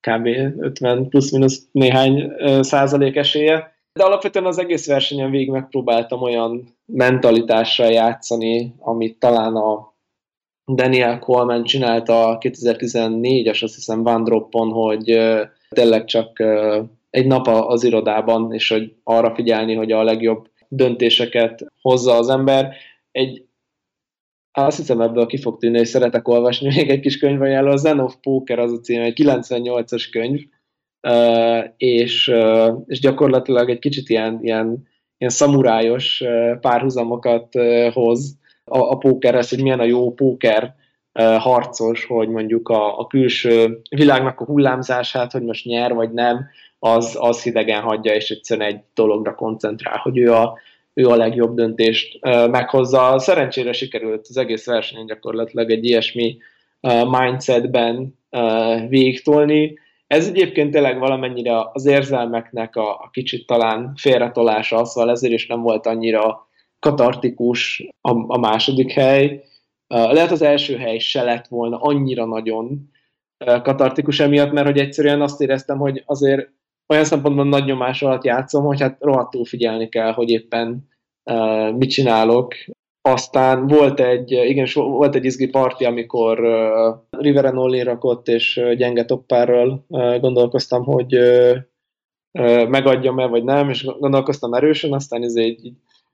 kb. 0.00 0.26
50 0.58 1.08
plusz-minusz 1.08 1.68
néhány 1.72 2.32
százalék 2.60 3.16
esélye. 3.16 3.78
De 3.92 4.04
alapvetően 4.04 4.46
az 4.46 4.58
egész 4.58 4.86
versenyen 4.86 5.30
végig 5.30 5.50
megpróbáltam 5.50 6.22
olyan 6.22 6.76
mentalitással 6.84 7.90
játszani, 7.90 8.74
amit 8.78 9.18
talán 9.18 9.54
a 9.54 9.94
Daniel 10.74 11.18
Coleman 11.18 11.64
csinálta 11.64 12.28
a 12.28 12.38
2014-es, 12.38 13.62
azt 13.62 13.74
hiszem, 13.74 14.02
Van 14.02 14.24
Droppon, 14.24 14.70
hogy 14.70 15.04
tényleg 15.68 16.04
csak 16.04 16.42
egy 17.10 17.26
nap 17.26 17.46
az 17.46 17.84
irodában, 17.84 18.52
és 18.52 18.68
hogy 18.68 18.94
arra 19.04 19.34
figyelni, 19.34 19.74
hogy 19.74 19.92
a 19.92 20.02
legjobb 20.02 20.48
döntéseket 20.68 21.66
hozza 21.80 22.16
az 22.16 22.28
ember. 22.28 22.74
Egy 23.12 23.44
azt 24.52 24.76
hiszem 24.76 25.00
ebből 25.00 25.26
ki 25.26 25.38
fog 25.38 25.58
tűnni, 25.58 25.76
hogy 25.76 25.86
szeretek 25.86 26.28
olvasni 26.28 26.74
még 26.76 26.90
egy 26.90 27.00
kis 27.00 27.18
könyvajánló. 27.18 27.70
A 27.70 27.76
Zen 27.76 27.98
of 27.98 28.14
Poker 28.22 28.58
az 28.58 28.72
a 28.72 28.80
cím, 28.80 29.02
egy 29.02 29.20
98-as 29.22 30.08
könyv, 30.10 30.40
és, 31.76 32.32
és 32.86 33.00
gyakorlatilag 33.00 33.70
egy 33.70 33.78
kicsit 33.78 34.08
ilyen, 34.08 34.38
ilyen, 34.42 34.88
ilyen 35.18 35.32
szamurájos 35.32 36.22
párhuzamokat 36.60 37.48
hoz 37.92 38.38
a, 38.64 38.78
a 38.78 38.96
pókerhez, 38.96 39.48
hogy 39.48 39.62
milyen 39.62 39.80
a 39.80 39.84
jó 39.84 40.12
póker 40.12 40.74
harcos, 41.38 42.04
hogy 42.04 42.28
mondjuk 42.28 42.68
a, 42.68 42.98
a 42.98 43.06
külső 43.06 43.80
világnak 43.90 44.40
a 44.40 44.44
hullámzását, 44.44 45.32
hogy 45.32 45.42
most 45.42 45.64
nyer 45.64 45.94
vagy 45.94 46.10
nem, 46.10 46.46
az, 46.78 47.16
az 47.20 47.42
hidegen 47.42 47.82
hagyja, 47.82 48.14
és 48.14 48.30
egyszerűen 48.30 48.68
egy 48.68 48.80
dologra 48.94 49.34
koncentrál, 49.34 49.96
hogy 49.96 50.18
ő 50.18 50.32
a, 50.32 50.58
ő 50.94 51.06
a 51.06 51.16
legjobb 51.16 51.54
döntést 51.54 52.18
meghozza. 52.50 53.18
Szerencsére 53.18 53.72
sikerült 53.72 54.26
az 54.28 54.36
egész 54.36 54.66
versenyen 54.66 55.06
gyakorlatilag 55.06 55.70
egy 55.70 55.84
ilyesmi 55.84 56.36
mindsetben 57.10 58.18
végigtolni. 58.88 59.78
Ez 60.06 60.28
egyébként 60.28 60.70
tényleg 60.70 60.98
valamennyire 60.98 61.70
az 61.72 61.86
érzelmeknek 61.86 62.76
a, 62.76 62.90
a 62.90 63.08
kicsit 63.12 63.46
talán 63.46 63.92
félretolása, 63.96 64.84
szóval 64.84 65.10
ezért 65.10 65.32
is 65.32 65.46
nem 65.46 65.60
volt 65.60 65.86
annyira 65.86 66.48
katartikus 66.78 67.88
a, 68.00 68.34
a 68.34 68.38
második 68.38 68.92
hely. 68.92 69.44
Lehet 69.86 70.30
az 70.30 70.42
első 70.42 70.76
hely 70.76 70.98
se 70.98 71.22
lett 71.22 71.46
volna 71.46 71.76
annyira 71.76 72.24
nagyon 72.24 72.90
katartikus 73.62 74.20
emiatt, 74.20 74.52
mert 74.52 74.66
hogy 74.66 74.78
egyszerűen 74.78 75.22
azt 75.22 75.40
éreztem, 75.40 75.78
hogy 75.78 76.02
azért 76.06 76.50
olyan 76.90 77.04
szempontból 77.04 77.44
nagy 77.44 77.64
nyomás 77.64 78.02
alatt 78.02 78.24
játszom, 78.24 78.64
hogy 78.64 78.80
hát 78.80 78.96
rohadtul 79.00 79.44
figyelni 79.44 79.88
kell, 79.88 80.12
hogy 80.12 80.30
éppen 80.30 80.88
uh, 81.24 81.76
mit 81.76 81.90
csinálok. 81.90 82.54
Aztán 83.02 83.66
volt 83.66 84.00
egy, 84.00 84.30
igen, 84.30 84.66
volt 84.74 85.14
egy 85.14 85.24
izgi 85.24 85.46
parti, 85.46 85.84
amikor 85.84 86.40
uh, 86.40 87.20
Riveren 87.20 87.58
Olin 87.58 87.84
rakott, 87.84 88.28
és 88.28 88.56
uh, 88.56 88.72
gyenge 88.72 89.04
toppárral 89.04 89.84
uh, 89.88 90.20
gondolkoztam, 90.20 90.84
hogy 90.84 91.16
uh, 91.16 91.56
uh, 92.38 92.68
megadjam-e, 92.68 93.26
vagy 93.26 93.44
nem, 93.44 93.68
és 93.68 93.84
gondolkoztam 93.84 94.52
erősen, 94.54 94.92
aztán 94.92 95.22
ez 95.22 95.34
egy 95.34 95.72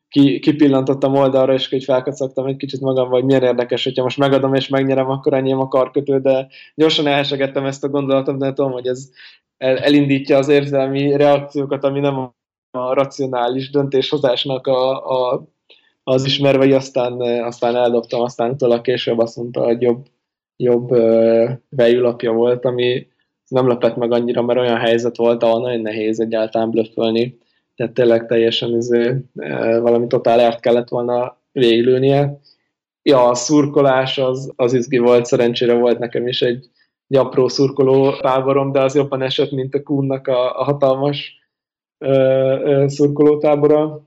ki, 0.09 0.39
kipillantottam 0.39 1.15
oldalra, 1.15 1.53
és 1.53 1.73
így 1.73 1.85
felkacagtam 1.85 2.47
egy 2.47 2.57
kicsit 2.57 2.81
magam, 2.81 3.09
vagy 3.09 3.25
milyen 3.25 3.43
érdekes, 3.43 3.85
hogyha 3.85 4.03
most 4.03 4.19
megadom 4.19 4.55
és 4.55 4.69
megnyerem, 4.69 5.11
akkor 5.11 5.35
enyém 5.35 5.61
a 5.61 5.69
karkötő, 5.69 6.19
de 6.19 6.49
gyorsan 6.75 7.07
elhesegettem 7.07 7.65
ezt 7.65 7.85
a 7.85 7.89
gondolatot, 7.89 8.39
de 8.39 8.53
tudom, 8.53 8.73
hogy 8.73 8.87
ez 8.87 9.11
el, 9.59 9.79
elindítja 9.79 10.39
az 10.39 10.49
érzelmi 10.49 11.17
reakciókat, 11.17 11.85
ami 11.85 12.01
nem 12.01 12.19
a, 12.19 12.35
a 12.71 12.95
racionális 12.95 13.71
döntéshozásnak 13.71 14.67
a, 14.67 15.07
a, 15.11 15.47
az 16.03 16.25
ismervei, 16.25 16.73
aztán, 16.73 17.21
aztán 17.21 17.77
eldobtam, 17.77 18.21
aztán 18.21 18.51
utólag 18.51 18.81
később 18.81 19.19
azt 19.19 19.37
mondta, 19.37 19.65
hogy 19.65 19.83
jobb, 19.83 20.07
jobb 20.57 20.89
vejülapja 21.69 22.33
volt, 22.33 22.65
ami 22.65 23.07
nem 23.49 23.69
lepett 23.69 23.97
meg 23.97 24.13
annyira, 24.13 24.43
mert 24.43 24.59
olyan 24.59 24.79
helyzet 24.79 25.17
volt, 25.17 25.43
ahol 25.43 25.61
nagyon 25.61 25.81
nehéz 25.81 26.21
egyáltalán 26.21 26.71
blöffölni. 26.71 27.39
Tehát 27.75 27.93
tényleg 27.93 28.27
teljesen 28.27 28.77
izé, 28.77 29.15
valami 29.81 30.07
totál 30.07 30.41
ert 30.41 30.61
kellett 30.61 30.89
volna 30.89 31.39
véglőnie. 31.53 32.41
Ja, 33.03 33.29
a 33.29 33.35
szurkolás 33.35 34.19
az, 34.19 34.53
az 34.57 34.73
izgi 34.73 34.99
volt, 34.99 35.25
szerencsére 35.25 35.75
volt 35.75 35.99
nekem 35.99 36.27
is 36.27 36.43
egy 36.43 36.71
egy 37.09 37.17
apró 37.17 37.49
szurkoló 37.49 38.17
táborom, 38.17 38.73
de 38.73 38.81
az 38.81 38.95
jobban 38.95 39.23
esett, 39.23 39.51
mint 39.51 39.75
a 39.75 39.83
Kuhnnak 39.83 40.27
a, 40.27 40.61
a 40.61 40.65
hatalmas 40.65 41.35
ö, 41.99 42.11
ö, 42.65 42.89
szurkoló 42.89 43.39
tábora. 43.39 44.01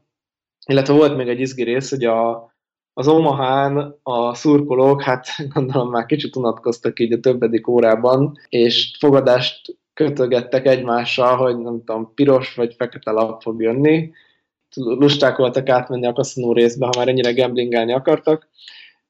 Illetve 0.65 0.93
volt 0.93 1.15
még 1.15 1.27
egy 1.27 1.39
izgi 1.39 1.63
rész, 1.63 1.89
hogy 1.89 2.03
a, 2.03 2.51
az 2.93 3.07
Omahán 3.07 3.99
a 4.03 4.33
szurkolók, 4.33 5.01
hát 5.01 5.27
gondolom 5.53 5.89
már 5.89 6.05
kicsit 6.05 6.35
unatkoztak 6.35 6.99
így 6.99 7.13
a 7.13 7.19
többedik 7.19 7.67
órában, 7.67 8.37
és 8.49 8.95
fogadást 8.99 9.77
kötögettek 9.93 10.65
egymással, 10.65 11.37
hogy 11.37 11.57
nem 11.57 11.83
tudom, 11.83 12.11
piros 12.15 12.55
vagy 12.55 12.75
fekete 12.77 13.11
lap 13.11 13.41
fog 13.41 13.61
jönni. 13.61 14.11
Lusták 14.75 15.37
voltak 15.37 15.69
átmenni 15.69 16.07
a 16.07 16.13
kaszinó 16.13 16.53
részbe, 16.53 16.85
ha 16.85 16.91
már 16.97 17.07
ennyire 17.07 17.33
gamblingelni 17.33 17.93
akartak 17.93 18.49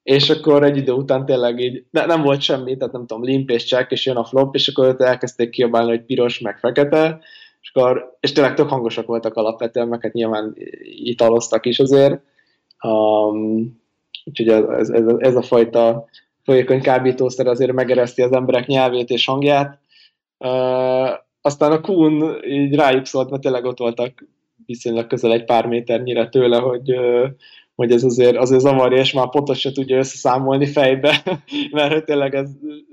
és 0.02 0.30
akkor 0.30 0.64
egy 0.64 0.76
idő 0.76 0.92
után 0.92 1.26
tényleg 1.26 1.58
így, 1.58 1.84
de 1.90 2.06
nem 2.06 2.22
volt 2.22 2.40
semmi, 2.40 2.76
tehát 2.76 2.92
nem 2.92 3.06
tudom, 3.06 3.24
limp 3.24 3.50
és 3.50 3.66
check, 3.66 3.90
és 3.90 4.06
jön 4.06 4.16
a 4.16 4.24
flop, 4.24 4.54
és 4.54 4.68
akkor 4.68 4.96
elkezdték 4.98 5.50
kiabálni, 5.50 5.90
hogy 5.90 6.04
piros, 6.04 6.38
meg 6.38 6.58
fekete, 6.58 7.20
és, 7.60 7.70
akkor, 7.74 8.16
és 8.20 8.32
tényleg 8.32 8.54
tök 8.54 8.68
hangosak 8.68 9.06
voltak 9.06 9.34
alapvetően, 9.34 9.88
meg 9.88 10.02
hát 10.02 10.12
nyilván 10.12 10.56
italoztak 10.82 11.66
is 11.66 11.78
azért. 11.78 12.22
Um, 12.82 13.80
úgyhogy 14.24 14.48
ez, 14.48 14.88
ez, 14.88 15.04
ez 15.18 15.36
a 15.36 15.42
fajta 15.42 16.08
folyékony 16.42 16.80
kábítószer 16.80 17.46
azért 17.46 17.72
megereszti 17.72 18.22
az 18.22 18.32
emberek 18.32 18.66
nyelvét 18.66 19.10
és 19.10 19.24
hangját. 19.24 19.78
Uh, 20.38 21.10
aztán 21.40 21.72
a 21.72 21.80
Kuhn 21.80 22.44
így 22.44 22.74
rájuk 22.74 23.06
szólt, 23.06 23.30
mert 23.30 23.42
tényleg 23.42 23.64
ott 23.64 23.78
voltak 23.78 24.24
viszonylag 24.66 25.06
közel 25.06 25.32
egy 25.32 25.44
pár 25.44 25.66
méternyire 25.66 26.28
tőle, 26.28 26.56
hogy 26.56 26.92
uh, 26.92 27.28
hogy 27.80 27.92
ez 27.92 28.04
azért, 28.04 28.36
azért 28.36 28.60
zavarja, 28.60 28.98
és 28.98 29.12
már 29.12 29.28
pontos 29.28 29.60
se 29.60 29.72
tudja 29.72 29.98
összeszámolni 29.98 30.66
fejbe, 30.66 31.22
mert 31.72 32.04
tényleg 32.04 32.34
ez, 32.34 32.50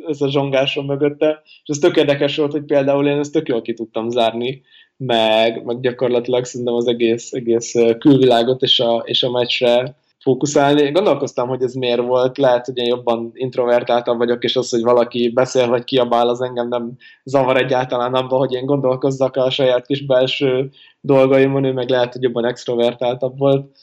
ez 0.08 0.22
a 0.22 0.30
zsongáson 0.30 0.86
mögötte. 0.86 1.42
És 1.44 1.70
ez 1.70 1.78
tök 1.78 1.98
érdekes 1.98 2.38
volt, 2.38 2.52
hogy 2.52 2.64
például 2.64 3.08
én 3.08 3.18
ezt 3.18 3.32
tök 3.32 3.48
jól 3.48 3.62
ki 3.62 3.74
tudtam 3.74 4.10
zárni, 4.10 4.62
meg, 4.98 5.64
meg 5.66 5.80
gyakorlatilag 5.80 6.46
szerintem 6.46 6.76
az 6.76 6.88
egész, 6.88 7.34
egész 7.34 7.74
külvilágot 8.00 8.62
és 8.62 8.80
a, 8.80 9.04
és 9.06 9.24
a 9.24 9.32
meccsre 9.32 9.96
fókuszálni. 10.20 10.92
Gondolkoztam, 10.92 11.48
hogy 11.48 11.62
ez 11.62 11.74
miért 11.74 12.02
volt, 12.02 12.38
lehet, 12.38 12.66
hogy 12.66 12.78
én 12.78 12.86
jobban 12.86 13.32
introvertáltabb 13.34 14.18
vagyok, 14.18 14.44
és 14.44 14.56
az, 14.56 14.70
hogy 14.70 14.82
valaki 14.82 15.32
beszél 15.34 15.68
vagy 15.68 15.84
kiabál, 15.84 16.30
az 16.30 16.42
engem 16.42 16.68
nem 16.68 16.98
zavar 17.24 17.58
egyáltalán 17.58 18.14
abban, 18.14 18.40
hogy 18.40 18.54
én 18.54 18.66
gondolkozzak 18.66 19.36
a 19.36 19.50
saját 19.50 19.86
kis 19.86 20.06
belső 20.06 20.70
dolgaimon, 21.02 21.64
ő 21.64 21.74
meg 21.74 21.90
lehet, 21.90 22.14
hogy 22.14 22.24
jobban 22.24 22.46
extrovertáltabb 22.46 23.38
volt, 23.38 23.78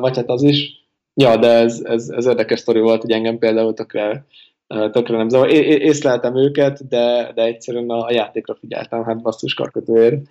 vagy 0.00 0.16
hát 0.16 0.28
az 0.28 0.42
is. 0.42 0.82
Ja, 1.14 1.36
de 1.36 1.48
ez, 1.48 1.80
ez, 1.84 2.08
ez 2.08 2.26
érdekes 2.26 2.60
sztori 2.60 2.80
volt, 2.80 3.00
hogy 3.00 3.10
engem 3.10 3.38
például 3.38 3.74
tökre, 3.74 4.26
tökre 4.66 5.16
nem 5.16 5.28
zavar. 5.28 5.50
É- 5.50 5.82
észleltem 5.82 6.36
őket, 6.36 6.88
de, 6.88 7.32
de 7.34 7.42
egyszerűen 7.42 7.90
a, 7.90 8.12
játékra 8.12 8.54
figyeltem, 8.54 9.04
hát 9.04 9.22
basszus 9.22 9.54
karkötőért. 9.54 10.22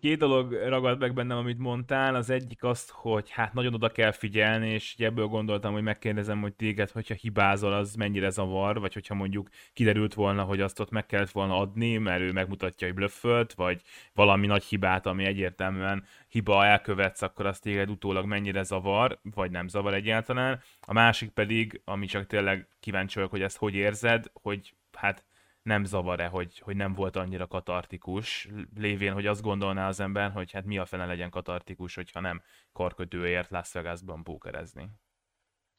Két 0.00 0.18
dolog 0.18 0.52
ragad 0.52 0.98
meg 1.00 1.14
bennem, 1.14 1.36
amit 1.36 1.58
mondtál. 1.58 2.14
Az 2.14 2.30
egyik 2.30 2.64
azt, 2.64 2.90
hogy 2.90 3.30
hát 3.30 3.52
nagyon 3.52 3.74
oda 3.74 3.88
kell 3.88 4.12
figyelni, 4.12 4.68
és 4.68 4.94
ebből 4.98 5.26
gondoltam, 5.26 5.72
hogy 5.72 5.82
megkérdezem, 5.82 6.40
hogy 6.40 6.54
téged, 6.54 6.90
hogyha 6.90 7.14
hibázol, 7.14 7.72
az 7.72 7.94
mennyire 7.94 8.30
zavar, 8.30 8.80
vagy 8.80 8.92
hogyha 8.92 9.14
mondjuk 9.14 9.48
kiderült 9.72 10.14
volna, 10.14 10.42
hogy 10.42 10.60
azt 10.60 10.80
ott 10.80 10.90
meg 10.90 11.06
kellett 11.06 11.30
volna 11.30 11.58
adni, 11.58 11.96
mert 11.96 12.20
ő 12.20 12.32
megmutatja, 12.32 12.86
hogy 12.86 12.96
blöffölt, 12.96 13.52
vagy 13.52 13.80
valami 14.14 14.46
nagy 14.46 14.64
hibát, 14.64 15.06
ami 15.06 15.24
egyértelműen 15.24 16.04
hiba 16.28 16.64
elkövetsz, 16.64 17.22
akkor 17.22 17.46
azt 17.46 17.62
téged 17.62 17.90
utólag 17.90 18.26
mennyire 18.26 18.62
zavar, 18.62 19.18
vagy 19.34 19.50
nem 19.50 19.68
zavar 19.68 19.94
egyáltalán. 19.94 20.60
A 20.80 20.92
másik 20.92 21.30
pedig, 21.30 21.80
ami 21.84 22.06
csak 22.06 22.26
tényleg 22.26 22.68
kíváncsi 22.80 23.14
vagyok, 23.14 23.30
hogy 23.30 23.42
ezt 23.42 23.56
hogy 23.56 23.74
érzed, 23.74 24.30
hogy 24.42 24.74
hát 24.92 25.24
nem 25.62 25.84
zavar-e, 25.84 26.26
hogy, 26.26 26.58
hogy 26.58 26.76
nem 26.76 26.94
volt 26.94 27.16
annyira 27.16 27.46
katartikus, 27.46 28.48
lévén, 28.78 29.12
hogy 29.12 29.26
azt 29.26 29.42
gondolná 29.42 29.88
az 29.88 30.00
ember, 30.00 30.30
hogy 30.30 30.50
hát 30.52 30.64
mi 30.64 30.78
a 30.78 30.84
fene 30.84 31.06
legyen 31.06 31.30
katartikus, 31.30 31.94
hogyha 31.94 32.20
nem 32.20 32.42
karkötőért 32.72 33.50
Las 33.50 33.72
Vegasban 33.72 34.22
pókerezni. 34.22 34.88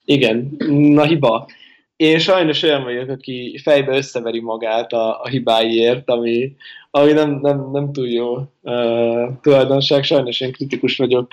Igen, 0.05 0.55
na 0.67 1.05
hiba. 1.05 1.47
Én 1.95 2.19
sajnos 2.19 2.63
olyan 2.63 2.83
vagyok, 2.83 3.09
aki 3.09 3.59
fejbe 3.63 3.95
összeveri 3.95 4.41
magát 4.41 4.93
a, 4.93 5.21
a 5.21 5.27
hibáiért, 5.27 6.09
ami, 6.09 6.55
ami 6.91 7.11
nem, 7.11 7.39
nem, 7.41 7.71
nem 7.71 7.91
túl 7.91 8.07
jó 8.07 8.35
uh, 8.61 9.39
tulajdonság. 9.41 10.03
Sajnos 10.03 10.41
én 10.41 10.51
kritikus 10.51 10.97
vagyok 10.97 11.27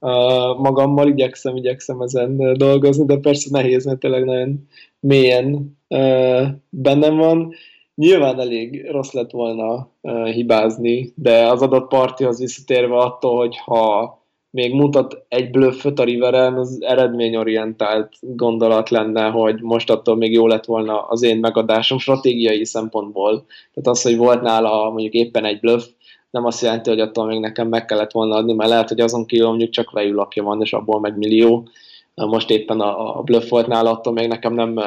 uh, 0.00 0.58
magammal, 0.58 1.08
igyekszem, 1.08 1.56
igyekszem 1.56 2.00
ezen 2.00 2.52
dolgozni, 2.52 3.04
de 3.04 3.16
persze 3.16 3.48
nehéz, 3.50 3.84
mert 3.84 3.98
tényleg 3.98 4.24
nagyon 4.24 4.68
mélyen 5.00 5.78
uh, 5.88 6.46
bennem 6.68 7.16
van 7.16 7.54
nyilván 8.00 8.40
elég 8.40 8.90
rossz 8.90 9.12
lett 9.12 9.30
volna 9.30 9.88
uh, 10.00 10.28
hibázni, 10.28 11.12
de 11.16 11.46
az 11.46 11.62
adott 11.62 11.88
partihoz 11.88 12.38
visszatérve 12.38 12.96
attól, 12.96 13.36
hogy 13.36 13.56
ha 13.64 14.18
még 14.50 14.74
mutat 14.74 15.24
egy 15.28 15.50
blöfföt 15.50 15.98
a 15.98 16.04
Riveren, 16.04 16.54
az 16.54 16.78
eredményorientált 16.82 18.12
gondolat 18.20 18.90
lenne, 18.90 19.28
hogy 19.28 19.62
most 19.62 19.90
attól 19.90 20.16
még 20.16 20.32
jó 20.32 20.46
lett 20.46 20.64
volna 20.64 21.00
az 21.02 21.22
én 21.22 21.38
megadásom 21.38 21.98
stratégiai 21.98 22.64
szempontból. 22.64 23.44
Tehát 23.74 23.88
az, 23.88 24.02
hogy 24.02 24.16
volt 24.16 24.42
nála 24.42 24.90
mondjuk 24.90 25.12
éppen 25.12 25.44
egy 25.44 25.60
blöff, 25.60 25.84
nem 26.30 26.44
azt 26.44 26.62
jelenti, 26.62 26.90
hogy 26.90 27.00
attól 27.00 27.26
még 27.26 27.40
nekem 27.40 27.68
meg 27.68 27.84
kellett 27.84 28.12
volna 28.12 28.36
adni, 28.36 28.52
mert 28.52 28.70
lehet, 28.70 28.88
hogy 28.88 29.00
azon 29.00 29.26
kívül 29.26 29.48
mondjuk 29.48 29.70
csak 29.70 29.90
vejülapja 29.90 30.42
van, 30.42 30.60
és 30.60 30.72
abból 30.72 31.00
meg 31.00 31.16
millió. 31.16 31.68
Most 32.14 32.50
éppen 32.50 32.80
a, 32.80 33.18
a 33.18 33.22
bluff 33.22 33.48
volt 33.48 33.66
nála, 33.66 33.90
attól 33.90 34.12
még 34.12 34.28
nekem 34.28 34.54
nem 34.54 34.80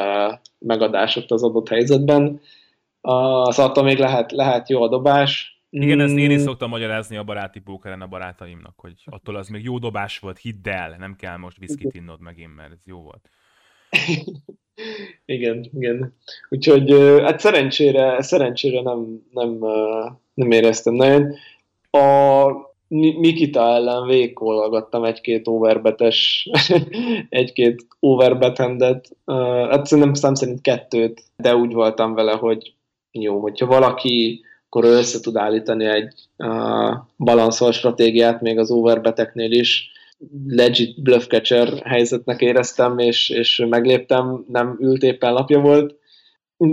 megadásott 0.60 1.32
az 1.32 1.44
adott 1.44 1.70
helyzetben 1.70 2.42
az 3.06 3.60
attól 3.60 3.84
még 3.84 3.98
lehet, 3.98 4.32
lehet 4.32 4.70
jó 4.70 4.82
a 4.82 4.88
dobás. 4.88 5.62
Igen, 5.70 6.00
ezt 6.00 6.16
én 6.16 6.32
is 6.32 6.42
mm. 6.42 6.46
szoktam 6.46 6.70
magyarázni 6.70 7.18
a 7.18 7.24
baráti 7.24 7.60
pókeren 7.60 8.02
a 8.02 8.08
barátaimnak, 8.08 8.74
hogy 8.78 8.94
attól 9.06 9.36
az 9.36 9.48
még 9.48 9.64
jó 9.64 9.78
dobás 9.78 10.20
volt, 10.20 10.38
hidd 10.38 10.70
el, 10.70 10.96
nem 11.00 11.16
kell 11.16 11.38
most 11.38 11.58
viszkit 11.58 11.94
innod 11.94 12.22
megint, 12.22 12.56
mert 12.56 12.72
ez 12.72 12.86
jó 12.86 13.02
volt. 13.02 13.30
igen, 15.26 15.70
igen. 15.74 16.16
Úgyhogy 16.50 16.92
hát 17.22 17.40
szerencsére, 17.40 18.22
szerencsére 18.22 18.82
nem, 18.82 19.22
nem, 19.32 19.58
nem 20.34 20.52
éreztem 20.52 20.94
nagyon. 20.94 21.34
A 21.92 22.52
Mikita 22.88 23.62
ellen 23.62 24.08
végigkolgattam 24.08 25.04
egy-két 25.04 25.48
overbetes, 25.48 26.50
egy-két 27.30 27.86
overbetendet. 28.00 29.10
Hát 29.70 29.86
szerintem 29.86 30.14
szám 30.14 30.34
szerint 30.34 30.62
kettőt, 30.62 31.24
de 31.38 31.56
úgy 31.56 31.74
voltam 31.74 32.14
vele, 32.14 32.32
hogy 32.32 32.74
jó, 33.14 33.40
hogyha 33.40 33.66
valaki 33.66 34.46
akkor 34.76 34.90
össze 34.90 35.20
tud 35.20 35.36
állítani 35.36 35.86
egy 35.86 36.14
uh, 36.38 36.94
balanszol 37.18 37.72
stratégiát 37.72 38.42
még 38.42 38.58
az 38.58 38.72
overbeteknél 38.72 39.52
is, 39.52 39.92
legit 40.48 41.02
bluff 41.02 41.28
helyzetnek 41.84 42.42
éreztem, 42.42 42.98
és, 42.98 43.30
és 43.30 43.66
megléptem, 43.70 44.46
nem 44.48 44.78
ült 44.80 45.04
éppen 45.04 45.34
lapja 45.34 45.60
volt. 45.60 45.96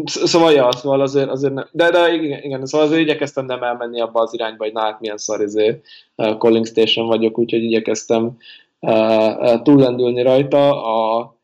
Szóval, 0.04 0.52
ja, 0.52 0.72
szóval 0.72 1.00
azért, 1.00 1.28
azért 1.28 1.54
nem, 1.54 1.68
de, 1.72 1.90
de 1.90 2.12
igen, 2.12 2.42
igen, 2.42 2.66
szóval 2.66 2.86
azért 2.86 3.02
igyekeztem 3.02 3.44
nem 3.44 3.62
elmenni 3.62 4.00
abba 4.00 4.20
az 4.20 4.34
irányba, 4.34 4.64
hogy 4.64 4.72
na 4.72 4.80
hát 4.80 5.00
milyen 5.00 5.16
szar 5.16 5.40
izé, 5.40 5.80
uh, 6.16 6.36
calling 6.36 6.66
station 6.66 7.06
vagyok, 7.06 7.38
úgyhogy 7.38 7.62
igyekeztem 7.62 8.36
uh, 8.80 9.62
túllendülni 9.62 10.22
rajta. 10.22 10.84
A, 10.84 11.34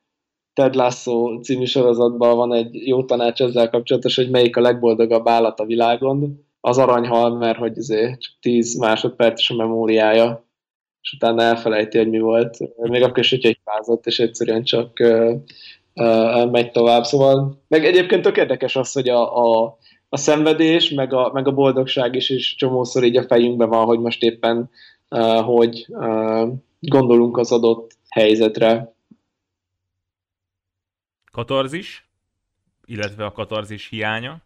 Ted 0.57 0.75
Lasso 0.75 1.39
című 1.41 1.65
sorozatban 1.65 2.37
van 2.37 2.53
egy 2.53 2.87
jó 2.87 3.05
tanács 3.05 3.41
ezzel 3.41 3.71
kapcsolatos, 3.71 4.17
hogy 4.17 4.31
melyik 4.31 4.57
a 4.57 4.61
legboldogabb 4.61 5.29
állat 5.29 5.61
a 5.61 5.65
világon. 5.65 6.45
Az 6.61 6.79
aranyhal, 6.79 7.37
mert 7.37 7.59
hogy 7.59 7.79
azért 7.79 8.21
csak 8.21 8.33
10 8.41 8.79
másodperces 8.79 9.51
a 9.51 9.55
memóriája, 9.55 10.49
és 11.03 11.13
utána 11.13 11.43
elfelejti, 11.43 11.99
hogy 11.99 12.09
mi 12.09 12.19
volt. 12.19 12.59
Még 12.77 13.03
akkor 13.03 13.19
is, 13.19 13.31
hogyha 13.31 13.49
hibázott, 13.49 14.07
és 14.07 14.19
egyszerűen 14.19 14.63
csak 14.63 14.99
uh, 15.01 15.35
uh, 15.95 16.51
megy 16.51 16.71
tovább. 16.71 17.05
Szóval, 17.05 17.63
meg 17.69 17.85
egyébként 17.85 18.23
tök 18.23 18.37
érdekes 18.37 18.77
az, 18.77 18.93
hogy 18.93 19.09
a, 19.09 19.37
a, 19.37 19.79
a 20.09 20.17
szenvedés, 20.17 20.91
meg 20.91 21.13
a, 21.13 21.31
meg 21.33 21.49
a 21.49 21.55
boldogság 21.55 22.15
is, 22.15 22.31
is 22.31 22.55
csomószor 22.55 23.05
így 23.05 23.17
a 23.17 23.27
fejünkben 23.27 23.69
van, 23.69 23.85
hogy 23.85 23.99
most 23.99 24.23
éppen 24.23 24.71
uh, 25.11 25.41
hogy 25.41 25.87
uh, 25.89 26.49
gondolunk 26.81 27.37
az 27.37 27.53
adott 27.53 27.91
helyzetre 28.09 28.96
katarzis, 31.37 32.09
illetve 32.85 33.25
a 33.25 33.33
katarzis 33.33 33.89
hiánya? 33.89 34.43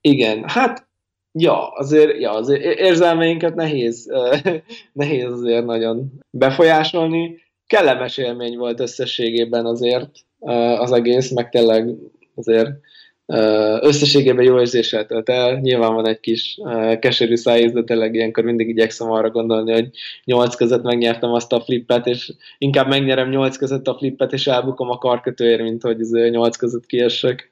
Igen, 0.00 0.48
hát 0.48 0.86
ja, 1.32 1.68
azért, 1.68 2.20
ja, 2.20 2.30
azért 2.30 2.78
érzelmeinket 2.78 3.54
nehéz, 3.54 4.12
nehéz 5.02 5.32
azért 5.32 5.64
nagyon 5.64 6.12
befolyásolni. 6.30 7.40
Kellemes 7.66 8.16
élmény 8.16 8.56
volt 8.56 8.80
összességében 8.80 9.66
azért 9.66 10.10
az 10.78 10.92
egész, 10.92 11.30
meg 11.30 11.48
tényleg 11.48 11.94
azért 12.34 12.70
összességében 13.80 14.44
jó 14.44 14.60
érzéssel 14.60 15.06
tölt 15.06 15.28
el. 15.28 15.58
Nyilván 15.58 15.94
van 15.94 16.06
egy 16.06 16.20
kis 16.20 16.58
keserű 16.98 17.34
szájíz, 17.34 17.72
de 17.72 17.82
tényleg 17.82 18.14
ilyenkor 18.14 18.44
mindig 18.44 18.68
igyekszem 18.68 19.10
arra 19.10 19.30
gondolni, 19.30 19.72
hogy 19.72 19.88
nyolc 20.24 20.54
között 20.54 20.82
megnyertem 20.82 21.32
azt 21.32 21.52
a 21.52 21.60
flippet, 21.60 22.06
és 22.06 22.32
inkább 22.58 22.88
megnyerem 22.88 23.28
nyolc 23.28 23.56
között 23.56 23.88
a 23.88 23.96
flippet, 23.98 24.32
és 24.32 24.46
elbukom 24.46 24.90
a 24.90 24.98
karkötőért, 24.98 25.62
mint 25.62 25.82
hogy 25.82 25.98
nyolc 26.30 26.56
között 26.56 26.86
kiessek. 26.86 27.51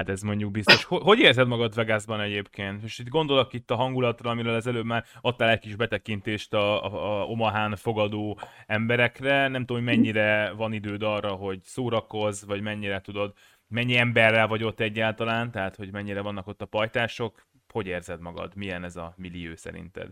Hát 0.00 0.08
ez 0.08 0.22
mondjuk 0.22 0.50
biztos. 0.50 0.84
Hogy 0.84 1.18
érzed 1.18 1.46
magad 1.46 1.74
Vegasban 1.74 2.20
egyébként? 2.20 2.82
És 2.82 2.98
itt 2.98 3.08
gondolok 3.08 3.52
itt 3.52 3.70
a 3.70 3.74
hangulatra, 3.74 4.30
amiről 4.30 4.54
az 4.54 4.66
előbb 4.66 4.84
már 4.84 5.04
adtál 5.20 5.50
egy 5.50 5.58
kis 5.58 5.76
betekintést 5.76 6.54
a, 6.54 6.84
a, 6.84 7.20
a 7.20 7.26
Omahán 7.26 7.76
fogadó 7.76 8.38
emberekre. 8.66 9.48
Nem 9.48 9.64
tudom, 9.66 9.84
hogy 9.84 9.96
mennyire 9.96 10.52
van 10.56 10.72
időd 10.72 11.02
arra, 11.02 11.30
hogy 11.30 11.60
szórakozz, 11.62 12.44
vagy 12.44 12.60
mennyire 12.60 13.00
tudod, 13.00 13.32
mennyi 13.68 13.96
emberrel 13.96 14.46
vagy 14.46 14.64
ott 14.64 14.80
egyáltalán, 14.80 15.50
tehát 15.50 15.76
hogy 15.76 15.92
mennyire 15.92 16.20
vannak 16.20 16.46
ott 16.46 16.62
a 16.62 16.66
pajtások. 16.66 17.46
Hogy 17.72 17.86
érzed 17.86 18.20
magad? 18.20 18.56
Milyen 18.56 18.84
ez 18.84 18.96
a 18.96 19.14
millió 19.16 19.50
szerinted? 19.54 20.08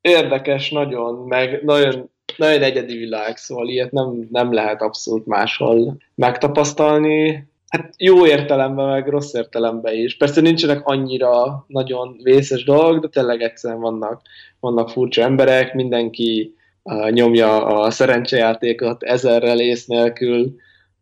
Érdekes 0.00 0.70
nagyon, 0.70 1.26
meg 1.26 1.62
nagyon, 1.64 2.10
nagyon 2.36 2.62
egyedi 2.62 2.96
világ, 2.96 3.36
szóval 3.36 3.68
ilyet 3.68 3.92
nem, 3.92 4.28
nem 4.30 4.52
lehet 4.52 4.82
abszolút 4.82 5.26
máshol 5.26 5.96
megtapasztalni 6.14 7.48
hát 7.70 7.94
jó 7.96 8.26
értelemben, 8.26 8.88
meg 8.88 9.08
rossz 9.08 9.34
értelemben 9.34 9.94
is. 9.94 10.16
Persze 10.16 10.40
nincsenek 10.40 10.86
annyira 10.86 11.64
nagyon 11.66 12.16
vészes 12.22 12.64
dolgok, 12.64 13.02
de 13.02 13.08
tényleg 13.08 13.42
egyszerűen 13.42 13.80
vannak, 13.80 14.22
vannak 14.60 14.90
furcsa 14.90 15.22
emberek, 15.22 15.74
mindenki 15.74 16.54
uh, 16.82 17.10
nyomja 17.10 17.64
a 17.66 17.90
szerencsejátékot 17.90 19.02
ezerrel 19.02 19.60
ész 19.60 19.86
nélkül, 19.86 20.54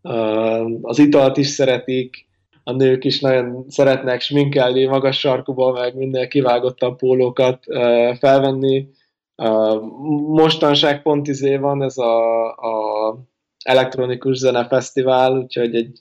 uh, 0.02 0.78
az 0.82 0.98
italt 0.98 1.36
is 1.36 1.46
szeretik, 1.46 2.26
a 2.64 2.72
nők 2.72 3.04
is 3.04 3.20
nagyon 3.20 3.64
szeretnek 3.68 4.20
sminkelni, 4.20 4.84
magas 4.84 5.18
sarkuba, 5.18 5.72
meg 5.72 5.94
minden 5.94 6.28
kivágottan 6.28 6.96
pólókat 6.96 7.64
uh, 7.66 8.14
felvenni. 8.16 8.88
Uh, 9.36 9.80
mostanság 10.26 11.02
pont 11.02 11.28
izé 11.28 11.56
van 11.56 11.82
ez 11.82 11.98
a, 11.98 12.46
a 12.46 13.16
elektronikus 13.64 14.36
zenefesztivál, 14.36 15.32
úgyhogy 15.32 15.74
egy 15.74 16.00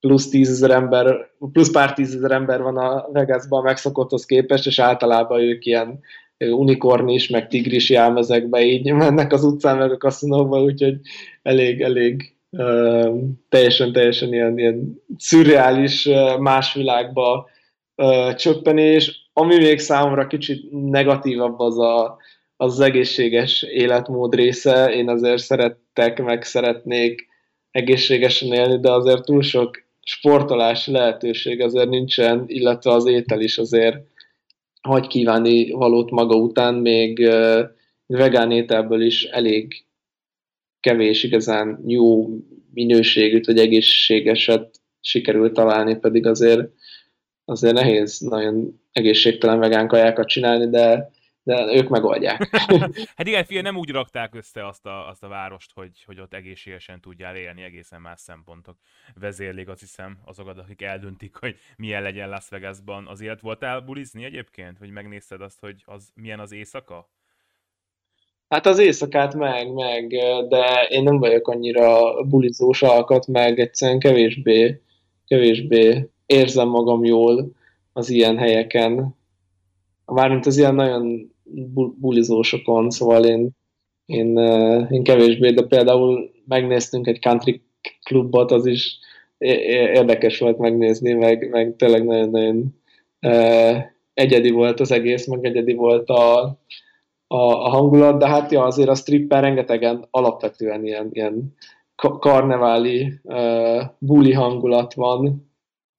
plusz 0.00 0.28
tízezer 0.28 0.70
ember, 0.70 1.30
plusz 1.52 1.70
pár 1.70 1.92
tízezer 1.92 2.30
ember 2.30 2.62
van 2.62 2.76
a 2.76 3.08
Vegasban 3.12 3.62
megszokotthoz 3.62 4.24
képest, 4.24 4.66
és 4.66 4.78
általában 4.78 5.40
ők 5.40 5.64
ilyen 5.64 6.00
unikornis, 6.38 7.28
meg 7.28 7.48
tigris 7.48 7.90
jelmezekbe 7.90 8.62
így 8.62 8.92
mennek 8.92 9.32
az 9.32 9.44
utcán, 9.44 9.76
meg 9.76 9.92
a 9.92 9.96
kaszinóba, 9.96 10.62
úgyhogy 10.62 11.00
elég, 11.42 11.80
elég 11.80 12.34
teljesen, 13.48 13.92
teljesen 13.92 14.32
ilyen, 14.32 14.58
ilyen 14.58 15.02
szürreális 15.16 16.08
más 16.38 16.74
világba 16.74 17.48
csöppenés. 18.36 19.30
Ami 19.32 19.56
még 19.56 19.78
számomra 19.78 20.26
kicsit 20.26 20.70
negatívabb 20.70 21.58
az 21.58 21.78
a, 21.78 22.16
az 22.56 22.80
egészséges 22.80 23.62
életmód 23.62 24.34
része. 24.34 24.92
Én 24.92 25.08
azért 25.08 25.42
szerettek, 25.42 26.22
meg 26.22 26.42
szeretnék 26.42 27.28
egészségesen 27.70 28.52
élni, 28.52 28.80
de 28.80 28.90
azért 28.90 29.24
túl 29.24 29.42
sok 29.42 29.88
sportolási 30.10 30.90
lehetőség 30.90 31.60
azért 31.60 31.88
nincsen, 31.88 32.44
illetve 32.46 32.92
az 32.92 33.06
étel 33.06 33.40
is 33.40 33.58
azért 33.58 33.96
hagy 34.80 35.06
kívánni 35.06 35.70
valót 35.70 36.10
maga 36.10 36.36
után, 36.36 36.74
még 36.74 37.18
vegán 38.06 38.50
ételből 38.50 39.02
is 39.02 39.24
elég 39.24 39.84
kevés 40.80 41.22
igazán 41.22 41.82
jó 41.86 42.28
minőségűt, 42.72 43.46
vagy 43.46 43.58
egészségeset 43.58 44.80
sikerült 45.00 45.52
találni, 45.52 45.96
pedig 45.96 46.26
azért, 46.26 46.68
azért 47.44 47.74
nehéz 47.74 48.18
nagyon 48.18 48.80
egészségtelen 48.92 49.58
vegán 49.58 49.88
kajákat 49.88 50.28
csinálni, 50.28 50.68
de 50.68 51.10
de 51.42 51.74
ők 51.74 51.88
megoldják. 51.88 52.48
hát 53.16 53.26
igen, 53.26 53.44
fia, 53.44 53.62
nem 53.62 53.76
úgy 53.76 53.90
rakták 53.90 54.34
össze 54.34 54.66
azt 54.66 54.86
a, 54.86 55.08
azt 55.08 55.22
a 55.22 55.28
várost, 55.28 55.70
hogy, 55.74 56.02
hogy 56.06 56.20
ott 56.20 56.34
egészségesen 56.34 57.00
tudjál 57.00 57.36
élni, 57.36 57.62
egészen 57.62 58.00
más 58.00 58.20
szempontok 58.20 58.76
vezérlik, 59.20 59.68
azt 59.68 59.80
hiszem, 59.80 60.18
azokat, 60.24 60.58
akik 60.58 60.82
eldöntik, 60.82 61.36
hogy 61.36 61.56
milyen 61.76 62.02
legyen 62.02 62.28
Las 62.28 62.48
Vegasban. 62.48 63.06
Az 63.06 63.20
élet 63.20 63.40
voltál 63.40 63.80
bulizni 63.80 64.24
egyébként? 64.24 64.78
Hogy 64.78 64.90
megnézted 64.90 65.40
azt, 65.40 65.60
hogy 65.60 65.82
az 65.84 66.10
milyen 66.14 66.40
az 66.40 66.52
éjszaka? 66.52 67.08
Hát 68.48 68.66
az 68.66 68.78
éjszakát 68.78 69.34
meg, 69.34 69.72
meg, 69.72 70.06
de 70.48 70.86
én 70.88 71.02
nem 71.02 71.18
vagyok 71.18 71.48
annyira 71.48 72.22
bulizós 72.22 72.82
alkat, 72.82 73.26
meg 73.26 73.58
egyszerűen 73.58 73.98
kevésbé, 73.98 74.80
kevésbé 75.26 76.08
érzem 76.26 76.68
magam 76.68 77.04
jól 77.04 77.52
az 77.92 78.08
ilyen 78.10 78.38
helyeken. 78.38 79.18
Mármint 80.10 80.46
az 80.46 80.58
ilyen 80.58 80.74
nagyon 80.74 81.32
bulizósokon, 82.00 82.90
szóval 82.90 83.24
én, 83.24 83.50
én, 84.06 84.36
én 84.90 85.02
kevésbé, 85.02 85.50
de 85.50 85.62
például 85.62 86.30
megnéztünk 86.46 87.06
egy 87.06 87.18
country 87.20 87.62
klubot, 88.04 88.50
az 88.50 88.66
is 88.66 88.98
érdekes 89.38 90.38
volt 90.38 90.58
megnézni, 90.58 91.12
meg, 91.12 91.50
meg 91.50 91.76
tényleg 91.76 92.04
nagyon-nagyon 92.04 92.74
egyedi 94.14 94.50
volt 94.50 94.80
az 94.80 94.90
egész, 94.90 95.26
meg 95.26 95.44
egyedi 95.44 95.74
volt 95.74 96.08
a, 96.08 96.42
a, 97.26 97.36
a 97.36 97.68
hangulat, 97.68 98.18
de 98.18 98.28
hát 98.28 98.52
ja, 98.52 98.62
azért 98.62 98.88
a 98.88 98.94
strippen 98.94 99.40
rengetegen 99.40 100.06
alapvetően 100.10 100.84
ilyen, 100.84 101.08
ilyen 101.12 101.54
karneváli 102.18 103.12
uh, 103.22 103.82
buli 103.98 104.32
hangulat 104.32 104.94
van, 104.94 105.49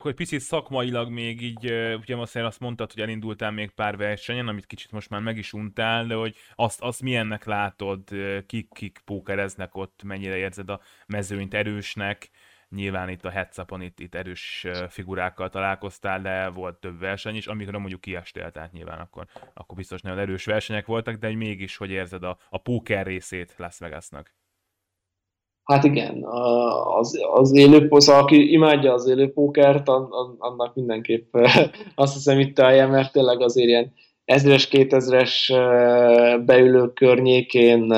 akkor 0.02 0.14
egy 0.14 0.18
picit 0.18 0.40
szakmailag 0.40 1.10
még 1.10 1.42
így, 1.42 1.66
ugye 1.96 2.16
azt, 2.16 2.36
azt 2.36 2.60
mondtad, 2.60 2.92
hogy 2.92 3.02
elindultál 3.02 3.52
még 3.52 3.72
pár 3.72 3.98
versenyen, 3.98 4.48
amit 4.48 4.66
kicsit 4.66 4.92
most 4.92 5.10
már 5.10 5.22
meg 5.22 5.38
is 5.38 5.54
untál, 5.54 6.06
de 6.06 6.16
hogy 6.16 6.36
azt, 6.56 6.82
azt 6.82 7.02
milyennek 7.02 7.46
látod, 7.46 8.10
kik, 8.46 8.68
kik 8.74 9.02
pókereznek 9.06 9.76
ott, 9.76 10.04
mennyire 10.04 10.38
érzed 10.38 10.70
a 10.70 10.82
mezőnyt 11.08 11.54
erősnek, 11.54 12.30
nyilván 12.70 13.10
itt 13.10 13.26
a 13.26 13.30
headsupon 13.30 13.82
itt, 13.82 14.00
itt 14.00 14.16
erős 14.16 14.68
figurákkal 14.90 15.50
találkoztál, 15.50 16.22
de 16.22 16.50
volt 16.50 16.80
több 16.80 17.00
verseny 17.00 17.36
is, 17.36 17.48
amikor 17.48 17.74
mondjuk 17.74 18.02
kiestél, 18.02 18.52
tehát 18.52 18.72
nyilván 18.72 19.00
akkor, 19.00 19.28
akkor 19.54 19.78
biztos 19.78 20.02
nagyon 20.02 20.20
erős 20.20 20.46
versenyek 20.46 20.86
voltak, 20.86 21.16
de 21.16 21.36
mégis 21.36 21.78
hogy 21.78 21.90
érzed 21.90 22.24
a, 22.24 22.38
a 22.50 22.58
póker 22.58 23.06
részét 23.06 23.54
Las 23.58 23.78
Vegasnak? 23.80 24.34
Hát 25.64 25.84
igen, 25.84 26.24
az, 26.98 27.20
az 27.34 27.56
élő, 27.56 27.88
szóval 27.90 28.22
aki 28.22 28.52
imádja 28.52 28.94
az 28.94 29.08
élő 29.08 29.32
pókert, 29.32 29.88
annak 30.38 30.76
mindenképp 30.76 31.36
azt 31.96 32.14
hiszem 32.14 32.40
itt 32.40 32.60
a 32.60 32.66
helye, 32.66 32.86
mert 32.86 33.12
tényleg 33.12 33.42
azért 33.42 33.68
ilyen 33.68 33.94
ezres, 34.26 34.68
kétezres 34.68 35.52
beülő 36.46 36.94
környékén 36.94 37.94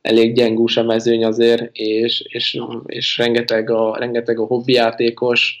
elég 0.00 0.34
gyengús 0.34 0.76
a 0.76 0.82
mezőny 0.82 1.24
azért, 1.24 1.76
és, 1.76 2.20
és, 2.28 2.60
és 2.86 3.18
rengeteg, 3.18 3.70
a, 3.70 3.96
rengeteg 3.98 4.38
a 4.38 4.46
hobbijátékos. 4.46 5.58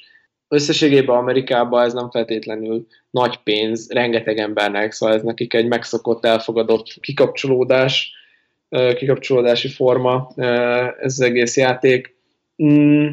Összességében 0.48 1.16
Amerikában 1.16 1.84
ez 1.84 1.92
nem 1.92 2.10
feltétlenül 2.10 2.86
nagy 3.10 3.36
pénz, 3.36 3.90
rengeteg 3.90 4.38
embernek, 4.38 4.92
szóval 4.92 5.14
ez 5.14 5.22
nekik 5.22 5.54
egy 5.54 5.66
megszokott, 5.66 6.24
elfogadott 6.24 6.86
kikapcsolódás, 7.00 8.12
kikapcsolódási 8.70 9.68
forma 9.68 10.32
ez 11.00 11.12
az 11.12 11.20
egész 11.20 11.56
játék. 11.56 12.16
Mm, 12.62 13.06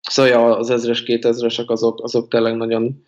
szóval 0.00 0.52
az 0.52 0.70
ezres, 0.70 1.02
kétezresek 1.02 1.70
azok, 1.70 2.02
azok 2.02 2.28
tényleg 2.28 2.56
nagyon 2.56 3.02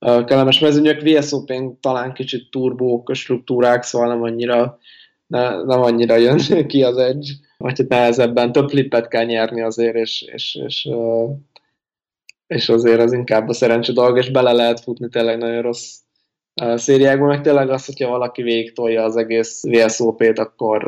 kellemes 0.00 0.58
mezőnyök. 0.58 1.02
vsop 1.02 1.52
talán 1.80 2.12
kicsit 2.12 2.50
turbók, 2.50 3.14
struktúrák, 3.14 3.82
szóval 3.82 4.08
nem 4.08 4.22
annyira, 4.22 4.78
ne, 5.26 5.64
nem 5.64 5.80
annyira 5.82 6.16
jön 6.16 6.38
ki 6.66 6.82
az 6.82 6.96
edge, 6.96 7.32
vagy 7.56 7.78
hát 7.78 7.88
nehezebben 7.88 8.52
több 8.52 8.68
flippet 8.68 9.08
kell 9.08 9.24
nyerni 9.24 9.62
azért, 9.62 9.94
és, 9.94 10.22
és, 10.32 10.58
és, 10.66 10.88
és 12.46 12.68
azért 12.68 13.00
az 13.00 13.12
inkább 13.12 13.48
a 13.48 13.52
szerencse 13.52 13.92
dolog, 13.92 14.18
és 14.18 14.30
bele 14.30 14.52
lehet 14.52 14.80
futni 14.80 15.08
tényleg 15.08 15.38
nagyon 15.38 15.62
rossz 15.62 15.98
a 16.54 16.76
szériákban, 16.76 17.28
meg 17.28 17.40
tényleg 17.40 17.70
az, 17.70 17.86
hogyha 17.86 18.08
valaki 18.08 18.42
végig 18.42 18.72
tolja 18.72 19.02
az 19.02 19.16
egész 19.16 19.62
VSOP-t, 19.62 20.38
akkor 20.38 20.84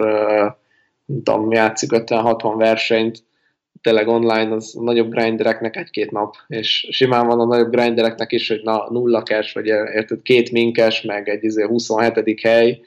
nem 1.05 1.23
tudom, 1.23 1.53
játszik 1.53 1.91
50-60 1.93 2.55
versenyt, 2.57 3.25
tényleg 3.81 4.09
online 4.09 4.55
az 4.55 4.77
a 4.79 4.83
nagyobb 4.83 5.11
grindereknek 5.11 5.77
egy-két 5.77 6.11
nap, 6.11 6.35
és 6.47 6.89
simán 6.91 7.27
van 7.27 7.41
a 7.41 7.45
nagyobb 7.45 7.71
grindereknek 7.71 8.33
is, 8.33 8.49
hogy 8.49 8.61
na, 8.63 8.87
nulla 8.91 9.23
cash, 9.23 9.55
vagy 9.55 9.67
érted, 9.67 10.23
két 10.23 10.51
minkes, 10.51 11.03
meg 11.03 11.29
egy 11.29 11.45
izé, 11.45 11.63
27. 11.63 12.41
hely, 12.43 12.81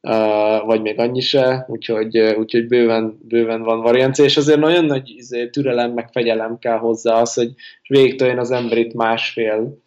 uh, 0.00 0.66
vagy 0.66 0.82
még 0.82 0.98
annyi 0.98 1.20
se, 1.20 1.64
úgyhogy, 1.68 2.18
úgyhogy 2.18 2.66
bőven, 2.66 3.18
bőven 3.28 3.62
van 3.62 3.80
variancia, 3.80 4.24
és 4.24 4.36
azért 4.36 4.60
nagyon 4.60 4.84
nagy 4.84 5.12
izé, 5.16 5.48
türelem, 5.48 5.92
meg 5.92 6.08
fegyelem 6.12 6.58
kell 6.58 6.78
hozzá 6.78 7.20
az, 7.20 7.34
hogy 7.34 7.50
végig 7.88 8.38
az 8.38 8.50
ember 8.50 8.78
itt 8.78 8.94
másfél 8.94 9.78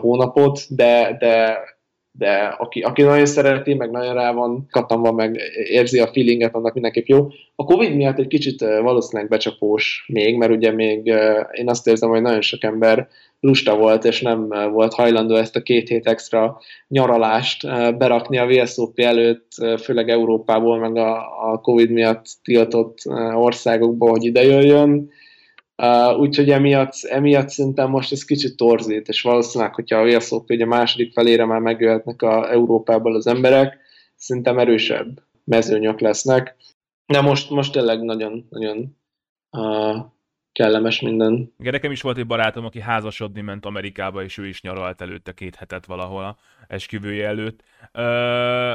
hónapot, 0.00 0.60
de, 0.68 1.16
de, 1.18 1.58
de 2.10 2.56
aki, 2.58 2.80
aki 2.80 3.02
nagyon 3.02 3.26
szereti, 3.26 3.74
meg 3.74 3.90
nagyon 3.90 4.14
rá 4.14 4.32
van 4.32 4.66
katamba, 4.70 5.12
meg 5.12 5.40
érzi 5.70 5.98
a 5.98 6.06
feelinget, 6.06 6.54
annak 6.54 6.72
mindenképp 6.72 7.06
jó. 7.06 7.26
A 7.54 7.64
Covid 7.64 7.94
miatt 7.94 8.18
egy 8.18 8.26
kicsit 8.26 8.60
valószínűleg 8.60 9.30
becsapós 9.30 10.04
még, 10.08 10.36
mert 10.36 10.52
ugye 10.52 10.72
még 10.72 11.06
én 11.52 11.68
azt 11.68 11.86
érzem, 11.86 12.08
hogy 12.08 12.22
nagyon 12.22 12.40
sok 12.40 12.64
ember 12.64 13.08
lusta 13.40 13.76
volt, 13.76 14.04
és 14.04 14.22
nem 14.22 14.48
volt 14.48 14.94
hajlandó 14.94 15.34
ezt 15.34 15.56
a 15.56 15.62
két 15.62 15.88
hét 15.88 16.06
extra 16.06 16.60
nyaralást 16.88 17.66
berakni 17.96 18.38
a 18.38 18.46
VSOP 18.46 18.98
előtt, 18.98 19.48
főleg 19.82 20.08
Európából, 20.08 20.78
meg 20.78 20.96
a, 20.96 21.16
a 21.52 21.60
Covid 21.60 21.90
miatt 21.90 22.24
tiltott 22.42 22.98
országokból, 23.34 24.10
hogy 24.10 24.24
ide 24.24 24.42
jöjjön 24.42 25.10
Uh, 25.82 26.18
úgyhogy 26.18 26.50
emiatt, 26.50 26.92
emiatt 27.02 27.48
szerintem 27.48 27.90
most 27.90 28.12
ez 28.12 28.24
kicsit 28.24 28.56
torzít, 28.56 29.08
és 29.08 29.22
valószínűleg, 29.22 29.74
hogyha 29.74 29.98
a 29.98 30.04
VSOP 30.04 30.50
a 30.50 30.64
második 30.64 31.12
felére 31.12 31.44
már 31.44 31.60
megjöhetnek 31.60 32.22
a 32.22 32.50
Európából 32.50 33.14
az 33.14 33.26
emberek, 33.26 33.78
szerintem 34.16 34.58
erősebb 34.58 35.22
mezőnyök 35.44 36.00
lesznek. 36.00 36.56
De 37.06 37.20
most, 37.20 37.50
most 37.50 37.72
tényleg 37.72 38.02
nagyon, 38.02 38.46
nagyon 38.50 38.96
uh, 39.50 39.96
kellemes 40.52 41.00
minden. 41.00 41.54
Igen, 41.58 41.72
nekem 41.72 41.90
is 41.90 42.02
volt 42.02 42.18
egy 42.18 42.26
barátom, 42.26 42.64
aki 42.64 42.80
házasodni 42.80 43.40
ment 43.40 43.66
Amerikába, 43.66 44.22
és 44.22 44.38
ő 44.38 44.46
is 44.46 44.62
nyaralt 44.62 45.00
előtte 45.00 45.32
két 45.32 45.54
hetet 45.54 45.86
valahol 45.86 46.24
a 46.24 46.36
esküvője 46.68 47.26
előtt. 47.26 47.62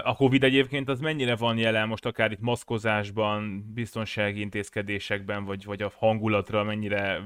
A 0.04 0.16
Covid 0.16 0.44
egyébként 0.44 0.90
az 0.90 1.00
mennyire 1.00 1.36
van 1.36 1.58
jelen 1.58 1.88
most 1.88 2.06
akár 2.06 2.32
itt 2.32 2.42
maszkozásban, 2.42 3.72
biztonsági 3.74 4.40
intézkedésekben, 4.40 5.46
vagy, 5.46 5.66
vagy 5.66 5.82
a 5.82 5.92
hangulatra 5.98 6.64
mennyire 6.64 7.22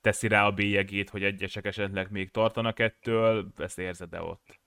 teszi 0.00 0.28
rá 0.28 0.46
a 0.46 0.50
bélyegét, 0.50 1.10
hogy 1.10 1.22
egyesek 1.22 1.66
esetleg 1.66 2.08
még 2.10 2.30
tartanak 2.30 2.78
ettől, 2.78 3.46
ezt 3.56 3.78
érzed-e 3.78 4.22
ott? 4.22 4.60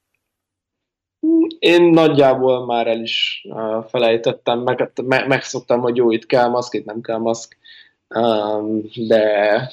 Én 1.60 1.84
nagyjából 1.84 2.66
már 2.66 2.88
el 2.88 3.02
is 3.02 3.46
felejtettem, 3.88 4.60
meg, 5.06 5.28
megszoktam, 5.28 5.82
hogy 5.82 5.96
jó, 5.96 6.12
itt 6.12 6.26
kell 6.26 6.48
maszk, 6.48 6.74
itt 6.74 6.86
nem 6.86 7.02
kell 7.02 7.18
maszk 7.18 7.58
de, 9.08 9.72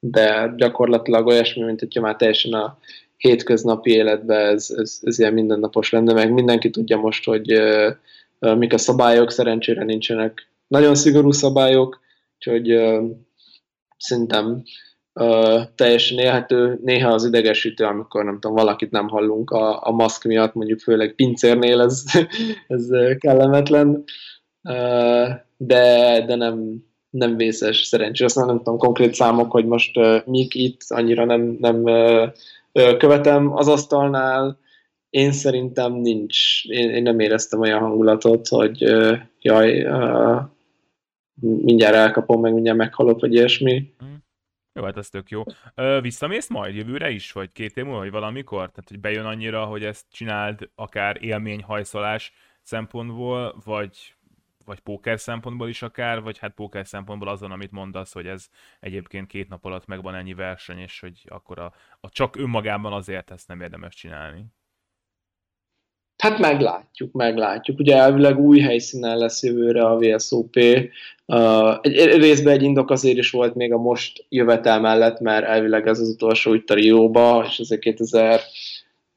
de 0.00 0.52
gyakorlatilag 0.56 1.26
olyasmi, 1.26 1.62
mint 1.62 1.80
hogyha 1.80 2.00
már 2.00 2.16
teljesen 2.16 2.52
a 2.52 2.78
hétköznapi 3.16 3.90
életben 3.90 4.46
ez, 4.46 4.70
ez, 4.76 4.98
ez 5.02 5.18
ilyen 5.18 5.32
mindennapos 5.32 5.90
lenne, 5.90 6.12
meg 6.12 6.32
mindenki 6.32 6.70
tudja 6.70 6.96
most, 6.96 7.24
hogy 7.24 7.52
uh, 7.52 8.56
mik 8.56 8.72
a 8.72 8.78
szabályok, 8.78 9.30
szerencsére 9.30 9.84
nincsenek 9.84 10.48
nagyon 10.66 10.94
szigorú 10.94 11.30
szabályok, 11.30 12.00
úgyhogy 12.34 12.74
uh, 12.74 13.04
szerintem 13.96 14.62
uh, 15.14 15.62
teljesen 15.74 16.18
élhető, 16.18 16.78
néha 16.82 17.12
az 17.12 17.24
idegesítő, 17.24 17.84
amikor 17.84 18.24
nem 18.24 18.34
tudom, 18.34 18.56
valakit 18.56 18.90
nem 18.90 19.08
hallunk 19.08 19.50
a, 19.50 19.86
a 19.86 19.90
maszk 19.90 20.24
miatt, 20.24 20.54
mondjuk 20.54 20.80
főleg 20.80 21.14
pincérnél 21.14 21.80
ez, 21.80 22.04
ez 22.68 22.86
kellemetlen, 23.18 24.04
uh, 24.62 25.28
de, 25.56 26.24
de 26.26 26.34
nem, 26.34 26.88
nem 27.10 27.36
vészes 27.36 27.82
szerencsés. 27.82 28.24
Azt 28.26 28.46
nem 28.46 28.56
tudom 28.56 28.78
konkrét 28.78 29.14
számok, 29.14 29.50
hogy 29.50 29.66
most 29.66 29.96
uh, 29.96 30.26
mik 30.26 30.54
itt, 30.54 30.80
annyira 30.88 31.24
nem, 31.24 31.56
nem 31.60 31.82
uh, 31.82 32.96
követem 32.96 33.56
az 33.56 33.68
asztalnál, 33.68 34.58
én 35.10 35.32
szerintem 35.32 35.92
nincs, 35.92 36.64
én, 36.64 36.90
én 36.90 37.02
nem 37.02 37.20
éreztem 37.20 37.60
olyan 37.60 37.80
hangulatot, 37.80 38.48
hogy 38.48 38.84
uh, 38.84 39.18
jaj, 39.40 39.84
uh, 39.84 40.40
mindjárt 41.40 41.94
elkapom, 41.94 42.40
meg 42.40 42.52
mindjárt 42.52 42.78
meghalok, 42.78 43.20
vagy 43.20 43.32
ilyesmi. 43.32 43.94
Mm. 44.04 44.14
Jó, 44.72 44.84
hát 44.84 44.96
ez 44.96 45.08
tök 45.08 45.30
jó. 45.30 45.42
Ö, 45.74 46.00
visszamész 46.00 46.48
majd 46.48 46.74
jövőre 46.74 47.10
is, 47.10 47.32
vagy 47.32 47.52
két 47.52 47.76
év 47.76 47.84
múlva, 47.84 47.98
vagy 47.98 48.10
valamikor? 48.10 48.70
Tehát, 48.70 48.88
hogy 48.88 49.00
bejön 49.00 49.24
annyira, 49.24 49.64
hogy 49.64 49.84
ezt 49.84 50.06
csináld 50.10 50.70
akár 50.74 51.16
élményhajszolás 51.20 52.32
szempontból, 52.62 53.60
vagy, 53.64 54.14
vagy 54.64 54.80
póker 54.80 55.20
szempontból 55.20 55.68
is 55.68 55.82
akár, 55.82 56.22
vagy 56.22 56.38
hát 56.38 56.54
póker 56.54 56.86
szempontból 56.86 57.28
azon, 57.28 57.50
amit 57.50 57.70
mondasz, 57.70 58.12
hogy 58.12 58.26
ez 58.26 58.48
egyébként 58.80 59.26
két 59.26 59.48
nap 59.48 59.64
alatt 59.64 59.86
megvan 59.86 60.14
ennyi 60.14 60.34
verseny, 60.34 60.78
és 60.78 61.00
hogy 61.00 61.24
akkor 61.28 61.58
a, 61.58 61.72
a 62.00 62.08
csak 62.08 62.36
önmagában 62.36 62.92
azért 62.92 63.30
ezt 63.30 63.48
nem 63.48 63.60
érdemes 63.60 63.94
csinálni. 63.94 64.44
Hát 66.20 66.38
meglátjuk, 66.38 67.12
meglátjuk. 67.12 67.78
Ugye 67.78 67.96
elvileg 67.96 68.38
új 68.38 68.60
helyszínen 68.60 69.18
lesz 69.18 69.42
jövőre 69.42 69.84
a 69.84 69.98
VSOP. 69.98 70.56
Uh, 71.26 71.78
egy, 71.80 71.96
részben 71.96 72.52
egy 72.52 72.62
indok 72.62 72.90
azért 72.90 73.16
is 73.16 73.30
volt 73.30 73.54
még 73.54 73.72
a 73.72 73.78
most 73.78 74.26
jövetel 74.28 74.80
mellett, 74.80 75.20
mert 75.20 75.44
elvileg 75.44 75.86
ez 75.86 76.00
az 76.00 76.08
utolsó 76.08 76.54
itt 76.54 76.70
a 76.70 76.74
Rióba, 76.74 77.44
és 77.48 77.58
azért 77.58 77.80
2000 77.80 78.40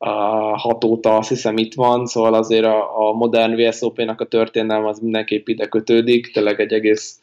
a 0.05 0.57
hatóta 0.57 1.17
azt 1.17 1.29
hiszem 1.29 1.57
itt 1.57 1.73
van, 1.73 2.05
szóval 2.05 2.33
azért 2.33 2.65
a, 2.65 3.07
a 3.07 3.13
modern 3.13 3.55
VSOP-nak 3.55 4.21
a 4.21 4.25
történelme 4.25 4.87
az 4.87 4.99
mindenképp 4.99 5.47
ide 5.47 5.67
kötődik, 5.67 6.31
tényleg 6.31 6.59
egy 6.59 6.73
egész 6.73 7.21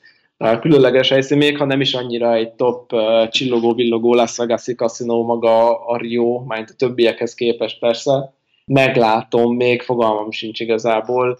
különleges 0.60 1.08
helyszín, 1.08 1.38
még 1.38 1.58
ha 1.58 1.64
nem 1.64 1.80
is 1.80 1.94
annyira 1.94 2.34
egy 2.34 2.50
top 2.50 2.92
uh, 2.92 3.28
csillogó-villogó 3.28 4.14
lesz, 4.14 4.36
Vegas-i 4.36 4.74
kaszinó 4.74 5.24
maga 5.24 5.84
a 5.86 5.96
Rio, 5.96 6.38
mint 6.38 6.70
a 6.70 6.74
többiekhez 6.76 7.34
képest 7.34 7.78
persze, 7.78 8.34
meglátom, 8.64 9.56
még 9.56 9.82
fogalmam 9.82 10.30
sincs 10.30 10.60
igazából, 10.60 11.38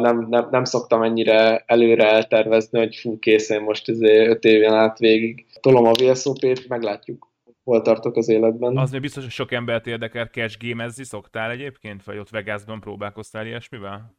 nem, 0.00 0.26
nem, 0.30 0.48
nem 0.50 0.64
szoktam 0.64 1.02
ennyire 1.02 1.64
előre 1.66 2.10
eltervezni, 2.10 2.78
hogy 2.78 2.96
fú, 2.96 3.18
kész, 3.18 3.50
én 3.50 3.60
most 3.60 3.88
5 3.88 4.44
éven 4.44 4.74
át 4.74 4.98
végig 4.98 5.46
tolom 5.60 5.84
a 5.84 5.92
VSOP-t, 5.92 6.68
meglátjuk 6.68 7.32
hol 7.64 7.82
tartok 7.82 8.16
az 8.16 8.28
életben. 8.28 8.76
Az 8.76 8.90
még 8.90 9.00
biztos, 9.00 9.22
hogy 9.22 9.32
sok 9.32 9.52
embert 9.52 9.86
érdekel, 9.86 10.26
cash 10.26 10.56
gamezni 10.58 11.04
szoktál 11.04 11.50
egyébként, 11.50 12.04
vagy 12.04 12.18
ott 12.18 12.30
Vegasban 12.30 12.80
próbálkoztál 12.80 13.46
ilyesmivel? 13.46 14.14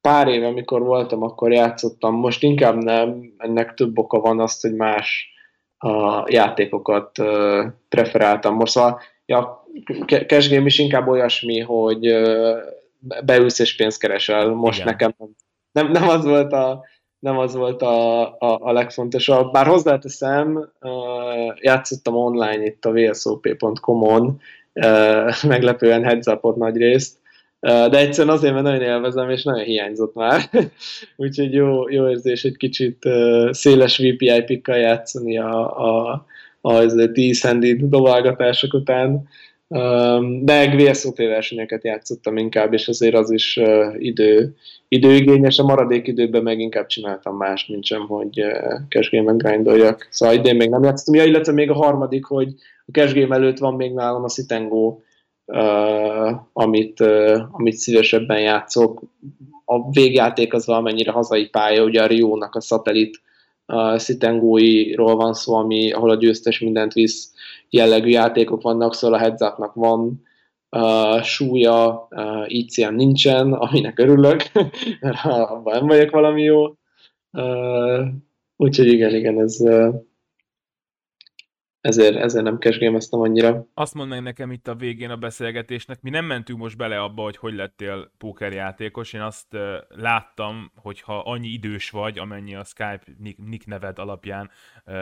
Pár 0.00 0.28
éve, 0.28 0.46
amikor 0.46 0.82
voltam, 0.82 1.22
akkor 1.22 1.52
játszottam. 1.52 2.14
Most 2.14 2.42
inkább 2.42 2.82
nem, 2.82 3.34
ennek 3.36 3.74
több 3.74 3.98
oka 3.98 4.20
van 4.20 4.40
azt, 4.40 4.62
hogy 4.62 4.74
más 4.74 5.28
a 5.78 6.24
játékokat 6.30 7.18
uh, 7.18 7.66
preferáltam. 7.88 8.54
Most 8.54 8.72
szóval 8.72 9.00
ja, 9.26 9.64
cash 10.26 10.50
game 10.50 10.66
is 10.66 10.78
inkább 10.78 11.08
olyasmi, 11.08 11.60
hogy 11.60 12.06
beülsz 13.24 13.58
és 13.58 13.76
pénzt 13.76 14.00
keresel. 14.00 14.48
Most 14.48 14.80
Igen. 14.80 14.90
nekem 14.90 15.14
nem, 15.72 15.90
nem 15.90 16.08
az 16.08 16.24
volt 16.24 16.52
a 16.52 16.84
nem 17.20 17.38
az 17.38 17.54
volt 17.54 17.82
a, 17.82 18.22
a, 18.22 18.58
a 18.60 18.72
legfontosabb. 18.72 19.52
Bár 19.52 19.66
hozzáteszem, 19.66 20.70
játszottam 21.60 22.14
online 22.14 22.64
itt 22.64 22.84
a 22.84 22.92
vsop.com-on, 22.92 24.40
meglepően 25.42 26.04
heads 26.04 26.26
nagy 26.56 26.76
részt, 26.76 27.18
de 27.60 27.98
egyszerűen 27.98 28.34
azért, 28.34 28.52
mert 28.52 28.64
nagyon 28.64 28.82
élvezem, 28.82 29.30
és 29.30 29.42
nagyon 29.42 29.64
hiányzott 29.64 30.14
már. 30.14 30.40
Úgyhogy 31.16 31.52
jó, 31.52 31.88
jó 31.88 32.08
érzés 32.08 32.44
egy 32.44 32.56
kicsit 32.56 33.08
széles 33.50 33.98
VPI-pikkal 33.98 34.76
játszani 34.76 35.38
a, 35.38 35.78
a, 35.86 36.26
az 36.60 37.08
10 37.12 37.42
handi 37.42 37.88
dobálgatások 37.88 38.74
után. 38.74 39.28
De 40.40 40.76
VSOP 40.76 41.16
versenyeket 41.16 41.84
játszottam 41.84 42.36
inkább, 42.36 42.72
és 42.72 42.88
azért 42.88 43.14
az 43.14 43.30
is 43.30 43.60
idő, 43.98 44.54
időigényes. 44.88 45.58
A 45.58 45.64
maradék 45.64 46.06
időben 46.06 46.42
meg 46.42 46.58
inkább 46.58 46.86
csináltam 46.86 47.36
más, 47.36 47.66
mint 47.66 47.84
sem, 47.84 48.06
hogy 48.06 48.42
cash 48.88 49.10
game 49.10 49.32
grindoljak. 49.32 50.08
Szóval 50.10 50.34
idén 50.34 50.56
még 50.56 50.70
nem 50.70 50.82
játszottam. 50.82 51.14
Ja, 51.14 51.24
illetve 51.24 51.52
még 51.52 51.70
a 51.70 51.74
harmadik, 51.74 52.24
hogy 52.24 52.54
a 52.86 52.90
cash 52.92 53.30
előtt 53.30 53.58
van 53.58 53.74
még 53.74 53.92
nálam 53.92 54.24
a 54.24 54.28
Sitengo, 54.28 54.98
amit, 56.52 57.00
amit 57.50 57.76
szívesebben 57.76 58.40
játszok. 58.40 59.02
A 59.64 59.90
végjáték 59.90 60.54
az 60.54 60.66
valamennyire 60.66 61.10
hazai 61.10 61.48
pálya, 61.48 61.84
ugye 61.84 62.02
a 62.02 62.06
Rio-nak 62.06 62.54
a 62.54 62.60
szatellit 62.60 63.20
a 63.70 63.98
Szitengóiról 63.98 65.16
van 65.16 65.34
szó, 65.34 65.54
ami, 65.54 65.92
ahol 65.92 66.10
a 66.10 66.16
győztes 66.16 66.58
mindent 66.58 66.92
visz 66.92 67.32
jellegű 67.70 68.08
játékok 68.08 68.62
vannak, 68.62 68.94
szóval 68.94 69.18
a 69.18 69.22
heads 69.22 69.42
van, 69.74 70.22
uh, 70.70 71.22
súlya, 71.22 72.08
uh, 72.10 72.54
ICM 72.54 72.94
nincsen, 72.94 73.52
aminek 73.52 73.98
örülök, 73.98 74.42
mert 75.00 75.24
abban 75.24 75.74
nem 75.74 75.86
vagyok 75.86 76.10
valami 76.10 76.42
jó. 76.42 76.64
Uh, 77.32 78.06
úgyhogy 78.56 78.86
igen, 78.86 79.14
igen, 79.14 79.40
ez, 79.40 79.60
uh, 79.60 79.94
ezért, 81.80 82.16
ezért 82.16 82.44
nem 82.44 82.58
kesgémeztem 82.58 83.20
annyira. 83.20 83.66
Azt 83.74 83.94
mondd 83.94 84.08
meg 84.08 84.22
nekem 84.22 84.52
itt 84.52 84.68
a 84.68 84.74
végén 84.74 85.10
a 85.10 85.16
beszélgetésnek, 85.16 86.00
mi 86.02 86.10
nem 86.10 86.24
mentünk 86.24 86.58
most 86.58 86.76
bele 86.76 87.02
abba, 87.02 87.22
hogy 87.22 87.36
hogy 87.36 87.54
lettél 87.54 88.10
pókerjátékos, 88.18 89.12
én 89.12 89.20
azt 89.20 89.56
láttam, 89.88 90.72
hogy 90.76 91.00
ha 91.00 91.18
annyi 91.18 91.48
idős 91.48 91.90
vagy, 91.90 92.18
amennyi 92.18 92.54
a 92.54 92.64
Skype 92.64 93.02
nick, 93.36 93.66
neved 93.66 93.98
alapján 93.98 94.50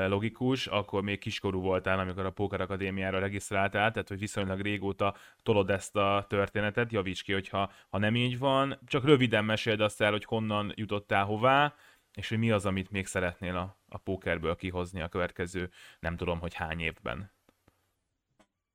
logikus, 0.09 0.67
akkor 0.67 1.03
még 1.03 1.19
kiskorú 1.19 1.61
voltál, 1.61 1.99
amikor 1.99 2.25
a 2.25 2.31
Póker 2.31 2.61
Akadémiára 2.61 3.19
regisztráltál, 3.19 3.91
tehát 3.91 4.09
hogy 4.09 4.19
viszonylag 4.19 4.61
régóta 4.61 5.15
tolod 5.43 5.71
ezt 5.71 5.97
a 5.97 6.27
történetet, 6.29 6.93
javíts 6.93 7.23
ki, 7.23 7.33
hogyha 7.33 7.71
ha 7.89 7.99
nem 7.99 8.17
így 8.17 8.39
van, 8.39 8.79
csak 8.87 9.05
röviden 9.05 9.45
meséld 9.45 9.81
azt 9.81 10.01
el, 10.01 10.11
hogy 10.11 10.25
honnan 10.25 10.73
jutottál 10.75 11.25
hová, 11.25 11.75
és 12.15 12.29
hogy 12.29 12.39
mi 12.39 12.51
az, 12.51 12.67
amit 12.67 12.91
még 12.91 13.07
szeretnél 13.07 13.57
a, 13.57 13.78
a 13.89 13.99
pókerből 13.99 14.57
kihozni 14.57 15.01
a 15.01 15.09
következő 15.09 15.71
nem 16.01 16.17
tudom, 16.17 16.39
hogy 16.41 16.55
hány 16.55 16.81
évben. 16.81 17.31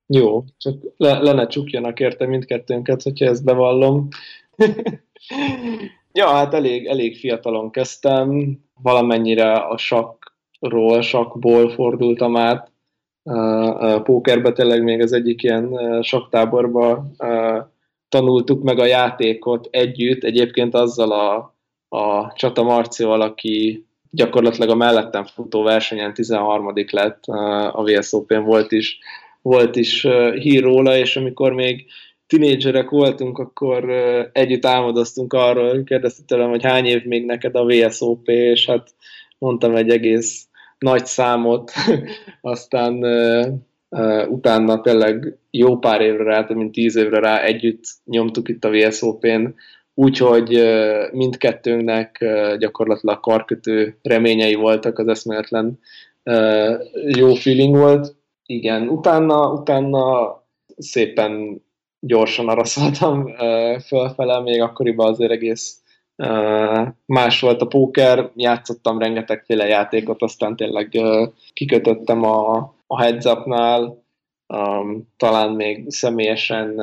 Jó, 0.05 0.43
csak 0.57 0.83
le, 0.97 1.19
le 1.19 1.33
ne 1.33 1.47
csukjanak 1.47 1.99
érte 1.99 2.25
mindkettőnket, 2.25 3.01
hogyha 3.01 3.25
ezt 3.25 3.43
bevallom. 3.43 4.07
ja, 6.11 6.27
hát 6.27 6.53
elég, 6.53 6.85
elég 6.85 7.17
fiatalon 7.17 7.71
kezdtem, 7.71 8.59
valamennyire 8.81 9.53
a 9.53 9.77
sakról, 9.77 11.01
sakból 11.01 11.69
fordultam 11.69 12.37
át, 12.37 12.71
a 13.23 14.01
pókerbe 14.01 14.51
tényleg 14.51 14.83
még 14.83 15.01
az 15.01 15.13
egyik 15.13 15.43
ilyen 15.43 16.01
saktáborba 16.01 17.11
tanultuk 18.09 18.63
meg 18.63 18.79
a 18.79 18.85
játékot 18.85 19.67
együtt, 19.71 20.23
egyébként 20.23 20.73
azzal 20.73 21.11
a 21.11 21.53
a 21.93 22.33
Csata 22.33 22.63
Marcival, 22.63 23.21
aki 23.21 23.85
gyakorlatilag 24.15 24.69
a 24.69 24.75
mellettem 24.75 25.25
futó 25.25 25.63
versenyen 25.63 26.13
13 26.13 26.73
lett, 26.91 27.23
a 27.71 27.83
VSOP-n 27.83 28.43
volt 28.43 28.71
is, 28.71 28.99
volt 29.41 29.75
is 29.75 30.07
hír 30.39 30.63
róla, 30.63 30.97
és 30.97 31.15
amikor 31.15 31.53
még 31.53 31.85
tinédzserek 32.27 32.89
voltunk, 32.89 33.37
akkor 33.37 33.89
együtt 34.31 34.65
álmodoztunk 34.65 35.33
arról, 35.33 35.83
kérdezte 35.83 36.23
tőlem, 36.25 36.49
hogy 36.49 36.63
hány 36.63 36.85
év 36.85 37.03
még 37.03 37.25
neked 37.25 37.55
a 37.55 37.65
VSOP, 37.65 38.27
és 38.27 38.65
hát 38.65 38.89
mondtam 39.37 39.75
egy 39.75 39.89
egész 39.89 40.47
nagy 40.77 41.05
számot, 41.05 41.71
aztán 42.41 43.03
utána 44.29 44.81
tényleg 44.81 45.37
jó 45.51 45.77
pár 45.77 46.01
évre 46.01 46.23
rá, 46.23 46.45
mint 46.49 46.71
tíz 46.71 46.95
évre 46.95 47.19
rá 47.19 47.41
együtt 47.41 47.83
nyomtuk 48.05 48.49
itt 48.49 48.65
a 48.65 48.69
VSOP-n 48.69 49.55
úgyhogy 49.93 50.63
mindkettőnknek 51.11 52.25
gyakorlatilag 52.57 53.19
karkötő 53.19 53.97
reményei 54.01 54.55
voltak, 54.55 54.99
az 54.99 55.07
eszméletlen 55.07 55.79
jó 57.07 57.33
feeling 57.33 57.75
volt. 57.75 58.15
Igen, 58.45 58.87
utána, 58.87 59.51
utána 59.51 60.33
szépen 60.77 61.61
gyorsan 61.99 62.47
araszoltam 62.47 63.35
fölfele, 63.85 64.39
még 64.39 64.61
akkoriban 64.61 65.07
azért 65.07 65.31
egész 65.31 65.83
más 67.05 67.39
volt 67.39 67.61
a 67.61 67.67
póker, 67.67 68.31
játszottam 68.35 68.99
rengetegféle 68.99 69.67
játékot, 69.67 70.21
aztán 70.21 70.55
tényleg 70.55 71.01
kikötöttem 71.53 72.23
a, 72.23 72.55
a 72.87 73.01
heads 73.01 73.25
up-nál, 73.25 74.03
talán 75.17 75.51
még 75.51 75.85
személyesen 75.87 76.81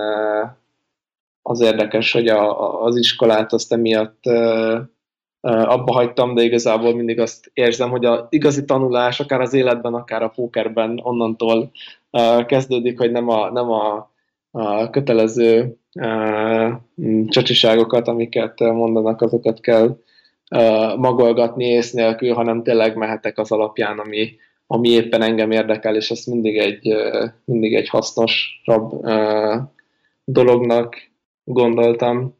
az 1.43 1.61
érdekes, 1.61 2.13
hogy 2.13 2.29
a, 2.29 2.83
az 2.85 2.97
iskolát 2.97 3.53
azt 3.53 3.73
emiatt 3.73 4.25
abba 5.41 5.93
hagytam, 5.93 6.35
de 6.35 6.43
igazából 6.43 6.95
mindig 6.95 7.21
azt 7.21 7.51
érzem, 7.55 7.91
hogy 7.91 8.05
a 8.05 8.27
igazi 8.31 8.65
tanulás, 8.65 9.21
akár 9.21 9.41
az 9.41 9.53
életben, 9.55 9.95
akár 9.95 10.23
a 10.23 10.29
pókerben 10.29 11.01
onnantól 11.03 11.71
kezdődik, 12.47 12.99
hogy 12.99 13.11
nem 13.11 13.29
a, 13.29 13.51
nem 13.51 13.71
a, 13.71 14.11
a 14.51 14.91
kötelező 14.91 15.77
csacsiságokat, 17.29 18.09
amiket 18.09 18.61
mondanak, 18.61 19.23
azokat 19.23 19.61
kell 19.61 19.97
magolgatni 20.97 21.65
ész 21.65 21.93
nélkül, 21.93 22.35
hanem 22.35 22.63
tényleg 22.63 22.97
mehetek 22.97 23.39
az 23.39 23.53
alapján, 23.53 23.99
ami, 23.99 24.37
ami 24.67 24.89
éppen 24.89 25.23
engem 25.23 25.51
érdekel, 25.51 25.97
és 25.97 26.11
ezt 26.11 26.27
mindig 26.27 26.59
egy, 26.59 26.95
mindig 27.45 27.75
egy 27.75 27.89
hasznosabb 27.89 29.07
dolognak 30.25 31.10
gondoltam. 31.45 32.39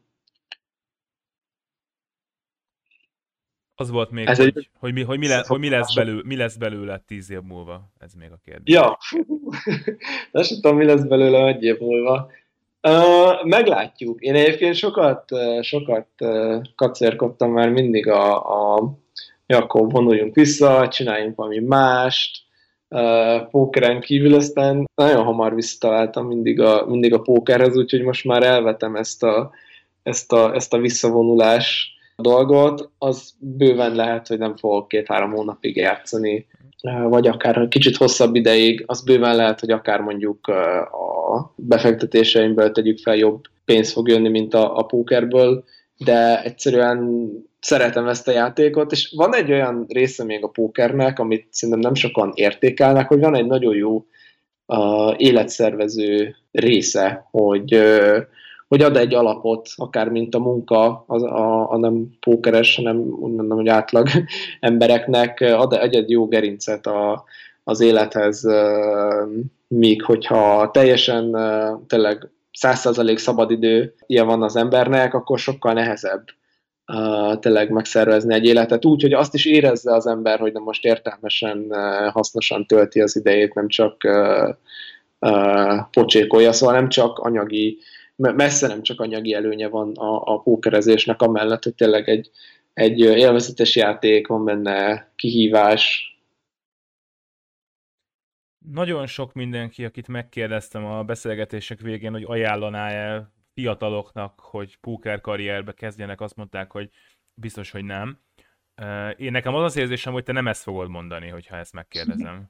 Az 3.75 3.89
volt 3.89 4.11
még, 4.11 4.27
Ez 4.27 4.37
hogy, 4.37 4.47
egy... 4.47 4.69
hogy, 4.79 4.93
mi, 4.93 5.01
hogy, 5.01 5.17
mi, 5.17 5.27
le, 5.27 5.43
hogy 5.47 5.59
mi, 5.59 5.69
lesz 5.69 5.93
belőle, 5.93 6.21
mi 6.25 6.35
lesz 6.35 6.55
belőle 6.55 7.03
tíz 7.07 7.31
év 7.31 7.41
múlva? 7.41 7.91
Ez 7.99 8.13
még 8.13 8.31
a 8.31 8.39
kérdés. 8.45 8.75
Ja, 8.75 8.97
nem 10.31 10.43
tudom, 10.43 10.77
mi 10.77 10.85
lesz 10.85 11.03
belőle 11.03 11.47
egy 11.47 11.63
év 11.63 11.79
múlva. 11.79 12.31
Uh, 12.87 13.45
meglátjuk. 13.45 14.21
Én 14.21 14.35
egyébként 14.35 14.75
sokat, 14.75 15.25
sokat 15.61 16.07
uh, 16.19 16.61
kacérkodtam 16.75 17.51
már 17.51 17.69
mindig 17.69 18.07
a, 18.07 18.35
a 18.75 18.99
akkor 19.47 19.91
vonuljunk 19.91 20.35
vissza, 20.35 20.87
csináljunk 20.87 21.35
valami 21.35 21.59
mást, 21.59 22.43
uh, 22.91 23.49
pókeren 23.49 23.99
kívül, 23.99 24.33
aztán 24.33 24.89
nagyon 24.95 25.23
hamar 25.23 25.55
visszataláltam 25.55 26.27
mindig 26.27 26.59
a, 26.59 26.85
mindig 26.87 27.13
a 27.13 27.21
pókerhez, 27.21 27.77
úgyhogy 27.77 28.03
most 28.03 28.25
már 28.25 28.43
elvetem 28.43 28.95
ezt 28.95 29.23
a, 29.23 29.51
ezt 30.03 30.31
a, 30.31 30.53
ezt 30.55 30.73
a 30.73 30.79
visszavonulás 30.79 31.95
dolgot, 32.15 32.89
az 32.97 33.33
bőven 33.39 33.95
lehet, 33.95 34.27
hogy 34.27 34.37
nem 34.37 34.55
fogok 34.55 34.87
két-három 34.87 35.31
hónapig 35.31 35.75
játszani, 35.75 36.47
vagy 37.09 37.27
akár 37.27 37.67
kicsit 37.67 37.95
hosszabb 37.95 38.35
ideig, 38.35 38.83
az 38.87 39.03
bőven 39.03 39.35
lehet, 39.35 39.59
hogy 39.59 39.71
akár 39.71 39.99
mondjuk 39.99 40.47
a 40.47 41.53
befektetéseimből 41.55 42.71
tegyük 42.71 42.97
fel 42.97 43.15
jobb 43.15 43.43
pénz 43.65 43.91
fog 43.91 44.07
jönni, 44.07 44.29
mint 44.29 44.53
a, 44.53 44.77
a 44.77 44.83
pókerből, 44.83 45.63
de 45.97 46.43
egyszerűen 46.43 47.29
szeretem 47.61 48.07
ezt 48.07 48.27
a 48.27 48.31
játékot, 48.31 48.91
és 48.91 49.13
van 49.15 49.35
egy 49.35 49.51
olyan 49.51 49.85
része 49.87 50.23
még 50.23 50.43
a 50.43 50.47
pókernek, 50.47 51.19
amit 51.19 51.47
szerintem 51.49 51.83
nem 51.83 51.93
sokan 51.95 52.31
értékelnek, 52.35 53.07
hogy 53.07 53.19
van 53.19 53.35
egy 53.35 53.45
nagyon 53.45 53.75
jó 53.75 54.05
uh, 54.65 55.13
életszervező 55.17 56.35
része, 56.51 57.27
hogy 57.31 57.75
uh, 57.75 58.17
hogy 58.71 58.81
ad 58.81 58.97
egy 58.97 59.13
alapot, 59.13 59.69
akár 59.75 60.09
mint 60.09 60.35
a 60.35 60.39
munka, 60.39 61.03
a, 61.07 61.15
a, 61.15 61.71
a 61.71 61.77
nem 61.77 62.17
pókeres, 62.19 62.75
hanem 62.75 62.97
úgy 62.97 63.33
mondom, 63.33 63.57
hogy 63.57 63.67
átlag 63.67 64.07
embereknek 64.59 65.39
ad 65.39 65.73
egy, 65.73 66.09
jó 66.09 66.27
gerincet 66.27 66.87
a, 66.87 67.23
az 67.63 67.81
élethez, 67.81 68.47
míg 69.67 70.03
hogyha 70.03 70.71
teljesen 70.71 71.37
tényleg 71.87 72.29
százszerzalék 72.51 73.17
szabadidő 73.17 73.93
ilyen 74.05 74.25
van 74.25 74.43
az 74.43 74.55
embernek, 74.55 75.13
akkor 75.13 75.39
sokkal 75.39 75.73
nehezebb 75.73 76.23
uh, 76.93 77.39
tényleg 77.39 77.69
megszervezni 77.69 78.33
egy 78.33 78.45
életet 78.45 78.85
úgy, 78.85 79.01
hogy 79.01 79.13
azt 79.13 79.33
is 79.33 79.45
érezze 79.45 79.93
az 79.93 80.07
ember, 80.07 80.39
hogy 80.39 80.53
nem 80.53 80.63
most 80.63 80.85
értelmesen, 80.85 81.65
uh, 81.69 82.11
hasznosan 82.11 82.65
tölti 82.65 83.01
az 83.01 83.15
idejét, 83.15 83.53
nem 83.53 83.67
csak 83.67 83.97
uh, 84.03 84.49
uh, 85.19 85.89
pocsékolja, 85.91 86.51
szóval 86.51 86.75
nem 86.75 86.89
csak 86.89 87.19
anyagi 87.19 87.77
messze 88.15 88.67
nem 88.67 88.81
csak 88.81 88.99
anyagi 88.99 89.33
előnye 89.33 89.67
van 89.67 89.95
a, 89.95 90.33
a 90.33 90.39
pókerezésnek, 90.39 91.21
amellett, 91.21 91.63
hogy 91.63 91.75
tényleg 91.75 92.09
egy, 92.09 92.29
egy 92.73 92.99
élvezetes 92.99 93.75
játék, 93.75 94.27
van 94.27 94.45
benne 94.45 95.11
kihívás. 95.15 96.05
Nagyon 98.71 99.05
sok 99.07 99.33
mindenki, 99.33 99.85
akit 99.85 100.07
megkérdeztem 100.07 100.85
a 100.85 101.03
beszélgetések 101.03 101.79
végén, 101.79 102.11
hogy 102.11 102.23
ajánlaná-e 102.27 103.31
fiataloknak, 103.61 104.39
hogy 104.39 104.77
póker 104.81 105.21
karrierbe 105.21 105.71
kezdjenek, 105.71 106.21
azt 106.21 106.35
mondták, 106.35 106.71
hogy 106.71 106.89
biztos, 107.33 107.71
hogy 107.71 107.83
nem. 107.83 108.19
Én 109.17 109.31
nekem 109.31 109.55
az 109.55 109.63
az 109.63 109.77
érzésem, 109.77 110.13
hogy 110.13 110.23
te 110.23 110.31
nem 110.31 110.47
ezt 110.47 110.63
fogod 110.63 110.89
mondani, 110.89 111.27
hogyha 111.27 111.55
ezt 111.55 111.73
megkérdezem. 111.73 112.49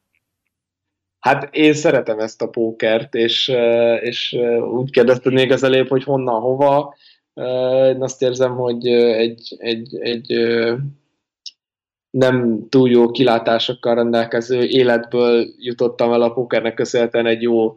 Hát 1.20 1.55
én 1.55 1.74
szeretem 1.74 2.20
ezt 2.20 2.41
a 2.41 2.49
pókert, 2.49 3.16
és, 3.16 3.47
és 4.01 4.38
úgy 4.74 4.91
kérdezted 4.91 5.34
még 5.34 5.51
az 5.51 5.64
előbb, 5.64 5.88
hogy 5.88 6.03
honnan, 6.03 6.41
hova. 6.41 6.95
Én 7.88 8.01
azt 8.01 8.22
érzem, 8.22 8.55
hogy 8.55 8.88
egy, 8.88 9.55
egy, 9.57 9.99
egy 9.99 10.34
nem 12.09 12.66
túl 12.70 12.89
jó 12.89 13.12
kilátásokkal 13.12 13.95
rendelkező 13.95 14.64
életből 14.64 15.47
jutottam 15.57 16.14
el 16.14 16.22
a 16.22 16.34
pókernek 16.34 16.74
köszönhetően 16.74 17.26
egy 17.26 17.41
jó 17.41 17.76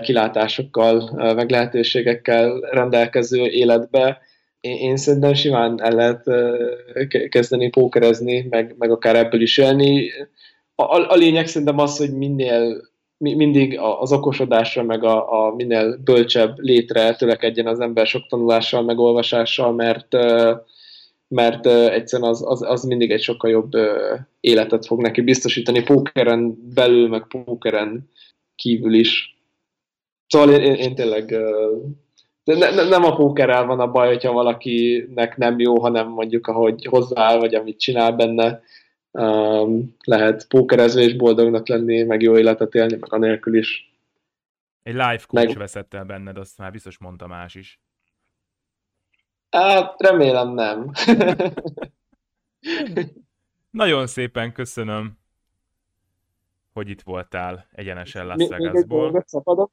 kilátásokkal, 0.00 1.10
meg 1.34 1.50
lehetőségekkel 1.50 2.58
rendelkező 2.70 3.46
életbe. 3.46 4.18
Én, 4.60 4.96
szerintem 4.96 5.34
simán 5.34 5.82
el 5.82 5.92
lehet 5.92 6.24
kezdeni 7.28 7.70
pókerezni, 7.70 8.46
meg, 8.50 8.74
meg 8.78 8.90
akár 8.90 9.16
ebből 9.16 9.40
is 9.40 9.58
élni 9.58 10.10
a, 10.82 11.12
a 11.12 11.14
lényeg 11.14 11.46
szerintem 11.46 11.78
az, 11.78 11.96
hogy 11.96 12.16
minél 12.16 12.88
mindig 13.18 13.78
az 13.78 14.12
okosodásra, 14.12 14.82
meg 14.82 15.04
a, 15.04 15.46
a 15.46 15.54
minél 15.54 15.96
bölcsebb 16.04 16.58
létre 16.58 17.14
törekedjen 17.14 17.66
az 17.66 17.80
ember 17.80 18.06
sok 18.06 18.26
tanulással, 18.28 18.82
meg 18.82 18.98
olvasással, 18.98 19.72
mert, 19.72 20.12
mert 21.28 21.66
egyszerűen 21.66 22.30
az, 22.30 22.42
az, 22.46 22.62
az 22.62 22.82
mindig 22.82 23.10
egy 23.10 23.22
sokkal 23.22 23.50
jobb 23.50 23.72
életet 24.40 24.86
fog 24.86 25.00
neki 25.00 25.20
biztosítani, 25.20 25.82
pókeren 25.82 26.72
belül, 26.74 27.08
meg 27.08 27.26
pókeren 27.28 28.10
kívül 28.54 28.94
is. 28.94 29.37
Szóval 30.28 30.50
én, 30.50 30.62
én, 30.62 30.74
én 30.74 30.94
tényleg 30.94 31.34
ne, 32.44 32.70
ne, 32.70 32.88
nem 32.88 33.04
a 33.04 33.14
pókerrel 33.14 33.66
van 33.66 33.80
a 33.80 33.90
baj, 33.90 34.08
hogyha 34.08 34.32
valakinek 34.32 35.36
nem 35.36 35.58
jó, 35.58 35.80
hanem 35.80 36.08
mondjuk 36.08 36.46
ahogy 36.46 36.84
hozzááll, 36.84 37.38
vagy 37.38 37.54
amit 37.54 37.80
csinál 37.80 38.12
benne, 38.12 38.62
um, 39.10 39.96
lehet 40.04 40.46
pókerezve 40.48 41.00
és 41.00 41.16
boldognak 41.16 41.68
lenni, 41.68 42.02
meg 42.02 42.22
jó 42.22 42.38
életet 42.38 42.74
élni, 42.74 42.96
meg 42.96 43.12
anélkül 43.12 43.56
is. 43.56 43.92
Egy 44.82 44.92
live 44.92 45.20
coach 45.26 45.46
meg... 45.46 45.56
veszett 45.56 45.94
el 45.94 46.04
benned, 46.04 46.38
azt 46.38 46.58
már 46.58 46.70
biztos 46.70 46.98
mondta 46.98 47.26
más 47.26 47.54
is. 47.54 47.80
Hát, 49.50 49.94
remélem 50.02 50.54
nem. 50.54 50.90
Nagyon 53.70 54.06
szépen 54.06 54.52
köszönöm, 54.52 55.17
hogy 56.78 56.88
itt 56.88 57.02
voltál 57.02 57.66
egyenesen 57.72 58.26
Las 58.26 58.48
Vegasból. 58.48 59.04
Még 59.10 59.14
egy 59.14 59.26
szabadok 59.26 59.70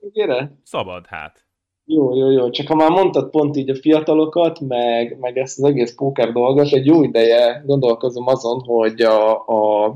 Szabad, 0.63 1.05
hát. 1.05 1.45
Jó, 1.85 2.15
jó, 2.15 2.31
jó. 2.31 2.49
Csak 2.49 2.67
ha 2.67 2.75
már 2.75 2.89
mondtad 2.89 3.29
pont 3.29 3.55
így 3.55 3.69
a 3.69 3.75
fiatalokat, 3.75 4.59
meg, 4.59 5.19
meg 5.19 5.37
ezt 5.37 5.59
az 5.59 5.63
egész 5.63 5.95
póker 5.95 6.31
dolgot, 6.31 6.71
egy 6.71 6.85
jó 6.85 7.03
ideje 7.03 7.63
gondolkozom 7.65 8.27
azon, 8.27 8.59
hogy 8.59 9.01
a, 9.01 9.47
a, 9.47 9.95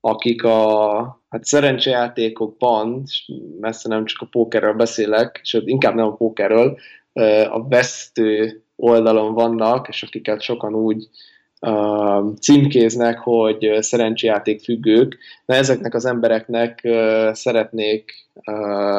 akik 0.00 0.44
a 0.44 1.22
hát 1.28 1.44
szerencsejátékokban, 1.44 3.02
messze 3.60 3.88
nem 3.88 4.04
csak 4.04 4.22
a 4.22 4.28
pókerről 4.30 4.74
beszélek, 4.74 5.40
sőt, 5.42 5.66
inkább 5.66 5.94
nem 5.94 6.06
a 6.06 6.14
pókerről, 6.14 6.78
a 7.50 7.68
vesztő 7.68 8.62
oldalon 8.76 9.34
vannak, 9.34 9.88
és 9.88 10.02
akiket 10.02 10.40
sokan 10.40 10.74
úgy 10.74 11.08
címkéznek, 12.40 13.18
hogy 13.18 13.76
szerencsejáték 13.78 14.60
függők, 14.60 15.18
de 15.46 15.54
ezeknek 15.54 15.94
az 15.94 16.04
embereknek 16.04 16.88
szeretnék 17.32 18.12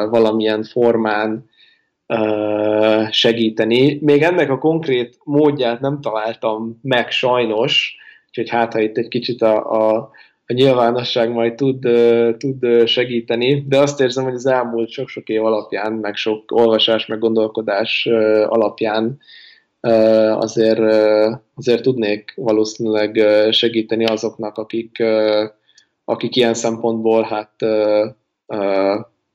valamilyen 0.09 0.63
formán 0.63 1.49
segíteni. 3.09 3.99
Még 4.01 4.21
ennek 4.21 4.49
a 4.49 4.57
konkrét 4.57 5.17
módját 5.23 5.79
nem 5.79 6.01
találtam 6.01 6.79
meg 6.81 7.11
sajnos, 7.11 7.95
úgyhogy 8.27 8.49
hát 8.49 8.73
ha 8.73 8.79
itt 8.79 8.97
egy 8.97 9.07
kicsit 9.07 9.41
a, 9.41 9.71
a, 9.71 10.09
a 10.45 10.53
nyilvánosság 10.53 11.31
majd 11.31 11.55
tud, 11.55 11.79
tud 12.37 12.87
segíteni, 12.87 13.65
de 13.67 13.79
azt 13.79 14.01
érzem, 14.01 14.23
hogy 14.23 14.33
az 14.33 14.45
elmúlt 14.45 14.89
sok-sok 14.89 15.29
év 15.29 15.45
alapján, 15.45 15.93
meg 15.93 16.15
sok 16.15 16.51
olvasás, 16.51 17.05
meg 17.05 17.19
gondolkodás 17.19 18.05
alapján 18.47 19.19
azért, 20.35 20.79
azért 21.55 21.81
tudnék 21.81 22.33
valószínűleg 22.35 23.19
segíteni 23.51 24.05
azoknak, 24.05 24.57
akik, 24.57 25.03
akik 26.05 26.35
ilyen 26.35 26.53
szempontból 26.53 27.23
hát 27.23 27.55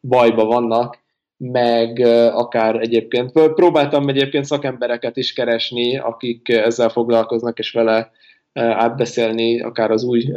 bajba 0.01 0.45
vannak, 0.45 1.03
meg 1.37 1.99
akár 2.35 2.77
egyébként. 2.77 3.33
Próbáltam 3.33 4.09
egyébként 4.09 4.45
szakembereket 4.45 5.17
is 5.17 5.33
keresni, 5.33 5.99
akik 5.99 6.49
ezzel 6.49 6.89
foglalkoznak, 6.89 7.59
és 7.59 7.73
vele 7.73 8.11
átbeszélni 8.53 9.61
akár 9.61 9.91
az 9.91 10.05
új 10.05 10.31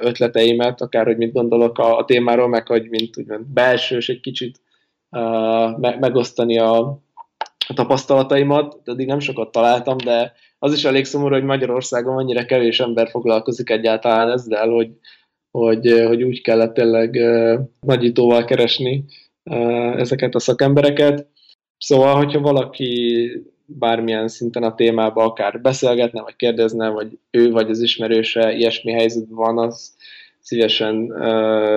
ötleteimet, 0.00 0.80
akár 0.80 1.06
hogy 1.06 1.16
mit 1.16 1.32
gondolok 1.32 1.78
a, 1.78 2.04
témáról, 2.06 2.48
meg 2.48 2.66
hogy 2.66 2.88
mint 2.88 3.18
úgymond 3.18 3.46
belsős 3.46 4.08
egy 4.08 4.20
kicsit 4.20 4.60
megosztani 6.00 6.58
a, 6.58 7.02
a 7.66 7.74
tapasztalataimat, 7.74 8.80
eddig 8.84 9.06
nem 9.06 9.18
sokat 9.18 9.52
találtam, 9.52 9.96
de 9.96 10.32
az 10.58 10.72
is 10.72 10.84
elég 10.84 11.04
szomorú, 11.04 11.34
hogy 11.34 11.44
Magyarországon 11.44 12.16
annyira 12.16 12.44
kevés 12.44 12.80
ember 12.80 13.08
foglalkozik 13.08 13.70
egyáltalán 13.70 14.30
ezzel, 14.30 14.68
hogy, 14.68 14.90
hogy, 15.50 16.04
hogy 16.06 16.22
úgy 16.22 16.40
kellett 16.40 16.74
tényleg 16.74 17.20
nagyítóval 17.80 18.44
keresni 18.44 19.04
ezeket 19.96 20.34
a 20.34 20.38
szakembereket. 20.38 21.28
Szóval, 21.78 22.16
hogyha 22.16 22.40
valaki 22.40 23.30
bármilyen 23.66 24.28
szinten 24.28 24.62
a 24.62 24.74
témába 24.74 25.22
akár 25.22 25.60
beszélgetne, 25.60 26.22
vagy 26.22 26.36
kérdezne, 26.36 26.88
vagy 26.88 27.18
ő 27.30 27.50
vagy 27.50 27.70
az 27.70 27.80
ismerőse 27.80 28.52
ilyesmi 28.52 28.92
helyzetben 28.92 29.36
van, 29.36 29.58
az 29.58 29.94
szívesen 30.40 31.06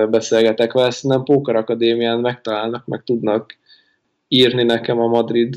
beszélgetek 0.09 0.73
vele. 0.73 0.89
Szerintem 0.89 1.23
Póker 1.23 1.55
Akadémián 1.55 2.19
megtalálnak, 2.19 2.85
meg 2.85 3.03
tudnak 3.03 3.57
írni 4.27 4.63
nekem 4.63 4.99
a 4.99 5.07
Madrid 5.07 5.55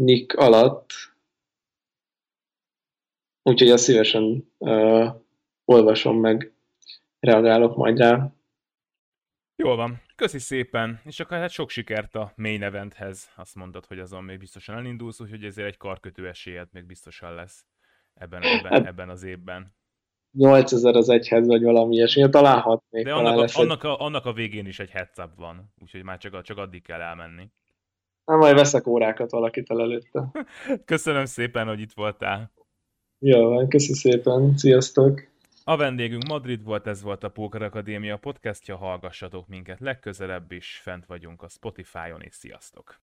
nick 0.00 0.32
alatt. 0.32 0.90
Úgyhogy 3.42 3.70
azt 3.70 3.84
szívesen 3.84 4.52
uh, 4.58 5.14
olvasom 5.64 6.20
meg, 6.20 6.52
reagálok 7.18 7.76
majd 7.76 7.98
rá. 7.98 8.32
Jól 9.56 9.76
van. 9.76 10.02
Köszi 10.16 10.38
szépen, 10.38 11.00
és 11.04 11.20
akkor 11.20 11.38
hát 11.38 11.50
sok 11.50 11.70
sikert 11.70 12.14
a 12.14 12.32
main 12.36 12.62
eventhez. 12.62 13.30
Azt 13.36 13.54
mondod, 13.54 13.86
hogy 13.86 13.98
azon 13.98 14.24
még 14.24 14.38
biztosan 14.38 14.76
elindulsz, 14.76 15.20
úgyhogy 15.20 15.44
ezért 15.44 15.68
egy 15.68 15.76
karkötő 15.76 16.28
esélyed 16.28 16.68
még 16.72 16.86
biztosan 16.86 17.34
lesz 17.34 17.64
ebben, 18.14 18.42
ebben, 18.42 18.72
hát, 18.72 18.86
ebben 18.86 19.08
az 19.08 19.22
évben. 19.22 19.74
8000 20.32 20.96
az 20.96 21.08
egyhez, 21.08 21.46
vagy 21.46 21.62
valami 21.62 21.94
ilyesmi, 21.94 22.28
talán 22.28 22.80
még. 22.90 23.04
De 23.04 23.12
annak, 23.12 23.38
a, 23.38 23.60
annak, 23.60 23.82
a, 23.82 24.00
annak 24.00 24.26
a 24.26 24.32
végén 24.32 24.66
is 24.66 24.78
egy 24.78 24.90
heads 24.90 25.18
up 25.18 25.34
van, 25.36 25.72
úgyhogy 25.82 26.02
már 26.02 26.18
csak, 26.18 26.42
csak 26.42 26.58
addig 26.58 26.82
kell 26.82 27.00
elmenni. 27.00 27.50
Na, 28.30 28.36
majd 28.36 28.54
veszek 28.54 28.86
órákat 28.86 29.30
valakitől 29.30 29.80
előtte. 29.80 30.30
Köszönöm 30.84 31.24
szépen, 31.24 31.66
hogy 31.66 31.80
itt 31.80 31.92
voltál. 31.92 32.52
Jó, 33.18 33.48
van, 33.48 33.68
köszi 33.68 33.94
szépen, 33.94 34.56
sziasztok! 34.56 35.28
A 35.64 35.76
vendégünk 35.76 36.26
Madrid 36.28 36.64
volt, 36.64 36.86
ez 36.86 37.02
volt 37.02 37.24
a 37.24 37.28
Póker 37.28 37.62
Akadémia 37.62 38.16
podcastja, 38.16 38.76
hallgassatok 38.76 39.48
minket 39.48 39.80
legközelebb 39.80 40.52
is, 40.52 40.80
fent 40.82 41.06
vagyunk 41.06 41.42
a 41.42 41.48
Spotify-on, 41.48 42.20
és 42.20 42.34
sziasztok! 42.34 43.00